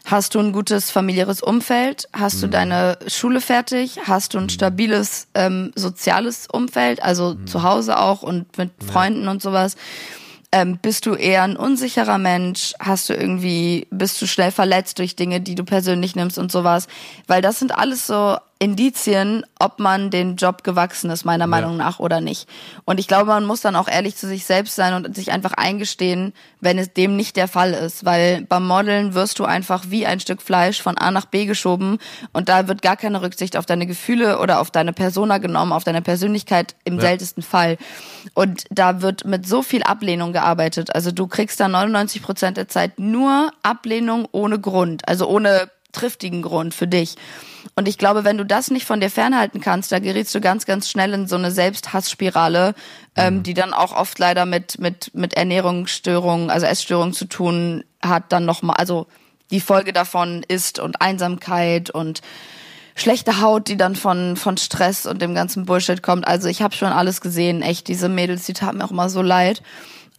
hast 0.05 0.35
du 0.35 0.39
ein 0.39 0.53
gutes 0.53 0.91
familiäres 0.91 1.41
Umfeld? 1.41 2.07
Hast 2.13 2.43
du 2.43 2.47
mhm. 2.47 2.51
deine 2.51 2.99
Schule 3.07 3.41
fertig? 3.41 4.01
Hast 4.05 4.35
du 4.35 4.39
ein 4.39 4.45
mhm. 4.45 4.49
stabiles 4.51 5.29
ähm, 5.33 5.73
soziales 5.77 6.47
Umfeld? 6.53 7.03
Also 7.03 7.37
mhm. 7.37 7.47
zu 7.47 7.63
Hause 7.63 7.99
auch 7.99 8.21
und 8.21 8.59
mit 8.59 8.71
Freunden 8.87 9.27
und 9.27 9.41
sowas. 9.41 9.75
Ähm, 10.53 10.79
bist 10.83 11.07
du 11.07 11.15
eher 11.15 11.43
ein 11.43 11.57
unsicherer 11.57 12.19
Mensch? 12.19 12.75
Hast 12.81 13.09
du 13.09 13.15
irgendwie, 13.15 13.87
bist 13.91 14.21
du 14.21 14.27
schnell 14.27 14.51
verletzt 14.51 14.99
durch 14.99 15.17
Dinge, 15.17 15.41
die 15.41 15.55
du 15.55 15.65
persönlich 15.65 16.15
nimmst 16.17 16.37
und 16.37 16.53
sowas? 16.53 16.87
Weil 17.27 17.41
das 17.41 17.59
sind 17.59 17.75
alles 17.75 18.07
so 18.07 18.37
Indizien, 18.61 19.47
ob 19.61 19.79
man 19.79 20.11
den 20.11 20.35
Job 20.35 20.65
gewachsen 20.65 21.11
ist, 21.11 21.25
meiner 21.25 21.45
ja. 21.45 21.49
Meinung 21.49 21.77
nach, 21.77 22.01
oder 22.01 22.21
nicht. 22.21 22.49
Und 22.85 22.99
ich 22.99 23.07
glaube, 23.07 23.27
man 23.27 23.45
muss 23.45 23.61
dann 23.61 23.77
auch 23.77 23.87
ehrlich 23.87 24.17
zu 24.17 24.27
sich 24.27 24.45
selbst 24.45 24.75
sein 24.75 24.95
und 24.95 25.15
sich 25.15 25.31
einfach 25.31 25.53
eingestehen, 25.53 26.33
wenn 26.61 26.77
es 26.77 26.93
dem 26.93 27.15
nicht 27.15 27.37
der 27.37 27.47
Fall 27.47 27.73
ist. 27.73 28.05
Weil 28.05 28.43
beim 28.49 28.67
Modeln 28.67 29.15
wirst 29.15 29.39
du 29.39 29.45
einfach 29.45 29.85
wie 29.89 30.07
ein 30.07 30.19
Stück 30.19 30.43
Fleisch 30.43 30.83
von 30.83 30.99
A 30.99 31.13
nach 31.13 31.27
B 31.27 31.47
geschoben 31.47 31.99
und 32.33 32.49
da 32.49 32.67
wird 32.67 32.83
gar 32.83 32.97
keine 32.97 33.23
Rücksicht 33.23 33.57
auf 33.57 33.65
deine 33.65 33.87
Gefühle 33.87 34.41
oder 34.41 34.61
auf 34.61 34.73
deine 34.73 34.93
Persona 34.93 35.39
genommen, 35.39 35.73
auf 35.73 35.85
deine 35.85 36.03
Persönlichkeit 36.03 36.75
im 36.85 36.97
ja. 36.97 37.03
seltensten 37.03 37.45
Fall. 37.45 37.79
Und 38.35 38.65
da 38.71 39.03
wird 39.03 39.25
mit 39.25 39.47
so 39.47 39.63
viel 39.63 39.85
Ablehnung 39.85 40.33
gearbeitet. 40.33 40.95
Also 40.95 41.13
du 41.13 41.29
kriegst 41.29 41.61
da 41.61 41.69
99 41.69 42.23
Prozent 42.23 42.57
der 42.57 42.67
Zeit 42.67 42.99
nur 42.99 43.53
Ablehnung 43.63 44.27
ohne 44.33 44.59
Grund, 44.59 45.07
also 45.07 45.29
ohne 45.29 45.71
triftigen 45.93 46.43
Grund 46.43 46.75
für 46.75 46.87
dich. 46.87 47.17
Und 47.75 47.89
ich 47.89 47.99
glaube, 47.99 48.25
wenn 48.25 48.39
du 48.39 48.45
das 48.45 48.71
nicht 48.71 48.87
von 48.87 49.01
dir 49.01 49.11
fernhalten 49.11 49.61
kannst, 49.61 49.93
da 49.93 49.99
gerätst 49.99 50.35
du 50.35 50.41
ganz, 50.41 50.67
ganz 50.67 50.91
schnell 50.91 51.13
in 51.13 51.27
so 51.27 51.37
eine 51.37 51.51
Selbsthassspirale, 51.51 52.75
ähm, 53.17 53.37
mhm. 53.37 53.43
die 53.43 53.55
dann 53.55 53.73
auch 53.73 53.95
oft 53.95 54.19
leider 54.19 54.47
mit, 54.47 54.79
mit, 54.79 55.15
mit 55.15 55.35
Ernährungsstörungen, 55.35 56.51
also 56.51 56.67
Essstörungen 56.67 57.13
zu 57.13 57.27
tun 57.27 57.85
hat, 58.03 58.33
dann 58.33 58.45
nochmal, 58.45 58.77
also 58.77 59.07
die 59.51 59.61
Folge 59.61 59.93
davon 59.93 60.45
ist 60.47 60.79
und 60.79 61.01
Einsamkeit 61.01 61.91
und 61.91 62.21
schlechte 62.95 63.41
Haut, 63.41 63.69
die 63.69 63.77
dann 63.77 63.97
von, 63.97 64.37
von 64.37 64.57
Stress 64.57 65.07
und 65.07 65.23
dem 65.23 65.35
ganzen 65.35 65.65
Bullshit 65.65 66.03
kommt. 66.03 66.27
Also 66.27 66.49
ich 66.49 66.63
habe 66.63 66.75
schon 66.75 66.89
alles 66.89 67.21
gesehen, 67.21 67.63
echt, 67.63 67.89
diese 67.89 68.09
Mädels, 68.09 68.45
die 68.45 68.53
taten 68.53 68.79
mir 68.79 68.85
auch 68.85 68.91
immer 68.91 69.09
so 69.09 69.23
leid. 69.23 69.63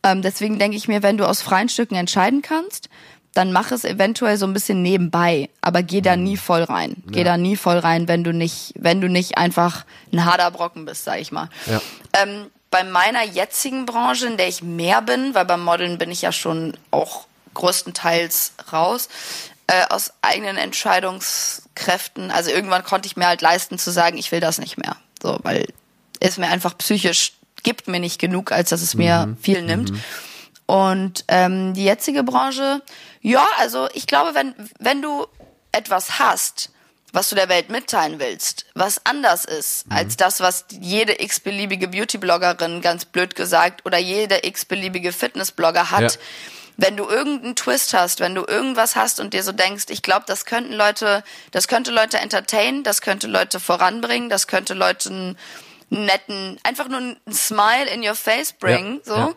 Ähm, 0.02 0.22
deswegen 0.22 0.60
denke 0.60 0.78
ich 0.78 0.88
mir, 0.88 1.04
wenn 1.04 1.18
du 1.18 1.28
aus 1.28 1.42
freien 1.42 1.70
Stücken 1.70 1.96
entscheiden 1.96 2.42
kannst, 2.42 2.90
dann 3.34 3.52
mach 3.52 3.72
es 3.72 3.86
eventuell 3.86 4.38
so 4.38 4.46
ein 4.46 4.54
bisschen 4.54 4.82
nebenbei, 4.82 5.50
aber 5.62 5.84
geh 5.84 6.02
da 6.02 6.16
nie 6.16 6.38
voll 6.38 6.64
rein. 6.64 7.04
Geh 7.08 7.20
ja. 7.20 7.26
da 7.26 7.38
nie 7.38 7.56
voll 7.56 7.78
rein, 7.78 8.08
wenn 8.08 8.24
du 8.24 8.34
nicht, 8.34 8.74
wenn 8.76 9.02
du 9.02 9.08
nicht 9.08 9.38
einfach 9.38 9.86
ein 10.12 10.26
harter 10.26 10.52
Brocken 10.52 10.86
bist, 10.86 11.04
sag 11.04 11.20
ich 11.20 11.32
mal. 11.32 11.50
Ja. 11.68 11.82
Ähm, 12.14 12.48
bei 12.72 12.84
meiner 12.84 13.24
jetzigen 13.24 13.86
Branche, 13.86 14.28
in 14.28 14.38
der 14.38 14.48
ich 14.48 14.64
mehr 14.64 15.02
bin, 15.02 15.34
weil 15.36 15.46
beim 15.46 15.64
Modeln 15.64 15.98
bin 15.98 16.12
ich 16.12 16.22
ja 16.22 16.32
schon 16.32 16.76
auch 16.92 17.26
größtenteils 17.54 18.54
raus, 18.72 19.10
äh, 19.68 19.86
aus 19.90 20.14
eigenen 20.22 20.58
Entscheidungskräften. 20.58 22.32
Also 22.32 22.52
irgendwann 22.52 22.84
konnte 22.84 23.08
ich 23.08 23.16
mir 23.16 23.28
halt 23.28 23.42
leisten 23.42 23.78
zu 23.78 23.92
sagen, 23.92 24.18
ich 24.18 24.32
will 24.32 24.40
das 24.40 24.60
nicht 24.60 24.78
mehr. 24.78 24.96
So, 25.22 25.40
weil 25.44 25.68
es 26.20 26.38
mir 26.38 26.48
einfach 26.48 26.78
psychisch 26.78 27.34
gibt 27.64 27.88
mir 27.88 28.00
nicht 28.00 28.20
genug, 28.20 28.52
als 28.52 28.70
dass 28.70 28.82
es 28.82 28.96
mir 28.96 29.28
mhm. 29.28 29.38
viel 29.38 29.62
nimmt. 29.62 29.92
Mhm. 29.92 30.04
Und 30.66 31.26
ähm, 31.28 31.74
die 31.74 31.84
jetzige 31.84 32.24
Branche, 32.24 32.82
ja, 33.22 33.48
also 33.58 33.90
ich 33.94 34.08
glaube, 34.08 34.36
wenn, 34.36 34.56
wenn 34.80 35.02
du 35.02 35.28
etwas 35.72 36.20
hast, 36.20 36.72
was 37.12 37.30
du 37.30 37.36
der 37.36 37.50
Welt 37.50 37.70
mitteilen 37.70 38.20
willst, 38.20 38.66
was 38.76 39.06
anders 39.06 39.46
ist 39.46 39.88
mhm. 39.88 39.94
als 39.94 40.18
das, 40.18 40.40
was 40.40 40.66
jede 40.70 41.22
x-beliebige 41.22 41.88
Beauty-Bloggerin, 41.88 42.82
ganz 42.82 43.06
blöd 43.06 43.36
gesagt, 43.36 43.86
oder 43.86 43.98
jede 43.98 44.46
x-beliebige 44.46 45.12
Fitness-Blogger 45.12 45.92
hat, 45.92 46.14
ja. 46.14 46.20
wenn 46.78 46.98
du 46.98 47.08
irgendeinen 47.08 47.56
Twist 47.56 47.94
hast, 47.94 48.20
wenn 48.20 48.36
du 48.36 48.46
irgendwas 48.46 48.96
hast 48.96 49.20
und 49.20 49.34
dir 49.34 49.44
so 49.44 49.52
denkst, 49.52 49.86
ich 49.90 50.02
glaube, 50.02 50.26
das 50.28 50.46
könnten 50.46 50.74
Leute, 50.74 51.24
das 51.52 51.68
könnte 51.68 51.92
Leute 51.92 52.20
entertainen, 52.20 52.84
das 52.84 53.02
könnte 53.02 53.28
Leute 53.28 53.60
voranbringen, 53.60 54.30
das 54.30 54.48
könnte 54.48 54.74
Leuten 54.76 55.38
netten, 55.90 56.60
einfach 56.64 56.88
nur 56.88 57.00
ein 57.00 57.18
Smile 57.32 57.90
in 57.92 58.08
your 58.08 58.16
face 58.16 58.54
bringen, 58.54 59.02
ja. 59.06 59.14
so, 59.14 59.16
ja. 59.16 59.34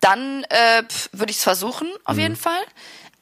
Dann 0.00 0.44
äh, 0.44 0.82
würde 1.12 1.30
ich 1.30 1.38
es 1.38 1.44
versuchen, 1.44 1.88
auf 2.04 2.16
mhm. 2.16 2.22
jeden 2.22 2.36
Fall. 2.36 2.62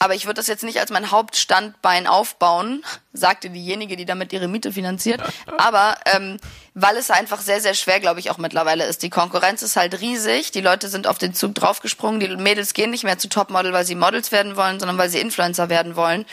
Aber 0.01 0.15
ich 0.15 0.27
würde 0.27 0.35
das 0.35 0.47
jetzt 0.47 0.63
nicht 0.63 0.79
als 0.79 0.91
mein 0.91 1.11
Hauptstandbein 1.11 2.07
aufbauen, 2.07 2.85
sagte 3.13 3.51
diejenige, 3.51 3.97
die 3.97 4.05
damit 4.05 4.33
ihre 4.33 4.49
Miete 4.49 4.73
finanziert. 4.73 5.21
Aber 5.59 5.97
ähm, 6.07 6.39
weil 6.75 6.97
es 6.97 7.11
einfach 7.11 7.41
sehr, 7.41 7.61
sehr 7.61 7.75
schwer, 7.75 7.99
glaube 7.99 8.21
ich, 8.21 8.31
auch 8.31 8.39
mittlerweile 8.39 8.85
ist. 8.85 9.03
Die 9.03 9.11
Konkurrenz 9.11 9.63
ist 9.63 9.77
halt 9.77 10.01
riesig. 10.01 10.53
Die 10.53 10.61
Leute 10.61 10.89
sind 10.89 11.09
auf 11.09 11.19
den 11.19 11.35
Zug 11.35 11.55
draufgesprungen. 11.57 12.21
Die 12.21 12.29
Mädels 12.37 12.75
gehen 12.75 12.91
nicht 12.91 13.03
mehr 13.03 13.19
zu 13.19 13.29
Topmodel, 13.29 13.73
weil 13.73 13.85
sie 13.85 13.97
Models 13.97 14.31
werden 14.31 14.55
wollen, 14.55 14.79
sondern 14.79 14.99
weil 14.99 15.09
sie 15.09 15.19
Influencer 15.19 15.69
werden 15.69 15.97
wollen. 15.97 16.25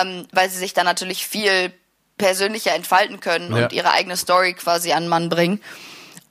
Ähm, 0.00 0.26
weil 0.30 0.48
sie 0.48 0.58
sich 0.58 0.74
dann 0.74 0.86
natürlich 0.86 1.26
viel 1.26 1.72
persönlicher 2.16 2.74
entfalten 2.76 3.18
können 3.18 3.54
ja. 3.54 3.64
und 3.64 3.72
ihre 3.72 3.90
eigene 3.90 4.16
Story 4.16 4.54
quasi 4.54 4.92
an 4.92 5.08
Mann 5.08 5.28
bringen. 5.28 5.60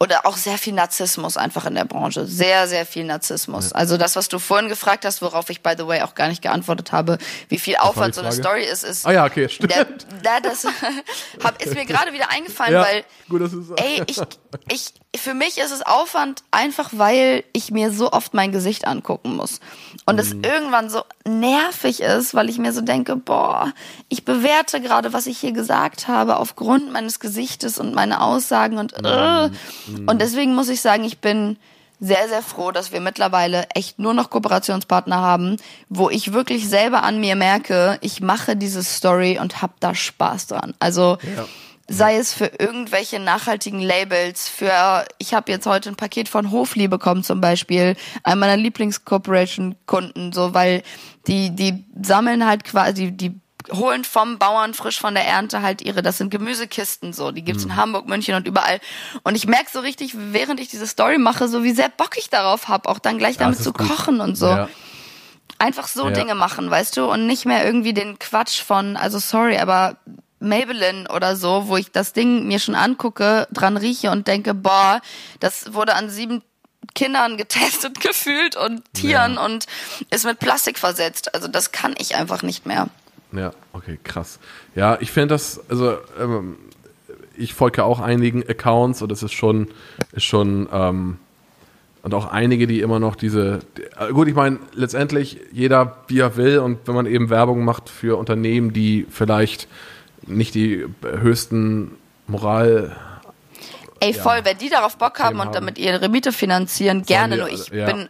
Oder 0.04 0.26
auch 0.26 0.36
sehr 0.36 0.58
viel 0.58 0.74
Narzissmus 0.74 1.38
einfach 1.38 1.66
in 1.66 1.76
der 1.76 1.86
Branche. 1.86 2.26
Sehr, 2.26 2.68
sehr 2.68 2.86
viel 2.86 3.06
Narzissmus. 3.06 3.70
Ja. 3.70 3.76
Also 3.76 3.96
das, 3.96 4.18
was 4.18 4.28
du 4.28 4.38
vorhin 4.38 4.68
gefragt 4.68 5.06
hast, 5.06 5.22
worauf 5.22 5.50
ich, 5.50 5.64
by 5.64 5.76
the 5.78 5.88
way, 5.88 6.02
auch 6.02 6.14
gar 6.14 6.28
nicht 6.28 6.42
geantwortet 6.42 6.92
habe, 6.92 7.18
wie 7.48 7.58
viel 7.58 7.78
Aufwand 7.78 8.14
so 8.14 8.20
eine 8.20 8.34
Story 8.34 8.66
ist, 8.66 8.84
ist. 8.84 9.08
Ah 9.08 9.14
ja, 9.14 9.26
okay, 9.26 9.48
stimmt. 9.50 9.74
Der, 9.74 9.86
der, 9.86 10.42
das 10.42 10.68
hab, 11.44 11.62
ist 11.62 11.74
mir 11.74 11.86
gerade 11.86 12.12
wieder 12.12 12.30
eingefallen, 12.30 12.74
ja, 12.74 12.82
weil, 12.82 13.06
gut, 13.30 13.44
dass 13.44 13.54
ey, 13.78 14.04
ich, 14.08 14.20
ich, 14.70 14.94
für 15.16 15.34
mich 15.34 15.60
ist 15.60 15.72
es 15.72 15.84
Aufwand 15.84 16.44
einfach, 16.52 16.90
weil 16.94 17.44
ich 17.54 17.72
mir 17.72 17.92
so 17.92 18.12
oft 18.12 18.34
mein 18.34 18.52
Gesicht 18.52 18.88
angucken 18.88 19.36
muss. 19.36 19.60
Und 20.06 20.20
es 20.20 20.34
mhm. 20.34 20.44
irgendwann 20.44 20.90
so 20.90 21.04
nervig 21.26 22.02
ist, 22.02 22.34
weil 22.34 22.50
ich 22.50 22.58
mir 22.58 22.74
so 22.74 22.82
denke, 22.82 23.16
boah, 23.16 23.72
ich 24.10 24.26
bewerte 24.26 24.82
gerade, 24.82 25.14
was 25.14 25.28
ich 25.28 25.38
hier 25.38 25.52
gesagt 25.52 26.08
habe, 26.08 26.38
aufgrund 26.38 26.92
meines 26.92 27.20
Gesichtes 27.20 27.78
und 27.78 27.94
meiner 27.94 28.24
Aussagen 28.24 28.78
und 28.78 28.94
äh. 29.04 29.50
Mhm. 29.50 30.08
und 30.08 30.20
deswegen 30.20 30.56
muss 30.56 30.70
ich 30.70 30.82
sagen, 30.82 31.04
ich 31.04 31.20
bin 31.20 31.58
sehr, 32.00 32.28
sehr 32.28 32.42
froh, 32.42 32.72
dass 32.72 32.92
wir 32.92 33.00
mittlerweile 33.00 33.68
echt 33.76 34.00
nur 34.00 34.14
noch 34.14 34.30
Kooperationspartner 34.30 35.18
haben, 35.18 35.58
wo 35.88 36.10
ich 36.10 36.34
wirklich 36.34 36.68
selber 36.68 37.04
an 37.04 37.20
mir 37.20 37.36
merke, 37.36 37.98
ich 38.02 38.20
mache 38.20 38.58
diese 38.58 38.84
Story 38.84 39.40
und 39.40 39.62
hab 39.62 39.80
da 39.80 39.96
Spaß 39.96 40.48
dran. 40.48 40.74
Also 40.80 41.18
ja 41.22 41.46
sei 41.88 42.18
es 42.18 42.34
für 42.34 42.46
irgendwelche 42.46 43.20
nachhaltigen 43.20 43.82
Labels, 43.82 44.48
für, 44.48 45.06
ich 45.18 45.34
habe 45.34 45.52
jetzt 45.52 45.66
heute 45.66 45.90
ein 45.90 45.96
Paket 45.96 46.30
von 46.30 46.52
Hofli 46.52 46.88
bekommen 46.88 47.24
zum 47.24 47.42
Beispiel, 47.42 47.96
einer 48.24 48.38
meiner 48.38 48.58
Lieblings-Corporation-Kunden, 48.58 50.32
so, 50.32 50.54
weil 50.54 50.84
die, 51.28 51.52
die 51.52 51.84
sammeln 52.02 52.46
halt 52.46 52.64
quasi, 52.64 53.12
die 53.12 53.36
holen 53.72 54.04
vom 54.04 54.40
Bauern 54.40 54.74
frisch 54.74 55.00
von 55.00 55.14
der 55.14 55.26
Ernte 55.26 55.62
halt 55.62 55.82
ihre, 55.82 56.02
das 56.02 56.18
sind 56.18 56.30
Gemüsekisten 56.30 57.14
so, 57.14 57.32
die 57.32 57.44
gibt's 57.44 57.66
mhm. 57.66 57.72
in 57.72 57.78
Hamburg, 57.78 58.08
München 58.08 58.36
und 58.36 58.48
überall. 58.48 58.80
Und 59.24 59.36
ich 59.36 59.48
merke 59.48 59.70
so 59.72 59.80
richtig, 59.80 60.14
während 60.16 60.60
ich 60.60 60.70
diese 60.70 60.88
Story 60.88 61.18
mache, 61.18 61.48
so 61.48 61.64
wie 61.64 61.72
sehr 61.72 61.90
Bock 61.90 62.18
ich 62.18 62.30
darauf 62.30 62.68
habe, 62.68 62.90
auch 62.90 63.00
dann 63.00 63.18
gleich 63.18 63.38
damit 63.38 63.60
zu 63.62 63.74
gut. 63.74 63.88
kochen 63.88 64.20
und 64.20 64.36
so. 64.36 64.48
Ja. 64.48 64.70
Einfach 65.60 65.88
so 65.88 66.06
ja. 66.06 66.12
Dinge 66.12 66.36
machen, 66.36 66.70
weißt 66.70 66.98
du, 66.98 67.06
und 67.06 67.26
nicht 67.26 67.46
mehr 67.46 67.66
irgendwie 67.66 67.94
den 67.94 68.20
Quatsch 68.20 68.62
von, 68.62 68.98
also 68.98 69.20
sorry, 69.20 69.58
aber 69.58 69.98
Maybelline 70.44 71.08
oder 71.10 71.36
so, 71.36 71.68
wo 71.68 71.78
ich 71.78 71.92
das 71.92 72.14
Ding 72.14 72.48
mir 72.48 72.60
schon 72.60 72.76
angucke, 72.76 73.48
dran 73.52 73.78
rieche 73.78 74.12
und 74.12 74.28
denke, 74.28 74.54
boah, 74.54 75.02
das 75.40 75.74
wurde 75.74 75.96
an 75.96 76.10
sieben 76.10 76.42
Kindern 76.96 77.38
getestet 77.38 78.00
gefühlt 78.02 78.56
und 78.56 78.82
Tieren 78.94 79.36
ja. 79.36 79.46
und 79.46 79.66
ist 80.10 80.26
mit 80.26 80.40
Plastik 80.40 80.78
versetzt. 80.78 81.34
Also 81.34 81.48
das 81.48 81.72
kann 81.72 81.96
ich 81.98 82.16
einfach 82.16 82.44
nicht 82.44 82.66
mehr. 82.66 82.90
Ja, 83.32 83.52
okay, 83.74 83.98
krass. 84.04 84.40
Ja, 84.76 84.98
ich 85.00 85.12
finde 85.12 85.30
das, 85.30 85.60
also 85.70 85.98
ähm, 86.20 86.58
ich 87.36 87.54
folge 87.54 87.84
auch 87.84 88.00
einigen 88.00 88.48
Accounts 88.48 89.02
und 89.02 89.12
es 89.12 89.24
ist 89.24 89.34
schon, 89.34 89.70
ist 90.12 90.26
schon, 90.26 90.70
ähm, 90.72 91.18
und 92.04 92.14
auch 92.14 92.32
einige, 92.32 92.68
die 92.68 92.82
immer 92.82 93.00
noch 93.00 93.16
diese, 93.16 93.60
die, 93.78 94.14
gut, 94.14 94.28
ich 94.28 94.36
meine, 94.36 94.60
letztendlich 94.74 95.40
jeder, 95.52 95.98
wie 96.08 96.20
er 96.20 96.36
will 96.36 96.60
und 96.60 96.80
wenn 96.86 96.96
man 96.96 97.06
eben 97.06 97.30
Werbung 97.30 97.64
macht 97.64 97.90
für 97.90 98.18
Unternehmen, 98.20 98.74
die 98.74 99.08
vielleicht 99.10 99.68
nicht 100.28 100.56
die 100.56 100.86
höchsten 101.02 101.92
Moral. 102.28 102.96
Ey, 104.00 104.14
voll, 104.14 104.38
ja, 104.38 104.46
wenn 104.46 104.58
die 104.58 104.70
darauf 104.70 104.98
Bock 104.98 105.20
haben 105.20 105.40
und 105.40 105.56
damit 105.56 105.78
ihre 105.78 106.10
Miete 106.10 106.32
finanzieren, 106.32 107.04
gerne, 107.04 107.38
nur 107.38 107.50
ich 107.50 107.70
ja. 107.70 107.86
bin 107.86 108.08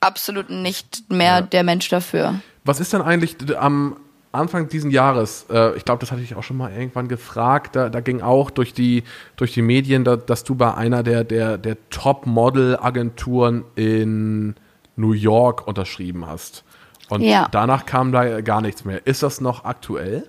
absolut 0.00 0.50
nicht 0.50 1.10
mehr 1.10 1.36
ja. 1.36 1.40
der 1.42 1.62
Mensch 1.62 1.88
dafür. 1.88 2.40
Was 2.64 2.80
ist 2.80 2.92
denn 2.92 3.02
eigentlich 3.02 3.36
am 3.56 3.96
Anfang 4.32 4.68
diesen 4.68 4.90
Jahres, 4.90 5.46
äh, 5.50 5.76
ich 5.76 5.84
glaube, 5.84 6.00
das 6.00 6.10
hatte 6.10 6.22
ich 6.22 6.34
auch 6.34 6.42
schon 6.42 6.56
mal 6.56 6.72
irgendwann 6.72 7.06
gefragt, 7.06 7.76
da, 7.76 7.88
da 7.90 8.00
ging 8.00 8.22
auch 8.22 8.50
durch 8.50 8.72
die, 8.72 9.04
durch 9.36 9.52
die 9.52 9.62
Medien, 9.62 10.04
da, 10.04 10.16
dass 10.16 10.42
du 10.42 10.54
bei 10.54 10.74
einer 10.74 11.02
der, 11.02 11.22
der, 11.22 11.58
der 11.58 11.76
Top-Model-Agenturen 11.90 13.64
in 13.74 14.54
New 14.96 15.12
York 15.12 15.66
unterschrieben 15.66 16.26
hast. 16.26 16.64
Und 17.10 17.20
ja. 17.20 17.46
danach 17.50 17.84
kam 17.84 18.10
da 18.10 18.40
gar 18.40 18.62
nichts 18.62 18.86
mehr. 18.86 19.06
Ist 19.06 19.22
das 19.22 19.40
noch 19.40 19.64
aktuell? 19.64 20.26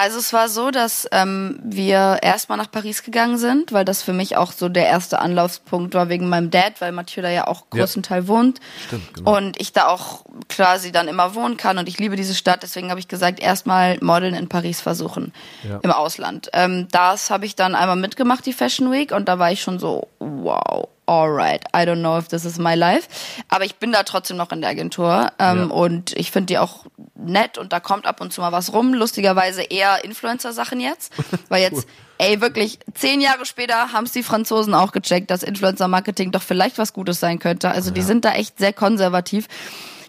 Also 0.00 0.18
es 0.20 0.32
war 0.32 0.48
so, 0.48 0.70
dass 0.70 1.08
ähm, 1.10 1.58
wir 1.64 2.18
erstmal 2.22 2.56
nach 2.56 2.70
Paris 2.70 3.02
gegangen 3.02 3.36
sind, 3.36 3.72
weil 3.72 3.84
das 3.84 4.00
für 4.00 4.12
mich 4.12 4.36
auch 4.36 4.52
so 4.52 4.68
der 4.68 4.86
erste 4.86 5.18
Anlaufspunkt 5.18 5.94
war 5.94 6.08
wegen 6.08 6.28
meinem 6.28 6.50
Dad, 6.50 6.80
weil 6.80 6.92
Mathieu 6.92 7.20
da 7.20 7.30
ja 7.30 7.48
auch 7.48 7.68
großen 7.70 8.02
ja. 8.02 8.08
Teil 8.08 8.28
wohnt. 8.28 8.60
Stimmt, 8.86 9.14
genau. 9.14 9.36
Und 9.36 9.60
ich 9.60 9.72
da 9.72 9.88
auch 9.88 10.24
quasi 10.48 10.92
dann 10.92 11.08
immer 11.08 11.34
wohnen 11.34 11.56
kann 11.56 11.78
und 11.78 11.88
ich 11.88 11.98
liebe 11.98 12.14
diese 12.14 12.36
Stadt, 12.36 12.62
deswegen 12.62 12.90
habe 12.90 13.00
ich 13.00 13.08
gesagt, 13.08 13.40
erstmal 13.40 13.98
Modeln 14.00 14.34
in 14.34 14.48
Paris 14.48 14.80
versuchen, 14.80 15.32
ja. 15.68 15.80
im 15.82 15.90
Ausland. 15.90 16.48
Ähm, 16.52 16.86
das 16.92 17.30
habe 17.30 17.44
ich 17.44 17.56
dann 17.56 17.74
einmal 17.74 17.96
mitgemacht, 17.96 18.46
die 18.46 18.52
Fashion 18.52 18.92
Week, 18.92 19.10
und 19.10 19.28
da 19.28 19.40
war 19.40 19.50
ich 19.50 19.62
schon 19.62 19.80
so, 19.80 20.06
wow, 20.20 20.88
alright, 21.08 21.64
I 21.74 21.84
don't 21.84 22.00
know 22.00 22.18
if 22.18 22.28
this 22.28 22.44
is 22.44 22.58
my 22.58 22.74
life. 22.74 23.08
Aber 23.48 23.64
ich 23.64 23.76
bin 23.76 23.92
da 23.92 24.02
trotzdem 24.02 24.36
noch 24.36 24.52
in 24.52 24.60
der 24.60 24.70
Agentur 24.70 25.32
ähm, 25.38 25.58
ja. 25.58 25.64
und 25.64 26.12
ich 26.12 26.30
finde 26.30 26.46
die 26.46 26.58
auch 26.58 26.84
nett 27.14 27.58
und 27.58 27.72
da 27.72 27.80
kommt 27.80 28.06
ab 28.06 28.20
und 28.20 28.32
zu 28.32 28.40
mal 28.40 28.52
was 28.52 28.72
rum. 28.72 28.94
Lustigerweise 28.94 29.62
eher 29.62 30.04
Influencer-Sachen 30.04 30.80
jetzt, 30.80 31.12
weil 31.48 31.62
jetzt, 31.62 31.88
ey, 32.18 32.40
wirklich 32.40 32.78
zehn 32.94 33.20
Jahre 33.20 33.46
später 33.46 33.92
haben 33.92 34.04
es 34.04 34.12
die 34.12 34.22
Franzosen 34.22 34.74
auch 34.74 34.92
gecheckt, 34.92 35.30
dass 35.30 35.42
Influencer-Marketing 35.42 36.30
doch 36.30 36.42
vielleicht 36.42 36.78
was 36.78 36.92
Gutes 36.92 37.18
sein 37.20 37.38
könnte. 37.38 37.70
Also 37.70 37.90
die 37.90 38.02
sind 38.02 38.24
da 38.24 38.32
echt 38.34 38.58
sehr 38.58 38.72
konservativ. 38.72 39.48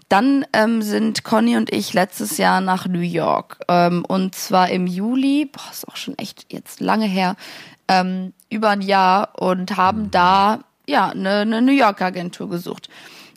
Dann 0.09 0.43
ähm, 0.53 0.81
sind 0.81 1.23
Conny 1.23 1.55
und 1.55 1.71
ich 1.71 1.93
letztes 1.93 2.37
Jahr 2.39 2.61
nach 2.61 2.87
New 2.87 2.99
York 2.99 3.59
ähm, 3.67 4.03
und 4.05 4.33
zwar 4.33 4.69
im 4.69 4.87
Juli, 4.87 5.45
boah, 5.45 5.71
ist 5.71 5.87
auch 5.87 5.97
schon 5.97 6.17
echt 6.17 6.51
jetzt 6.51 6.79
lange 6.79 7.05
her, 7.05 7.35
ähm, 7.87 8.33
über 8.49 8.69
ein 8.69 8.81
Jahr 8.81 9.39
und 9.39 9.77
haben 9.77 10.03
mhm. 10.03 10.11
da 10.11 10.59
ja, 10.89 11.09
eine, 11.09 11.39
eine 11.39 11.61
New 11.61 11.71
York 11.71 12.01
Agentur 12.01 12.49
gesucht. 12.49 12.89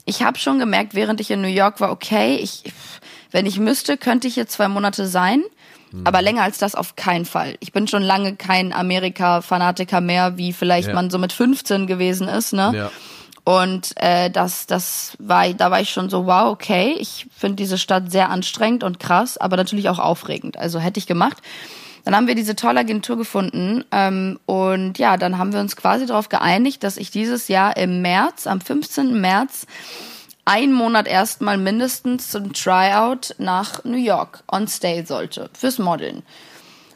Ich 0.04 0.22
habe 0.22 0.38
schon 0.38 0.58
gemerkt, 0.58 0.94
während 0.94 1.20
ich 1.20 1.30
in 1.30 1.42
New 1.42 1.48
York 1.48 1.80
war, 1.80 1.92
okay, 1.92 2.36
ich, 2.36 2.64
wenn 3.30 3.46
ich 3.46 3.58
müsste, 3.58 3.96
könnte 3.96 4.26
ich 4.26 4.34
hier 4.34 4.48
zwei 4.48 4.68
Monate 4.68 5.06
sein. 5.06 5.42
Mhm. 5.92 6.06
Aber 6.06 6.22
länger 6.22 6.42
als 6.42 6.58
das 6.58 6.74
auf 6.74 6.96
keinen 6.96 7.24
Fall. 7.24 7.56
Ich 7.60 7.72
bin 7.72 7.86
schon 7.86 8.02
lange 8.02 8.34
kein 8.34 8.72
Amerika-Fanatiker 8.72 10.00
mehr, 10.00 10.38
wie 10.38 10.52
vielleicht 10.52 10.88
ja. 10.88 10.94
man 10.94 11.10
so 11.10 11.18
mit 11.18 11.32
15 11.32 11.86
gewesen 11.86 12.28
ist, 12.28 12.52
ne? 12.52 12.72
Ja. 12.74 12.90
Und 13.44 13.92
äh, 13.96 14.30
das, 14.30 14.66
das 14.66 15.16
war, 15.18 15.52
da 15.52 15.70
war 15.70 15.80
ich 15.80 15.90
schon 15.90 16.08
so, 16.08 16.26
wow, 16.26 16.52
okay, 16.52 16.96
ich 16.98 17.26
finde 17.36 17.56
diese 17.56 17.76
Stadt 17.76 18.10
sehr 18.10 18.30
anstrengend 18.30 18.84
und 18.84 19.00
krass, 19.00 19.36
aber 19.36 19.56
natürlich 19.56 19.88
auch 19.88 19.98
aufregend. 19.98 20.56
Also 20.56 20.78
hätte 20.78 20.98
ich 20.98 21.08
gemacht. 21.08 21.38
Dann 22.04 22.16
haben 22.16 22.26
wir 22.26 22.34
diese 22.34 22.56
tolle 22.56 22.80
Agentur 22.80 23.16
gefunden 23.16 23.84
ähm, 23.92 24.38
und 24.46 24.98
ja, 24.98 25.16
dann 25.16 25.38
haben 25.38 25.52
wir 25.52 25.60
uns 25.60 25.76
quasi 25.76 26.06
darauf 26.06 26.28
geeinigt, 26.28 26.82
dass 26.82 26.96
ich 26.96 27.10
dieses 27.10 27.48
Jahr 27.48 27.76
im 27.76 28.02
März, 28.02 28.46
am 28.46 28.60
15. 28.60 29.20
März, 29.20 29.66
einen 30.44 30.72
Monat 30.72 31.06
erstmal 31.06 31.56
mindestens 31.58 32.28
zum 32.28 32.52
Tryout 32.52 33.34
nach 33.38 33.84
New 33.84 33.96
York 33.96 34.42
on 34.50 34.66
Stay 34.66 35.04
sollte 35.04 35.48
fürs 35.52 35.78
Modeln. 35.78 36.22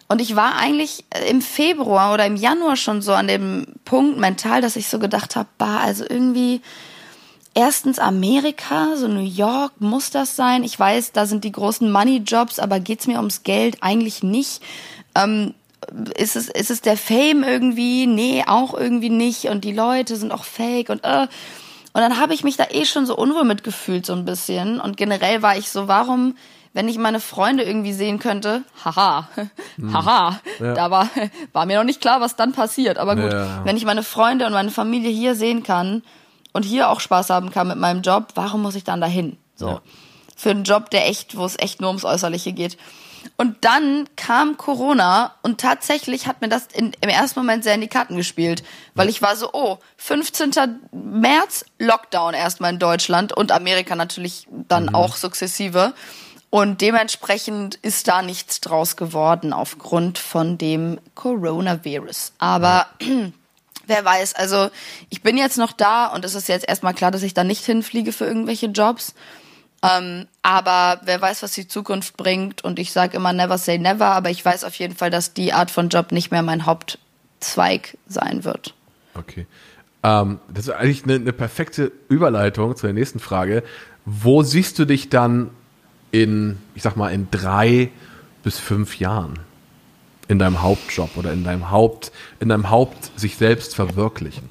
Und 0.09 0.21
ich 0.21 0.37
war 0.37 0.57
eigentlich 0.57 1.05
im 1.29 1.43
Februar 1.43 2.15
oder 2.15 2.27
im 2.27 2.37
Januar 2.37 2.77
schon 2.77 3.03
so 3.03 3.13
an 3.13 3.29
dem 3.29 3.67
Punkt 3.85 4.19
mental, 4.19 4.61
dass 4.61 4.77
ich 4.77 4.89
so 4.89 4.99
gedacht 4.99 5.37
habe, 5.37 5.49
bah, 5.59 5.79
also 5.79 6.05
irgendwie 6.09 6.61
erstens 7.55 7.99
Amerika, 7.99 8.97
so 8.97 9.09
New 9.09 9.25
York 9.25 9.73
muss 9.81 10.11
das 10.11 10.37
sein. 10.37 10.63
Ich 10.63 10.79
weiß, 10.79 11.13
da 11.13 11.27
sind 11.27 11.43
die 11.43 11.51
großen 11.51 11.91
Money-Jobs, 11.91 12.59
aber 12.61 12.79
geht's 12.79 13.07
mir 13.07 13.17
ums 13.17 13.43
Geld? 13.43 13.79
Eigentlich 13.81 14.23
nicht. 14.23 14.63
Ähm, 15.17 15.55
ist 16.17 16.37
es, 16.37 16.49
ist 16.49 16.71
es 16.71 16.81
der 16.81 16.97
Fame 16.97 17.45
irgendwie? 17.45 18.07
Nee, 18.07 18.45
auch 18.47 18.75
irgendwie 18.75 19.11
nicht. 19.11 19.47
Und 19.47 19.65
die 19.65 19.73
Leute 19.73 20.17
sind 20.17 20.33
auch 20.33 20.45
fake 20.45 20.91
und 20.91 21.05
äh. 21.05 21.27
Und 21.93 22.03
dann 22.03 22.21
habe 22.21 22.35
ich 22.35 22.45
mich 22.45 22.59
da 22.59 22.67
eh 22.71 22.85
schon 22.85 23.07
so 23.07 23.17
unwohl 23.17 23.45
mitgefühlt, 23.45 24.05
so 24.05 24.13
ein 24.13 24.27
bisschen. 24.27 24.81
Und 24.81 24.99
generell 24.99 25.41
war 25.41 25.57
ich 25.57 25.71
so, 25.71 25.89
warum, 25.89 26.37
wenn 26.75 26.89
ich 26.89 26.99
meine 26.99 27.21
Freunde 27.21 27.63
irgendwie 27.63 27.95
sehen 27.95 28.19
könnte, 28.19 28.65
haha, 28.85 29.31
hm. 29.77 29.95
haha, 29.95 30.39
ja. 30.61 30.75
da 30.75 30.91
war, 30.91 31.09
war 31.55 31.65
mir 31.65 31.79
noch 31.79 31.85
nicht 31.85 32.03
klar, 32.03 32.21
was 32.21 32.37
dann 32.37 32.53
passiert. 32.53 32.99
Aber 32.99 33.17
gut, 33.17 33.33
ja. 33.33 33.65
wenn 33.65 33.79
ich 33.79 33.87
meine 33.87 34.03
Freunde 34.03 34.45
und 34.45 34.53
meine 34.53 34.71
Familie 34.71 35.11
hier 35.11 35.35
sehen 35.35 35.63
kann, 35.63 36.03
und 36.57 36.63
hier 36.63 36.89
auch 36.89 37.01
Spaß 37.01 37.29
haben 37.29 37.51
kann 37.51 37.69
mit 37.69 37.77
meinem 37.77 38.01
Job, 38.01 38.29
warum 38.35 38.63
muss 38.63 38.75
ich 38.77 38.83
dann 38.83 39.03
dahin? 39.03 39.37
So. 39.57 39.69
Ja. 39.69 39.83
Für 40.37 40.51
einen 40.51 40.65
Job, 40.65 40.89
der 40.89 41.07
echt, 41.07 41.37
wo 41.37 41.45
es 41.45 41.59
echt 41.59 41.83
nur 41.83 41.91
ums 41.91 42.07
Äußerliche 42.07 42.53
geht. 42.53 42.79
Und 43.37 43.65
dann 43.65 44.09
kam 44.17 44.57
Corona 44.57 45.35
und 45.43 45.61
tatsächlich 45.61 46.27
hat 46.27 46.41
mir 46.41 46.49
das 46.49 46.67
in, 46.73 46.93
im 47.01 47.09
ersten 47.09 47.41
Moment 47.41 47.65
sehr 47.65 47.75
in 47.75 47.81
die 47.81 47.89
Karten 47.89 48.17
gespielt, 48.17 48.63
weil 48.95 49.09
ich 49.09 49.23
war 49.23 49.37
so, 49.37 49.51
oh, 49.53 49.79
15. 49.97 50.53
März 50.93 51.65
Lockdown 51.79 52.35
erstmal 52.35 52.73
in 52.73 52.79
Deutschland 52.79 53.33
und 53.33 53.53
Amerika 53.53 53.97
natürlich 53.97 54.47
dann 54.51 54.87
mhm. 54.87 54.95
auch 54.95 55.17
sukzessive. 55.17 55.95
Und 56.51 56.81
dementsprechend 56.81 57.75
ist 57.77 58.09
da 58.09 58.23
nichts 58.23 58.61
draus 58.61 58.97
geworden 58.97 59.53
aufgrund 59.53 60.19
von 60.19 60.59
dem 60.59 60.99
Coronavirus. 61.15 62.33
Aber 62.39 62.87
ja. 63.01 63.33
wer 63.87 64.05
weiß. 64.05 64.35
Also 64.35 64.71
ich 65.11 65.23
bin 65.23 65.37
jetzt 65.37 65.59
noch 65.59 65.73
da 65.73 66.07
und 66.07 66.25
es 66.25 66.35
ist 66.35 66.49
jetzt 66.49 66.69
erstmal 66.69 66.95
klar, 66.95 67.11
dass 67.11 67.23
ich 67.23 67.35
da 67.35 67.45
nicht 67.45 67.65
hinfliege 67.65 68.13
für 68.13 68.25
irgendwelche 68.25 68.67
Jobs. 68.67 69.15
Ähm, 69.91 70.27
aber 70.43 71.01
wer 71.05 71.21
weiß, 71.21 71.43
was 71.43 71.53
die 71.53 71.69
Zukunft 71.69 72.17
bringt. 72.17 72.65
Und 72.65 72.79
ich 72.79 72.93
sage 72.93 73.17
immer 73.17 73.33
never 73.33 73.59
say 73.59 73.79
never, 73.79 74.07
aber 74.07 74.31
ich 74.31 74.45
weiß 74.45 74.65
auf 74.65 74.75
jeden 74.77 74.95
Fall, 74.95 75.11
dass 75.11 75.35
die 75.35 75.53
Art 75.53 75.71
von 75.71 75.89
Job 75.89 76.13
nicht 76.13 76.31
mehr 76.31 76.43
mein 76.43 76.67
Hauptzweig 76.67 77.97
sein 78.07 78.45
wird. 78.45 78.75
Okay. 79.15 79.47
Ähm, 80.03 80.41
das 80.49 80.69
ist 80.69 80.75
eigentlich 80.75 81.05
eine, 81.05 81.15
eine 81.15 81.33
perfekte 81.33 81.93
Überleitung 82.09 82.77
zu 82.77 82.87
der 82.87 82.95
nächsten 82.95 83.19
Frage. 83.19 83.63
Wo 84.05 84.43
siehst 84.43 84.79
du 84.79 84.85
dich 84.85 85.09
dann 85.09 85.51
in, 86.11 86.59
ich 86.75 86.83
sag 86.83 86.97
mal, 86.97 87.13
in 87.13 87.29
drei 87.31 87.91
bis 88.43 88.59
fünf 88.59 88.99
Jahren? 88.99 89.41
in 90.29 90.39
deinem 90.39 90.63
Hauptjob 90.63 91.17
oder 91.17 91.33
in 91.33 91.45
deinem 91.45 91.71
Haupt, 91.71 92.13
in 92.41 92.49
deinem 92.49 92.71
Haupt 92.71 93.19
sich 93.19 93.37
selbst 93.37 93.75
verwirklichen? 93.75 94.49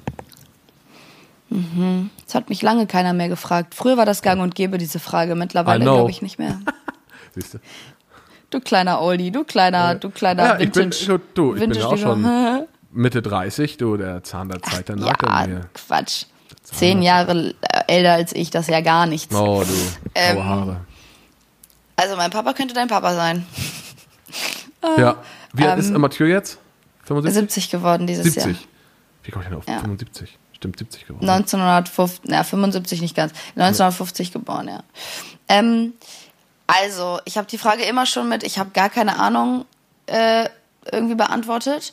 Mhm. 1.48 2.10
Das 2.24 2.34
hat 2.34 2.48
mich 2.48 2.62
lange 2.62 2.86
keiner 2.86 3.12
mehr 3.12 3.28
gefragt. 3.28 3.74
Früher 3.74 3.96
war 3.96 4.06
das 4.06 4.22
gang 4.22 4.40
und 4.40 4.54
gäbe, 4.54 4.78
diese 4.78 4.98
Frage. 4.98 5.34
Mittlerweile 5.34 5.84
glaube 5.84 6.10
ich 6.10 6.22
nicht 6.22 6.38
mehr. 6.38 6.58
Siehst 7.34 7.54
du? 7.54 7.58
Du 8.50 8.60
kleiner 8.60 9.02
Oldie, 9.02 9.30
du 9.30 9.44
kleiner, 9.44 9.96
du 9.96 10.10
kleiner 10.10 10.44
ja, 10.44 10.58
Vintage. 10.58 10.88
Ich 10.88 11.06
bin, 11.06 11.20
du, 11.34 11.54
ich 11.54 11.60
bin 11.60 11.82
auch 11.82 11.96
schon 11.96 12.22
Mitte 12.92 13.20
30, 13.20 13.76
du, 13.76 13.96
der 13.96 14.22
Zahn 14.22 14.48
der 14.48 14.62
Zeit, 14.62 14.88
nagt 14.88 15.22
ja, 15.22 15.46
mir. 15.46 15.60
Quatsch. 15.74 16.24
Zehn 16.62 17.02
Jahre 17.02 17.54
älter 17.86 18.12
als 18.12 18.34
ich, 18.34 18.50
das 18.50 18.62
ist 18.62 18.72
ja 18.72 18.80
gar 18.80 19.06
nichts. 19.06 19.34
Oh, 19.34 19.62
du, 19.62 19.72
ähm, 20.14 20.44
Haare. 20.44 20.80
Also 21.96 22.16
mein 22.16 22.30
Papa 22.30 22.52
könnte 22.52 22.74
dein 22.74 22.88
Papa 22.88 23.14
sein. 23.14 23.46
Ja. 24.98 25.16
Wie 25.52 25.64
alt 25.64 25.80
ist 25.80 25.90
ähm, 25.90 26.00
Mathieu 26.00 26.26
jetzt? 26.26 26.60
75? 27.06 27.40
70 27.40 27.70
geworden 27.70 28.06
dieses 28.06 28.22
70. 28.22 28.42
Jahr. 28.44 28.54
70. 28.54 28.68
Wie 29.24 29.30
komme 29.32 29.42
ich 29.42 29.48
denn 29.48 29.58
auf 29.58 29.66
ja. 29.66 29.80
75? 29.80 30.38
Stimmt, 30.56 30.78
70 30.78 31.06
geworden. 31.06 31.28
1950, 31.28 32.30
na, 32.30 32.42
75 32.42 33.02
nicht 33.02 33.14
ganz. 33.14 33.32
1950 33.56 34.28
ja. 34.28 34.32
geboren, 34.32 34.68
ja. 34.68 34.82
Ähm, 35.48 35.92
also, 36.66 37.20
ich 37.26 37.36
habe 37.36 37.46
die 37.46 37.58
Frage 37.58 37.84
immer 37.84 38.06
schon 38.06 38.28
mit, 38.28 38.42
ich 38.42 38.58
habe 38.58 38.70
gar 38.70 38.88
keine 38.88 39.18
Ahnung 39.18 39.66
äh, 40.06 40.48
irgendwie 40.90 41.14
beantwortet. 41.14 41.92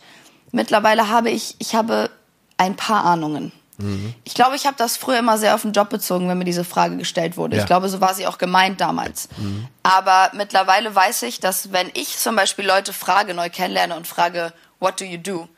Mittlerweile 0.52 1.10
habe 1.10 1.30
ich, 1.30 1.56
ich 1.60 1.76
habe 1.76 2.10
ein 2.58 2.76
paar 2.76 3.04
Ahnungen. 3.04 3.52
Mhm. 3.78 4.14
Ich 4.24 4.34
glaube, 4.34 4.56
ich 4.56 4.66
habe 4.66 4.78
das 4.78 4.96
früher 4.96 5.20
immer 5.20 5.38
sehr 5.38 5.56
auf 5.56 5.64
den 5.64 5.74
Job 5.74 5.90
bezogen, 5.90 6.30
wenn 6.30 6.38
mir 6.38 6.46
diese 6.46 6.64
Frage 6.64 6.96
gestellt 6.96 7.36
wurde. 7.36 7.58
Ja. 7.58 7.64
Ich 7.64 7.68
glaube, 7.68 7.90
so 7.90 8.00
war 8.00 8.14
sie 8.14 8.28
auch 8.28 8.38
gemeint 8.38 8.80
damals. 8.80 9.28
Mhm. 9.38 9.68
Aber 9.84 10.32
mittlerweile 10.34 10.94
weiß 10.96 11.24
ich, 11.24 11.40
dass 11.42 11.74
wenn 11.74 11.90
ich 11.94 12.18
zum 12.18 12.36
Beispiel 12.38 12.66
Leute 12.66 12.94
frage, 12.94 13.34
neu 13.34 13.50
kennenlerne 13.50 13.96
und 13.96 14.08
frage, 14.08 14.54
what 14.80 15.02
do 15.02 15.06
you 15.06 15.18
do? 15.18 15.50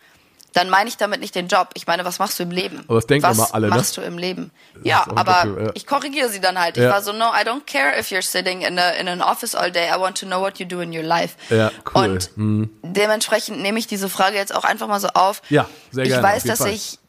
Dann 0.56 0.70
meine 0.70 0.88
ich 0.88 0.96
damit 0.96 1.20
nicht 1.20 1.36
den 1.36 1.48
Job. 1.48 1.72
Ich 1.74 1.86
meine, 1.86 2.06
was 2.06 2.18
machst 2.18 2.40
du 2.40 2.44
im 2.44 2.52
Leben? 2.52 2.86
Aber 2.88 2.96
das 2.96 3.08
denken 3.08 3.28
was 3.28 3.38
immer 3.38 3.54
alle, 3.54 3.68
ne? 3.68 3.76
machst 3.76 3.98
du 3.98 4.02
im 4.02 4.18
Leben? 4.18 4.52
Ja, 4.84 5.04
aber 5.04 5.24
dafür, 5.24 5.64
ja. 5.66 5.72
ich 5.74 5.86
korrigiere 5.86 6.30
sie 6.30 6.40
dann 6.40 6.58
halt. 6.58 6.78
Ich 6.78 6.84
war 6.84 7.02
so, 7.02 7.12
no, 7.12 7.26
I 7.26 7.46
don't 7.46 7.66
care 7.66 8.00
if 8.00 8.08
you're 8.08 8.22
sitting 8.22 8.62
in, 8.62 8.80
a, 8.80 8.92
in 8.92 9.10
an 9.10 9.22
office 9.22 9.54
all 9.54 9.70
day. 9.70 9.90
I 9.94 10.00
want 10.00 10.18
to 10.20 10.26
know 10.26 10.40
what 10.40 10.58
you 10.58 10.66
do 10.66 10.80
in 10.80 10.96
your 10.96 11.04
life. 11.04 11.36
Ja, 11.50 11.72
cool. 11.94 12.04
Und 12.06 12.38
mhm. 12.38 12.70
dementsprechend 12.84 13.62
nehme 13.62 13.80
ich 13.80 13.88
diese 13.88 14.08
Frage 14.08 14.38
jetzt 14.38 14.56
auch 14.56 14.64
einfach 14.64 14.88
mal 14.88 15.02
so 15.02 15.10
auf. 15.10 15.42
Ja, 15.50 15.68
sehr 15.92 16.06
gerne. 16.06 16.22
Ich 16.22 16.24
weiß, 16.24 16.44
dass 16.46 16.60
Fall. 16.60 16.72
ich 16.72 17.00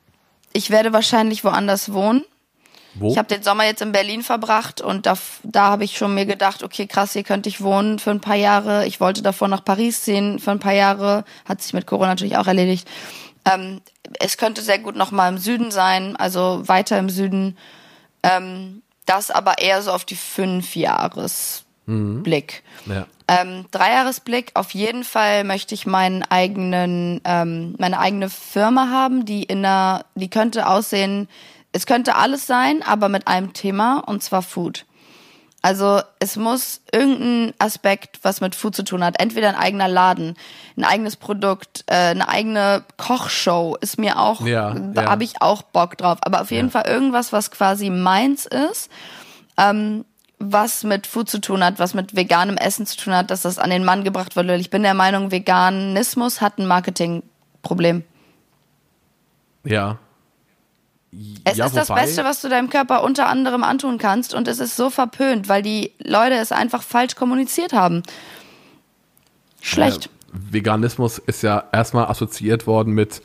ich 0.53 0.71
werde 0.71 0.93
wahrscheinlich 0.93 1.45
woanders 1.45 1.93
wohnen. 1.93 2.25
Wo? 2.99 3.11
Ich 3.11 3.19
habe 3.19 3.29
den 3.29 3.43
Sommer 3.43 3.65
jetzt 3.65 3.83
in 3.83 3.93
Berlin 3.93 4.23
verbracht 4.23 4.81
und 4.81 5.05
da, 5.05 5.19
da 5.43 5.69
habe 5.69 5.85
ich 5.85 5.99
schon 5.99 6.15
mir 6.15 6.25
gedacht, 6.25 6.63
okay, 6.63 6.87
krass, 6.87 7.13
hier 7.13 7.25
könnte 7.25 7.49
ich 7.49 7.61
wohnen 7.61 7.99
für 7.99 8.11
ein 8.11 8.23
paar 8.23 8.37
Jahre. 8.37 8.87
Ich 8.87 8.99
wollte 8.99 9.21
davor 9.21 9.49
nach 9.49 9.63
Paris 9.63 10.03
ziehen 10.03 10.39
für 10.39 10.51
ein 10.51 10.59
paar 10.59 10.73
Jahre. 10.73 11.25
Hat 11.45 11.61
sich 11.61 11.75
mit 11.75 11.87
Corona 11.87 12.09
natürlich 12.09 12.39
auch 12.39 12.47
erledigt. 12.47 12.89
Ähm, 13.47 13.81
es 14.21 14.37
könnte 14.37 14.61
sehr 14.61 14.79
gut 14.79 14.97
noch 14.97 15.11
mal 15.11 15.29
im 15.29 15.39
Süden 15.39 15.71
sein, 15.71 16.17
also 16.17 16.67
weiter 16.67 16.99
im 16.99 17.09
Süden. 17.09 17.57
Ähm, 18.23 18.83
das 19.07 19.31
aber 19.31 19.59
eher 19.59 19.81
so 19.83 19.93
auf 19.93 20.05
die 20.05 20.17
fünf 20.17 20.77
Jahres 20.77 21.65
mhm. 21.87 22.23
Blick. 22.23 22.63
Ja. 22.87 23.07
Ähm, 23.29 23.67
Dreijahresblick, 23.71 24.53
auf 24.55 24.73
jeden 24.73 25.03
Fall 25.03 25.45
möchte 25.45 25.75
ich 25.75 25.87
meinen 25.87 26.23
eigenen, 26.23 27.21
ähm, 27.25 27.75
meine 27.79 27.99
eigene 27.99 28.29
Firma 28.29 28.89
haben, 28.91 29.25
die 29.25 29.43
in 29.43 29.65
einer, 29.65 30.05
die 30.15 30.31
könnte 30.31 30.69
aussehen, 30.69 31.29
es 31.73 31.87
könnte 31.87 32.15
alles 32.15 32.47
sein, 32.47 32.83
aber 32.83 33.09
mit 33.09 33.27
einem 33.27 33.53
Thema, 33.53 33.99
und 33.99 34.23
zwar 34.23 34.43
Food. 34.43 34.87
Also 35.67 36.01
es 36.21 36.37
muss 36.37 36.81
irgendein 36.93 37.53
Aspekt, 37.59 38.21
was 38.23 38.41
mit 38.41 38.55
Food 38.55 38.77
zu 38.77 38.85
tun 38.85 39.03
hat. 39.03 39.19
Entweder 39.19 39.49
ein 39.49 39.57
eigener 39.57 39.89
Laden, 39.89 40.37
ein 40.77 40.85
eigenes 40.85 41.17
Produkt, 41.17 41.83
äh, 41.89 41.95
eine 41.95 42.29
eigene 42.29 42.85
Kochshow 42.97 43.77
ist 43.81 43.99
mir 43.99 44.17
auch, 44.17 44.47
ja, 44.47 44.73
da 44.75 45.03
ja. 45.03 45.11
habe 45.11 45.25
ich 45.25 45.43
auch 45.43 45.63
Bock 45.63 45.99
drauf. 45.99 46.19
Aber 46.21 46.41
auf 46.41 46.53
jeden 46.53 46.69
ja. 46.69 46.71
Fall 46.71 46.87
irgendwas, 46.87 47.33
was 47.33 47.51
quasi 47.51 47.91
meins 47.91 48.47
ist. 48.47 48.93
Ähm, 49.59 50.05
was 50.39 50.85
mit 50.85 51.09
Food 51.09 51.29
zu 51.29 51.41
tun 51.41 51.65
hat, 51.65 51.81
was 51.81 51.95
mit 51.95 52.15
veganem 52.15 52.59
Essen 52.59 52.87
zu 52.87 52.97
tun 52.97 53.17
hat, 53.17 53.33
dass 53.33 53.43
das 53.43 53.59
an 53.59 53.71
den 53.71 53.85
Mann 53.85 54.05
gebracht 54.05 54.37
wird. 54.37 54.49
Ich 54.61 54.71
bin 54.71 54.85
der 54.85 54.95
Meinung, 54.95 55.33
Veganismus 55.33 56.41
hat 56.41 56.59
ein 56.59 56.69
Marketingproblem. 56.69 58.05
Ja. 59.65 59.99
Es 61.45 61.57
ja, 61.57 61.67
ist 61.67 61.77
das 61.77 61.89
Beste, 61.89 62.25
was 62.25 62.41
du 62.43 62.49
deinem 62.49 62.71
Körper 62.71 63.03
unter 63.03 63.29
anderem 63.29 63.63
antun 63.63 63.99
kannst 63.99 64.35
und 64.35 64.49
es 64.49 64.59
ist 64.59 64.77
so 64.77 64.91
verpönt, 64.91 65.49
weil 65.49 65.63
die 65.63 65.93
Leute 65.99 66.35
es 66.35 66.53
einfach 66.53 66.83
falsch 66.83 67.15
kommuniziert 67.15 67.73
haben. 67.73 68.03
Schlecht. 69.61 70.05
Ja, 70.05 70.41
Veganismus 70.53 71.19
ist 71.19 71.43
ja 71.43 71.65
erstmal 71.73 72.07
assoziiert 72.07 72.67
worden 72.67 72.93
mit 72.93 73.23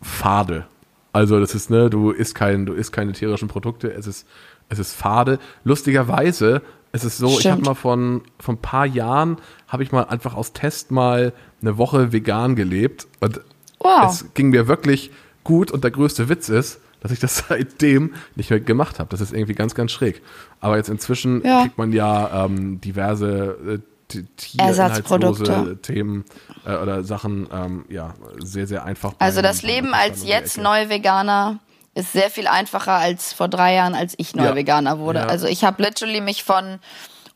Fade. 0.00 0.66
Also 1.12 1.40
das 1.40 1.54
ist, 1.54 1.70
ne, 1.70 1.90
du 1.90 2.10
isst 2.10 2.34
kein, 2.34 2.66
du 2.66 2.72
isst 2.72 2.92
keine 2.92 3.12
tierischen 3.12 3.48
Produkte, 3.48 3.92
es 3.92 4.06
ist 4.06 4.26
es 4.72 4.78
ist 4.78 4.94
fade. 4.94 5.38
Lustigerweise, 5.64 6.62
es 6.92 7.04
ist 7.04 7.18
so, 7.18 7.28
Stimmt. 7.28 7.40
ich 7.40 7.50
habe 7.50 7.62
mal 7.62 7.74
von, 7.74 8.22
von 8.38 8.56
ein 8.56 8.62
paar 8.62 8.86
Jahren, 8.86 9.36
habe 9.68 9.82
ich 9.82 9.92
mal 9.92 10.04
einfach 10.04 10.34
aus 10.34 10.52
Test 10.52 10.90
mal 10.90 11.32
eine 11.60 11.78
Woche 11.78 12.12
vegan 12.12 12.56
gelebt. 12.56 13.06
Und 13.20 13.40
wow. 13.80 14.10
es 14.10 14.32
ging 14.34 14.48
mir 14.50 14.68
wirklich 14.68 15.10
gut. 15.44 15.70
Und 15.70 15.84
der 15.84 15.90
größte 15.90 16.28
Witz 16.28 16.48
ist, 16.48 16.80
dass 17.02 17.10
ich 17.10 17.18
das 17.18 17.44
seitdem 17.48 18.14
nicht 18.36 18.50
mehr 18.50 18.60
gemacht 18.60 18.98
habe. 18.98 19.10
Das 19.10 19.20
ist 19.20 19.32
irgendwie 19.32 19.54
ganz, 19.54 19.74
ganz 19.74 19.92
schräg. 19.92 20.22
Aber 20.60 20.76
jetzt 20.76 20.88
inzwischen 20.88 21.44
ja. 21.44 21.62
kriegt 21.62 21.76
man 21.76 21.92
ja 21.92 22.44
ähm, 22.44 22.80
diverse 22.80 23.82
äh, 24.14 24.18
tiereinhaltslose 24.36 25.78
Themen 25.80 26.24
äh, 26.66 26.76
oder 26.76 27.02
Sachen 27.02 27.48
ähm, 27.52 27.84
ja 27.88 28.14
sehr, 28.38 28.66
sehr 28.66 28.84
einfach. 28.84 29.14
Also 29.18 29.42
das 29.42 29.62
Leben 29.62 29.94
als 29.94 30.24
jetzt 30.24 30.58
neu 30.58 30.88
Veganer 30.88 31.58
ist 31.94 32.12
sehr 32.12 32.30
viel 32.30 32.46
einfacher 32.46 32.92
als 32.92 33.32
vor 33.32 33.48
drei 33.48 33.74
Jahren, 33.74 33.94
als 33.94 34.14
ich 34.16 34.34
neu 34.34 34.44
ja. 34.44 34.98
Wurde. 34.98 35.20
Ja. 35.20 35.26
Also 35.26 35.46
ich 35.46 35.64
habe 35.64 35.82
literally 35.82 36.20
mich 36.20 36.44
von 36.44 36.78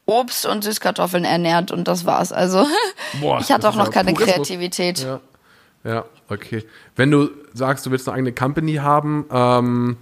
Obst 0.06 0.46
und 0.46 0.62
Süßkartoffeln 0.64 1.24
ernährt 1.24 1.72
und 1.72 1.88
das 1.88 2.04
war's. 2.04 2.32
Also 2.32 2.66
Boah, 3.20 3.40
ich 3.40 3.50
hatte 3.50 3.68
auch 3.68 3.74
noch 3.74 3.90
keine 3.90 4.12
Purismus. 4.12 4.34
Kreativität. 4.34 5.00
Ja. 5.00 5.20
ja, 5.84 6.04
okay. 6.28 6.64
Wenn 6.94 7.10
du 7.10 7.30
sagst, 7.56 7.86
du 7.86 7.90
willst 7.90 8.08
eine 8.08 8.16
eigene 8.16 8.32
Company 8.32 8.74
haben, 8.74 9.26
ähm, 9.30 9.96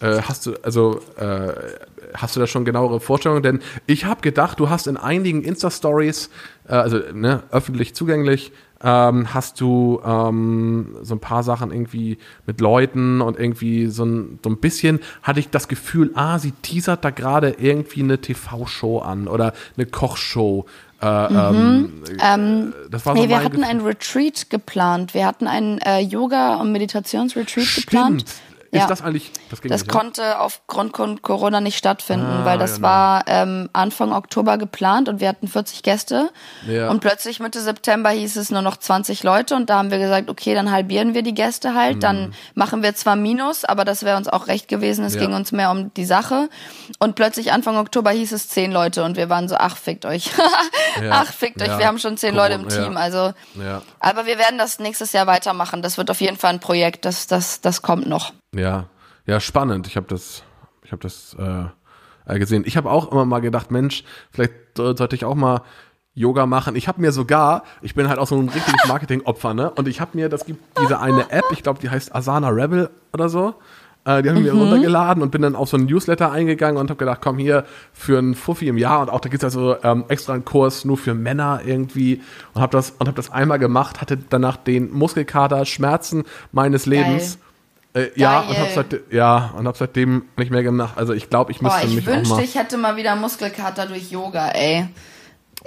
äh, 0.00 0.20
hast 0.22 0.46
du 0.46 0.54
also 0.62 1.00
äh, 1.16 1.52
hast 2.14 2.36
du 2.36 2.40
da 2.40 2.46
schon 2.46 2.64
genauere 2.64 3.00
Vorstellungen? 3.00 3.42
Denn 3.42 3.60
ich 3.86 4.04
habe 4.04 4.20
gedacht, 4.20 4.60
du 4.60 4.70
hast 4.70 4.86
in 4.86 4.96
einigen 4.96 5.42
Insta-Stories, 5.42 6.30
äh, 6.68 6.74
also 6.74 6.98
ne, 7.12 7.42
öffentlich 7.50 7.94
zugänglich, 7.94 8.52
ähm, 8.82 9.34
hast 9.34 9.60
du 9.60 10.00
ähm, 10.04 10.96
so 11.02 11.16
ein 11.16 11.20
paar 11.20 11.42
Sachen 11.42 11.72
irgendwie 11.72 12.18
mit 12.46 12.60
Leuten 12.60 13.20
und 13.20 13.38
irgendwie 13.38 13.88
so 13.88 14.04
ein, 14.04 14.38
so 14.44 14.50
ein 14.50 14.58
bisschen 14.58 15.00
hatte 15.22 15.40
ich 15.40 15.50
das 15.50 15.66
Gefühl, 15.66 16.12
ah, 16.14 16.38
sie 16.38 16.52
teasert 16.52 17.04
da 17.04 17.10
gerade 17.10 17.56
irgendwie 17.58 18.02
eine 18.02 18.20
TV-Show 18.20 19.00
an 19.00 19.26
oder 19.26 19.52
eine 19.76 19.86
Kochshow. 19.86 20.66
Äh, 21.00 21.32
mhm. 21.32 21.36
ähm, 21.36 21.92
ähm 22.20 22.74
das 22.90 23.06
war 23.06 23.16
so 23.16 23.22
nee, 23.22 23.28
wir 23.28 23.38
hatten 23.38 23.50
Gefühl. 23.50 23.64
ein 23.64 23.80
Retreat 23.80 24.50
geplant. 24.50 25.14
Wir 25.14 25.26
hatten 25.26 25.46
ein 25.46 25.78
äh, 25.78 26.00
Yoga- 26.00 26.56
und 26.56 26.72
Meditationsretreat 26.72 27.74
geplant. 27.76 28.24
Ist 28.70 28.80
ja. 28.80 28.86
das 28.86 29.00
eigentlich? 29.00 29.32
Das, 29.48 29.60
das 29.62 29.82
nicht, 29.82 29.88
konnte 29.88 30.20
ja? 30.20 30.40
aufgrund 30.40 30.94
von 30.94 31.22
Corona 31.22 31.62
nicht 31.62 31.78
stattfinden, 31.78 32.40
ah, 32.42 32.44
weil 32.44 32.58
das 32.58 32.76
genau. 32.76 32.88
war 32.88 33.24
ähm, 33.26 33.70
Anfang 33.72 34.12
Oktober 34.12 34.58
geplant 34.58 35.08
und 35.08 35.20
wir 35.20 35.28
hatten 35.28 35.48
40 35.48 35.82
Gäste. 35.82 36.28
Ja. 36.66 36.90
Und 36.90 37.00
plötzlich 37.00 37.40
Mitte 37.40 37.62
September 37.62 38.10
hieß 38.10 38.36
es 38.36 38.50
nur 38.50 38.60
noch 38.60 38.76
20 38.76 39.22
Leute 39.22 39.56
und 39.56 39.70
da 39.70 39.78
haben 39.78 39.90
wir 39.90 39.98
gesagt, 39.98 40.28
okay, 40.28 40.54
dann 40.54 40.70
halbieren 40.70 41.14
wir 41.14 41.22
die 41.22 41.32
Gäste 41.32 41.74
halt. 41.74 41.96
Mhm. 41.96 42.00
Dann 42.00 42.34
machen 42.54 42.82
wir 42.82 42.94
zwar 42.94 43.16
Minus, 43.16 43.64
aber 43.64 43.86
das 43.86 44.02
wäre 44.02 44.18
uns 44.18 44.28
auch 44.28 44.48
recht 44.48 44.68
gewesen. 44.68 45.02
Es 45.04 45.16
ging 45.16 45.32
uns 45.32 45.50
mehr 45.50 45.70
um 45.70 45.94
die 45.94 46.04
Sache. 46.04 46.50
Und 46.98 47.14
plötzlich 47.14 47.52
Anfang 47.52 47.78
Oktober 47.78 48.10
hieß 48.10 48.32
es 48.32 48.48
10 48.50 48.70
Leute 48.70 49.02
und 49.02 49.16
wir 49.16 49.30
waren 49.30 49.48
so, 49.48 49.56
ach, 49.56 49.78
fickt 49.78 50.04
euch. 50.04 50.30
ach, 51.10 51.32
fickt 51.32 51.62
euch, 51.62 51.78
wir 51.78 51.86
haben 51.86 51.98
schon 51.98 52.18
10 52.18 52.34
Leute 52.34 52.54
im 52.54 52.68
Team. 52.68 52.98
Also, 52.98 53.32
aber 53.98 54.26
wir 54.26 54.36
werden 54.38 54.58
das 54.58 54.78
nächstes 54.78 55.12
Jahr 55.12 55.26
weitermachen. 55.26 55.80
Das 55.80 55.96
wird 55.96 56.10
auf 56.10 56.20
jeden 56.20 56.36
Fall 56.36 56.52
ein 56.52 56.60
Projekt. 56.60 57.06
Das, 57.06 57.26
das, 57.26 57.62
das 57.62 57.80
kommt 57.80 58.06
noch. 58.06 58.32
Ja, 58.54 58.86
ja, 59.26 59.40
spannend. 59.40 59.86
Ich 59.86 59.96
habe 59.96 60.06
das, 60.06 60.42
ich 60.82 60.92
habe 60.92 61.02
das 61.02 61.36
äh, 61.38 62.38
gesehen. 62.38 62.64
Ich 62.66 62.76
habe 62.76 62.90
auch 62.90 63.12
immer 63.12 63.24
mal 63.24 63.40
gedacht, 63.40 63.70
Mensch, 63.70 64.04
vielleicht 64.30 64.52
sollte 64.74 65.14
ich 65.14 65.24
auch 65.24 65.34
mal 65.34 65.62
Yoga 66.14 66.46
machen. 66.46 66.74
Ich 66.74 66.88
habe 66.88 67.00
mir 67.00 67.12
sogar, 67.12 67.62
ich 67.80 67.94
bin 67.94 68.08
halt 68.08 68.18
auch 68.18 68.26
so 68.26 68.36
ein 68.36 68.48
richtiges 68.48 68.84
Marketing-Opfer, 68.88 69.54
ne? 69.54 69.70
Und 69.70 69.86
ich 69.86 70.00
habe 70.00 70.12
mir, 70.14 70.28
das 70.28 70.46
gibt 70.46 70.60
diese 70.80 70.98
eine 70.98 71.30
App, 71.30 71.44
ich 71.52 71.62
glaube, 71.62 71.80
die 71.80 71.90
heißt 71.90 72.14
Asana 72.14 72.48
Rebel 72.48 72.90
oder 73.12 73.28
so. 73.28 73.54
Äh, 74.04 74.22
die 74.22 74.30
haben 74.30 74.38
mhm. 74.38 74.44
mir 74.44 74.52
runtergeladen 74.52 75.22
und 75.22 75.30
bin 75.30 75.42
dann 75.42 75.54
auf 75.54 75.68
so 75.68 75.76
ein 75.76 75.84
Newsletter 75.84 76.32
eingegangen 76.32 76.80
und 76.80 76.88
habe 76.90 76.98
gedacht, 76.98 77.20
komm 77.22 77.38
hier 77.38 77.64
für 77.92 78.18
ein 78.18 78.34
Fuffi 78.34 78.68
im 78.68 78.78
Jahr 78.78 79.02
und 79.02 79.10
auch 79.10 79.20
da 79.20 79.28
gibt's 79.28 79.44
also 79.44 79.76
ähm, 79.82 80.06
extra 80.08 80.32
einen 80.32 80.44
Kurs 80.44 80.84
nur 80.84 80.96
für 80.96 81.14
Männer 81.14 81.60
irgendwie 81.64 82.22
und 82.54 82.62
habe 82.62 82.72
das 82.72 82.92
und 82.92 83.06
habe 83.06 83.16
das 83.16 83.30
einmal 83.30 83.58
gemacht, 83.58 84.00
hatte 84.00 84.16
danach 84.16 84.56
den 84.56 84.90
Muskelkater, 84.90 85.64
Schmerzen 85.66 86.24
meines 86.52 86.86
Lebens. 86.86 87.34
Geil 87.34 87.47
äh, 87.94 88.08
ja, 88.16 88.40
und 88.40 88.58
hab, 88.58 88.70
seit, 88.70 89.00
ja, 89.10 89.54
und 89.56 89.66
hab 89.66 89.76
seitdem 89.76 90.24
nicht 90.36 90.50
mehr 90.50 90.62
gemacht. 90.62 90.94
Also 90.96 91.12
ich 91.12 91.30
glaube, 91.30 91.52
ich 91.52 91.60
müsste 91.60 91.80
Boah, 91.80 91.86
ich 91.86 91.94
mich 91.94 92.06
wünschte, 92.06 92.34
auch 92.34 92.38
mal... 92.38 92.44
ich 92.44 92.54
hätte 92.54 92.76
mal 92.76 92.96
wieder 92.96 93.16
Muskelkater 93.16 93.86
durch 93.86 94.10
Yoga, 94.10 94.48
ey. 94.50 94.88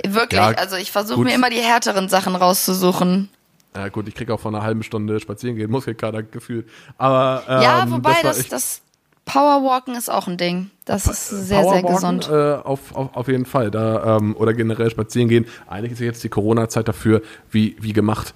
Wirklich, 0.08 0.40
ja, 0.40 0.48
also 0.52 0.78
ich 0.78 0.92
versuche 0.92 1.22
mir 1.22 1.34
immer 1.34 1.50
die 1.50 1.58
härteren 1.58 2.10
Sachen 2.10 2.36
rauszusuchen. 2.36 3.30
Ja 3.76 3.90
gut, 3.90 4.08
ich 4.08 4.16
kriege 4.16 4.34
auch 4.34 4.40
vor 4.40 4.52
einer 4.52 4.64
halben 4.64 4.84
Stunde 4.84 5.20
spazieren 5.20 5.56
gehen, 5.56 5.72
Muskelkater 5.72 6.24
gefühlt. 6.24 6.68
Aber 6.98 7.44
ähm, 7.48 7.62
ja, 7.62 7.90
wobei 7.90 8.16
das, 8.22 8.38
das, 8.38 8.48
das 8.50 8.82
Powerwalken 9.26 9.96
ist 9.96 10.10
auch 10.10 10.28
ein 10.28 10.38
Ding. 10.38 10.72
Das 10.86 11.08
ist 11.08 11.30
sehr, 11.30 11.64
sehr 11.64 11.84
gesund. 11.84 12.30
Äh, 12.30 12.56
auf, 12.56 12.94
auf, 12.94 13.16
auf 13.16 13.28
jeden 13.28 13.46
Fall. 13.46 13.72
Da, 13.72 14.18
ähm, 14.18 14.36
oder 14.38 14.54
generell 14.54 14.90
spazieren 14.90 15.30
gehen. 15.30 15.46
Eigentlich 15.68 15.94
ist 15.94 16.00
jetzt 16.00 16.24
die 16.24 16.30
Corona-Zeit 16.30 16.88
dafür 16.88 17.22
wie, 17.50 17.78
wie 17.80 17.94
gemacht. 17.94 18.34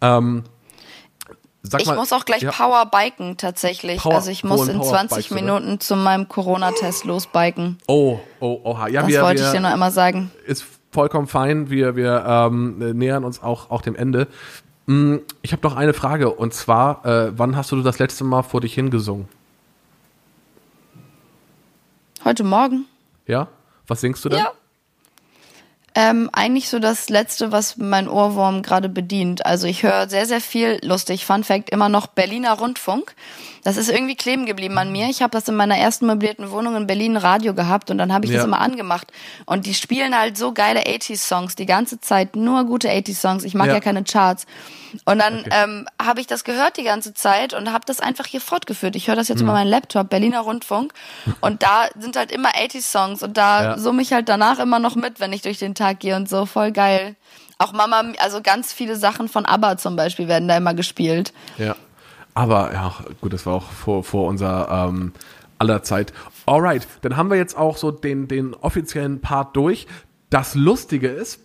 Ähm, 0.00 0.44
Sag 1.62 1.80
ich 1.80 1.86
mal, 1.86 1.96
muss 1.96 2.12
auch 2.12 2.24
gleich 2.24 2.42
ja. 2.42 2.52
Power 2.52 2.86
biken 2.86 3.36
tatsächlich. 3.36 4.00
Power, 4.00 4.14
also 4.14 4.30
ich 4.30 4.44
muss 4.44 4.68
in 4.68 4.82
20 4.82 5.32
Minuten 5.32 5.72
oder? 5.72 5.80
zu 5.80 5.96
meinem 5.96 6.28
Corona-Test 6.28 7.04
losbiken. 7.04 7.78
Oh, 7.88 8.20
oh, 8.40 8.60
oha. 8.64 8.88
Ja, 8.88 9.02
das 9.02 9.10
wir, 9.10 9.22
wollte 9.22 9.40
wir, 9.40 9.46
ich 9.46 9.52
dir 9.52 9.60
noch 9.60 9.70
einmal 9.70 9.90
sagen. 9.90 10.30
Ist 10.46 10.64
vollkommen 10.92 11.26
fein. 11.26 11.68
Wir, 11.68 11.96
wir 11.96 12.24
ähm, 12.26 12.78
nähern 12.96 13.24
uns 13.24 13.42
auch, 13.42 13.70
auch 13.70 13.82
dem 13.82 13.96
Ende. 13.96 14.28
Hm, 14.86 15.20
ich 15.42 15.52
habe 15.52 15.66
noch 15.66 15.76
eine 15.76 15.94
Frage 15.94 16.30
und 16.30 16.54
zwar, 16.54 17.04
äh, 17.04 17.32
wann 17.36 17.56
hast 17.56 17.72
du 17.72 17.82
das 17.82 17.98
letzte 17.98 18.24
Mal 18.24 18.42
vor 18.42 18.60
dich 18.60 18.74
hingesungen? 18.74 19.28
Heute 22.24 22.44
Morgen. 22.44 22.86
Ja? 23.26 23.48
Was 23.86 24.00
singst 24.00 24.24
du 24.24 24.28
denn? 24.28 24.38
Ja. 24.38 24.52
Ähm, 26.00 26.30
eigentlich 26.32 26.68
so 26.68 26.78
das 26.78 27.08
Letzte, 27.08 27.50
was 27.50 27.76
mein 27.76 28.08
Ohrwurm 28.08 28.62
gerade 28.62 28.88
bedient. 28.88 29.44
Also 29.44 29.66
ich 29.66 29.82
höre 29.82 30.08
sehr, 30.08 30.26
sehr 30.26 30.40
viel, 30.40 30.78
lustig, 30.84 31.26
Fun 31.26 31.42
Fact, 31.42 31.70
immer 31.70 31.88
noch 31.88 32.06
Berliner 32.06 32.52
Rundfunk. 32.52 33.16
Das 33.64 33.76
ist 33.76 33.90
irgendwie 33.90 34.14
kleben 34.14 34.46
geblieben 34.46 34.78
an 34.78 34.92
mir. 34.92 35.08
Ich 35.08 35.22
habe 35.22 35.32
das 35.32 35.48
in 35.48 35.56
meiner 35.56 35.76
ersten 35.76 36.06
möblierten 36.06 36.52
Wohnung 36.52 36.76
in 36.76 36.86
Berlin 36.86 37.16
Radio 37.16 37.52
gehabt 37.52 37.90
und 37.90 37.98
dann 37.98 38.12
habe 38.12 38.26
ich 38.26 38.30
ja. 38.30 38.36
das 38.36 38.46
immer 38.46 38.60
angemacht. 38.60 39.10
Und 39.44 39.66
die 39.66 39.74
spielen 39.74 40.16
halt 40.16 40.38
so 40.38 40.52
geile 40.52 40.82
80s-Songs 40.82 41.56
die 41.56 41.66
ganze 41.66 42.00
Zeit, 42.00 42.36
nur 42.36 42.62
gute 42.62 42.88
80s-Songs. 42.88 43.42
Ich 43.42 43.54
mag 43.54 43.66
ja. 43.66 43.74
ja 43.74 43.80
keine 43.80 44.04
Charts. 44.04 44.46
Und 45.04 45.18
dann 45.18 45.40
okay. 45.40 45.50
ähm, 45.52 45.86
habe 46.00 46.20
ich 46.20 46.26
das 46.26 46.44
gehört 46.44 46.76
die 46.76 46.82
ganze 46.82 47.14
Zeit 47.14 47.54
und 47.54 47.72
habe 47.72 47.84
das 47.86 48.00
einfach 48.00 48.26
hier 48.26 48.40
fortgeführt. 48.40 48.96
Ich 48.96 49.08
höre 49.08 49.16
das 49.16 49.28
jetzt 49.28 49.38
mhm. 49.38 49.44
über 49.44 49.52
meinen 49.52 49.68
Laptop, 49.68 50.10
Berliner 50.10 50.40
Rundfunk. 50.40 50.92
Und 51.40 51.62
da 51.62 51.88
sind 51.98 52.16
halt 52.16 52.32
immer 52.32 52.50
80s-Songs 52.50 53.22
und 53.22 53.36
da 53.36 53.62
ja. 53.62 53.78
summe 53.78 54.02
ich 54.02 54.12
halt 54.12 54.28
danach 54.28 54.58
immer 54.58 54.78
noch 54.78 54.96
mit, 54.96 55.20
wenn 55.20 55.32
ich 55.32 55.42
durch 55.42 55.58
den 55.58 55.74
Tag 55.74 56.00
gehe 56.00 56.16
und 56.16 56.28
so. 56.28 56.46
Voll 56.46 56.72
geil. 56.72 57.16
Auch 57.58 57.72
Mama, 57.72 58.02
also 58.18 58.40
ganz 58.40 58.72
viele 58.72 58.96
Sachen 58.96 59.28
von 59.28 59.44
ABBA 59.44 59.76
zum 59.78 59.96
Beispiel 59.96 60.28
werden 60.28 60.48
da 60.48 60.56
immer 60.56 60.74
gespielt. 60.74 61.32
Ja. 61.58 61.76
Aber 62.34 62.72
ja, 62.72 62.94
gut, 63.20 63.32
das 63.32 63.46
war 63.46 63.54
auch 63.54 63.70
vor, 63.70 64.04
vor 64.04 64.28
unserer 64.28 64.88
ähm, 64.88 65.12
aller 65.58 65.82
Zeit. 65.82 66.12
Alright, 66.46 66.86
dann 67.02 67.16
haben 67.16 67.30
wir 67.30 67.36
jetzt 67.36 67.56
auch 67.56 67.76
so 67.76 67.90
den, 67.90 68.28
den 68.28 68.54
offiziellen 68.54 69.20
Part 69.20 69.56
durch. 69.56 69.86
Das 70.30 70.54
Lustige 70.54 71.08
ist, 71.08 71.40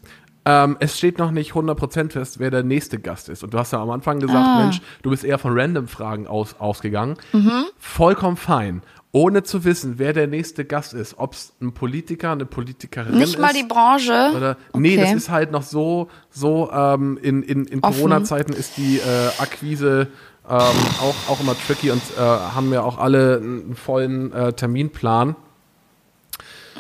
ähm, 0.46 0.78
es 0.80 0.98
steht 0.98 1.20
noch 1.20 1.32
nicht 1.32 1.54
100% 1.54 2.12
fest, 2.12 2.40
wer 2.40 2.52
der 2.52 2.64
nächste 2.64 3.00
Gast 3.00 3.30
ist. 3.30 3.44
Und 3.44 3.54
du 3.54 3.60
hast 3.60 3.72
ja 3.72 3.82
am 3.82 3.90
Anfang 3.90 4.20
gesagt, 4.20 4.46
ah. 4.46 4.60
Mensch, 4.60 4.82
du 5.02 5.10
bist 5.10 5.24
eher 5.24 5.38
von 5.38 5.58
Random-Fragen 5.58 6.28
aus, 6.28 6.56
ausgegangen. 6.60 7.16
Mhm. 7.32 7.66
Vollkommen 7.78 8.38
fein. 8.38 8.82
Ohne 9.16 9.44
zu 9.44 9.64
wissen, 9.64 10.00
wer 10.00 10.12
der 10.12 10.26
nächste 10.26 10.66
Gast 10.66 10.94
ist, 10.94 11.20
ob 11.20 11.34
es 11.34 11.54
ein 11.62 11.74
Politiker, 11.74 12.32
eine 12.32 12.46
Politikerin 12.46 13.14
ist. 13.14 13.20
Nicht 13.20 13.40
mal 13.40 13.54
die 13.54 13.64
Branche. 13.64 14.32
Oder, 14.36 14.58
okay. 14.72 14.80
Nee, 14.80 14.98
das 14.98 15.14
ist 15.14 15.30
halt 15.30 15.52
noch 15.52 15.62
so, 15.62 16.10
so 16.32 16.72
ähm, 16.72 17.20
in, 17.22 17.44
in, 17.44 17.66
in 17.66 17.82
Corona-Zeiten 17.82 18.54
ist 18.54 18.76
die 18.78 18.98
äh, 18.98 19.28
Akquise 19.38 20.08
ähm, 20.50 20.58
auch, 20.58 21.16
auch 21.30 21.40
immer 21.40 21.56
tricky 21.68 21.92
und 21.92 22.02
äh, 22.18 22.20
haben 22.20 22.74
ja 22.74 22.82
auch 22.82 22.98
alle 22.98 23.38
einen 23.38 23.76
vollen 23.76 24.34
äh, 24.34 24.52
Terminplan. 24.54 25.36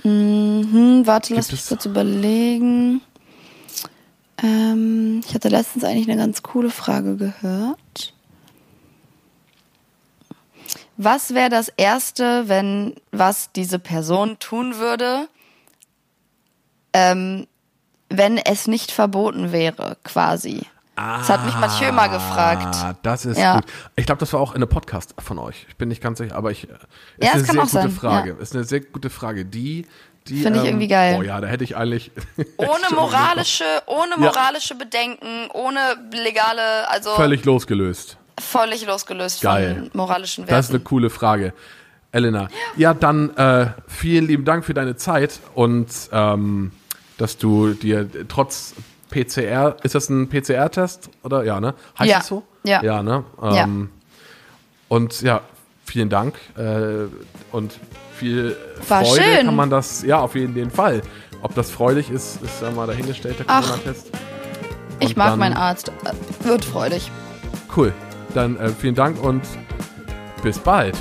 Mhm, 0.03 1.03
warte, 1.05 1.29
Gibt 1.29 1.37
lass 1.37 1.51
mich 1.51 1.67
kurz 1.67 1.85
überlegen. 1.85 3.01
Ähm, 4.43 5.21
ich 5.25 5.33
hatte 5.33 5.47
letztens 5.47 5.85
eigentlich 5.85 6.09
eine 6.09 6.21
ganz 6.21 6.43
coole 6.43 6.69
Frage 6.69 7.15
gehört. 7.15 8.13
Was 10.97 11.33
wäre 11.33 11.49
das 11.49 11.69
Erste, 11.69 12.47
wenn 12.49 12.93
was 13.11 13.51
diese 13.53 13.79
Person 13.79 14.37
tun 14.39 14.77
würde, 14.77 15.27
ähm, 16.91 17.47
wenn 18.09 18.37
es 18.37 18.67
nicht 18.67 18.91
verboten 18.91 19.51
wäre, 19.51 19.97
quasi? 20.03 20.61
Ah, 20.95 21.17
das 21.17 21.29
hat 21.29 21.45
mich 21.45 21.57
Mathieu 21.57 21.91
mal 21.91 22.07
gefragt. 22.07 22.97
Das 23.01 23.25
ist 23.25 23.39
ja. 23.39 23.55
gut. 23.55 23.65
Ich 23.95 24.05
glaube, 24.05 24.19
das 24.19 24.31
war 24.33 24.39
auch 24.39 24.51
in 24.51 24.57
einem 24.57 24.69
Podcast 24.69 25.15
von 25.17 25.39
euch. 25.39 25.65
Ich 25.69 25.77
bin 25.77 25.89
nicht 25.89 26.03
ganz 26.03 26.19
sicher, 26.19 26.35
aber 26.35 26.51
ich. 26.51 26.65
Ist 26.65 26.77
ja, 27.17 27.31
eine 27.31 27.43
sehr 27.43 27.55
gute 27.55 27.67
sein. 27.69 27.89
Frage. 27.89 28.29
Ja. 28.31 28.35
Ist 28.37 28.53
eine 28.53 28.63
sehr 28.63 28.81
gute 28.81 29.09
Frage. 29.09 29.45
Die. 29.45 29.87
Finde 30.25 30.59
ich 30.59 30.59
ähm, 30.59 30.65
irgendwie 30.65 30.87
geil. 30.87 31.17
Oh 31.19 31.21
ja, 31.21 31.41
da 31.41 31.47
hätte 31.47 31.63
ich 31.63 31.75
eigentlich. 31.75 32.11
Ohne 32.57 32.95
moralische, 32.95 33.65
ohne 33.87 34.17
moralische 34.17 34.73
ja. 34.73 34.79
Bedenken, 34.79 35.49
ohne 35.53 35.79
legale, 36.11 36.89
also. 36.89 37.11
Völlig 37.15 37.43
losgelöst. 37.45 38.17
Völlig 38.39 38.85
losgelöst 38.85 39.41
geil. 39.41 39.75
von 39.75 39.89
moralischen 39.93 40.43
Werten. 40.43 40.55
Das 40.55 40.65
ist 40.67 40.71
eine 40.71 40.79
coole 40.79 41.09
Frage. 41.09 41.53
Elena. 42.11 42.47
Ja, 42.77 42.93
dann 42.93 43.35
äh, 43.37 43.67
vielen 43.87 44.27
lieben 44.27 44.45
Dank 44.45 44.65
für 44.65 44.73
deine 44.73 44.95
Zeit 44.95 45.39
und 45.55 45.87
ähm, 46.11 46.71
dass 47.17 47.37
du 47.37 47.73
dir 47.73 48.07
trotz 48.27 48.75
PCR, 49.09 49.77
ist 49.83 49.95
das 49.95 50.09
ein 50.09 50.29
PCR-Test 50.29 51.09
oder 51.23 51.43
ja, 51.43 51.59
ne? 51.59 51.73
Heißt 51.97 52.09
ja. 52.09 52.17
das 52.17 52.27
so? 52.27 52.43
Ja. 52.63 52.83
Ja, 52.83 53.03
ne? 53.03 53.23
Ähm, 53.41 53.53
ja. 53.53 53.67
Und 54.89 55.21
ja, 55.21 55.41
vielen 55.85 56.09
Dank 56.09 56.35
äh, 56.55 57.07
und 57.51 57.79
viel 58.23 58.55
War 58.87 59.05
schön. 59.05 59.45
kann 59.45 59.55
man 59.55 59.69
das, 59.69 60.03
ja, 60.03 60.19
auf 60.19 60.35
jeden 60.35 60.71
Fall. 60.71 61.01
Ob 61.41 61.53
das 61.55 61.69
freudig 61.69 62.09
ist, 62.09 62.41
ist 62.41 62.61
ja 62.61 62.71
mal 62.71 62.87
dahingestellt, 62.87 63.37
der 63.39 63.45
Corona-Test. 63.45 64.09
ich 64.99 65.15
mag 65.17 65.37
meinen 65.37 65.55
Arzt. 65.55 65.91
Wird 66.41 66.63
freudig. 66.63 67.11
Cool. 67.75 67.93
Dann 68.33 68.55
äh, 68.57 68.69
vielen 68.69 68.95
Dank 68.95 69.21
und 69.21 69.41
bis 70.41 70.57
bald. 70.57 70.95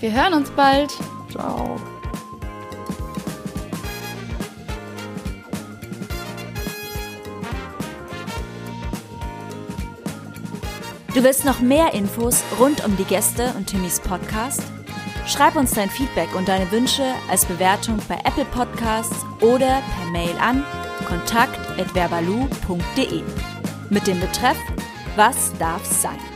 Wir 0.00 0.12
hören 0.12 0.34
uns 0.34 0.50
bald. 0.50 0.92
Ciao. 1.30 1.80
Du 11.14 11.22
willst 11.22 11.44
noch 11.44 11.60
mehr 11.60 11.94
Infos 11.94 12.42
rund 12.58 12.84
um 12.84 12.96
die 12.96 13.04
Gäste 13.04 13.54
und 13.56 13.68
Timmys 13.68 14.00
Podcast? 14.00 14.73
Schreib 15.26 15.56
uns 15.56 15.72
dein 15.72 15.88
Feedback 15.88 16.34
und 16.34 16.48
deine 16.48 16.70
Wünsche 16.70 17.14
als 17.30 17.46
Bewertung 17.46 17.98
bei 18.08 18.16
Apple 18.24 18.44
Podcasts 18.44 19.24
oder 19.40 19.82
per 19.96 20.04
Mail 20.12 20.36
an 20.38 20.62
kontakt@verbalu.de 21.08 23.22
mit 23.90 24.06
dem 24.06 24.20
Betreff 24.20 24.56
Was 25.16 25.52
darf 25.58 25.84
sein? 25.84 26.33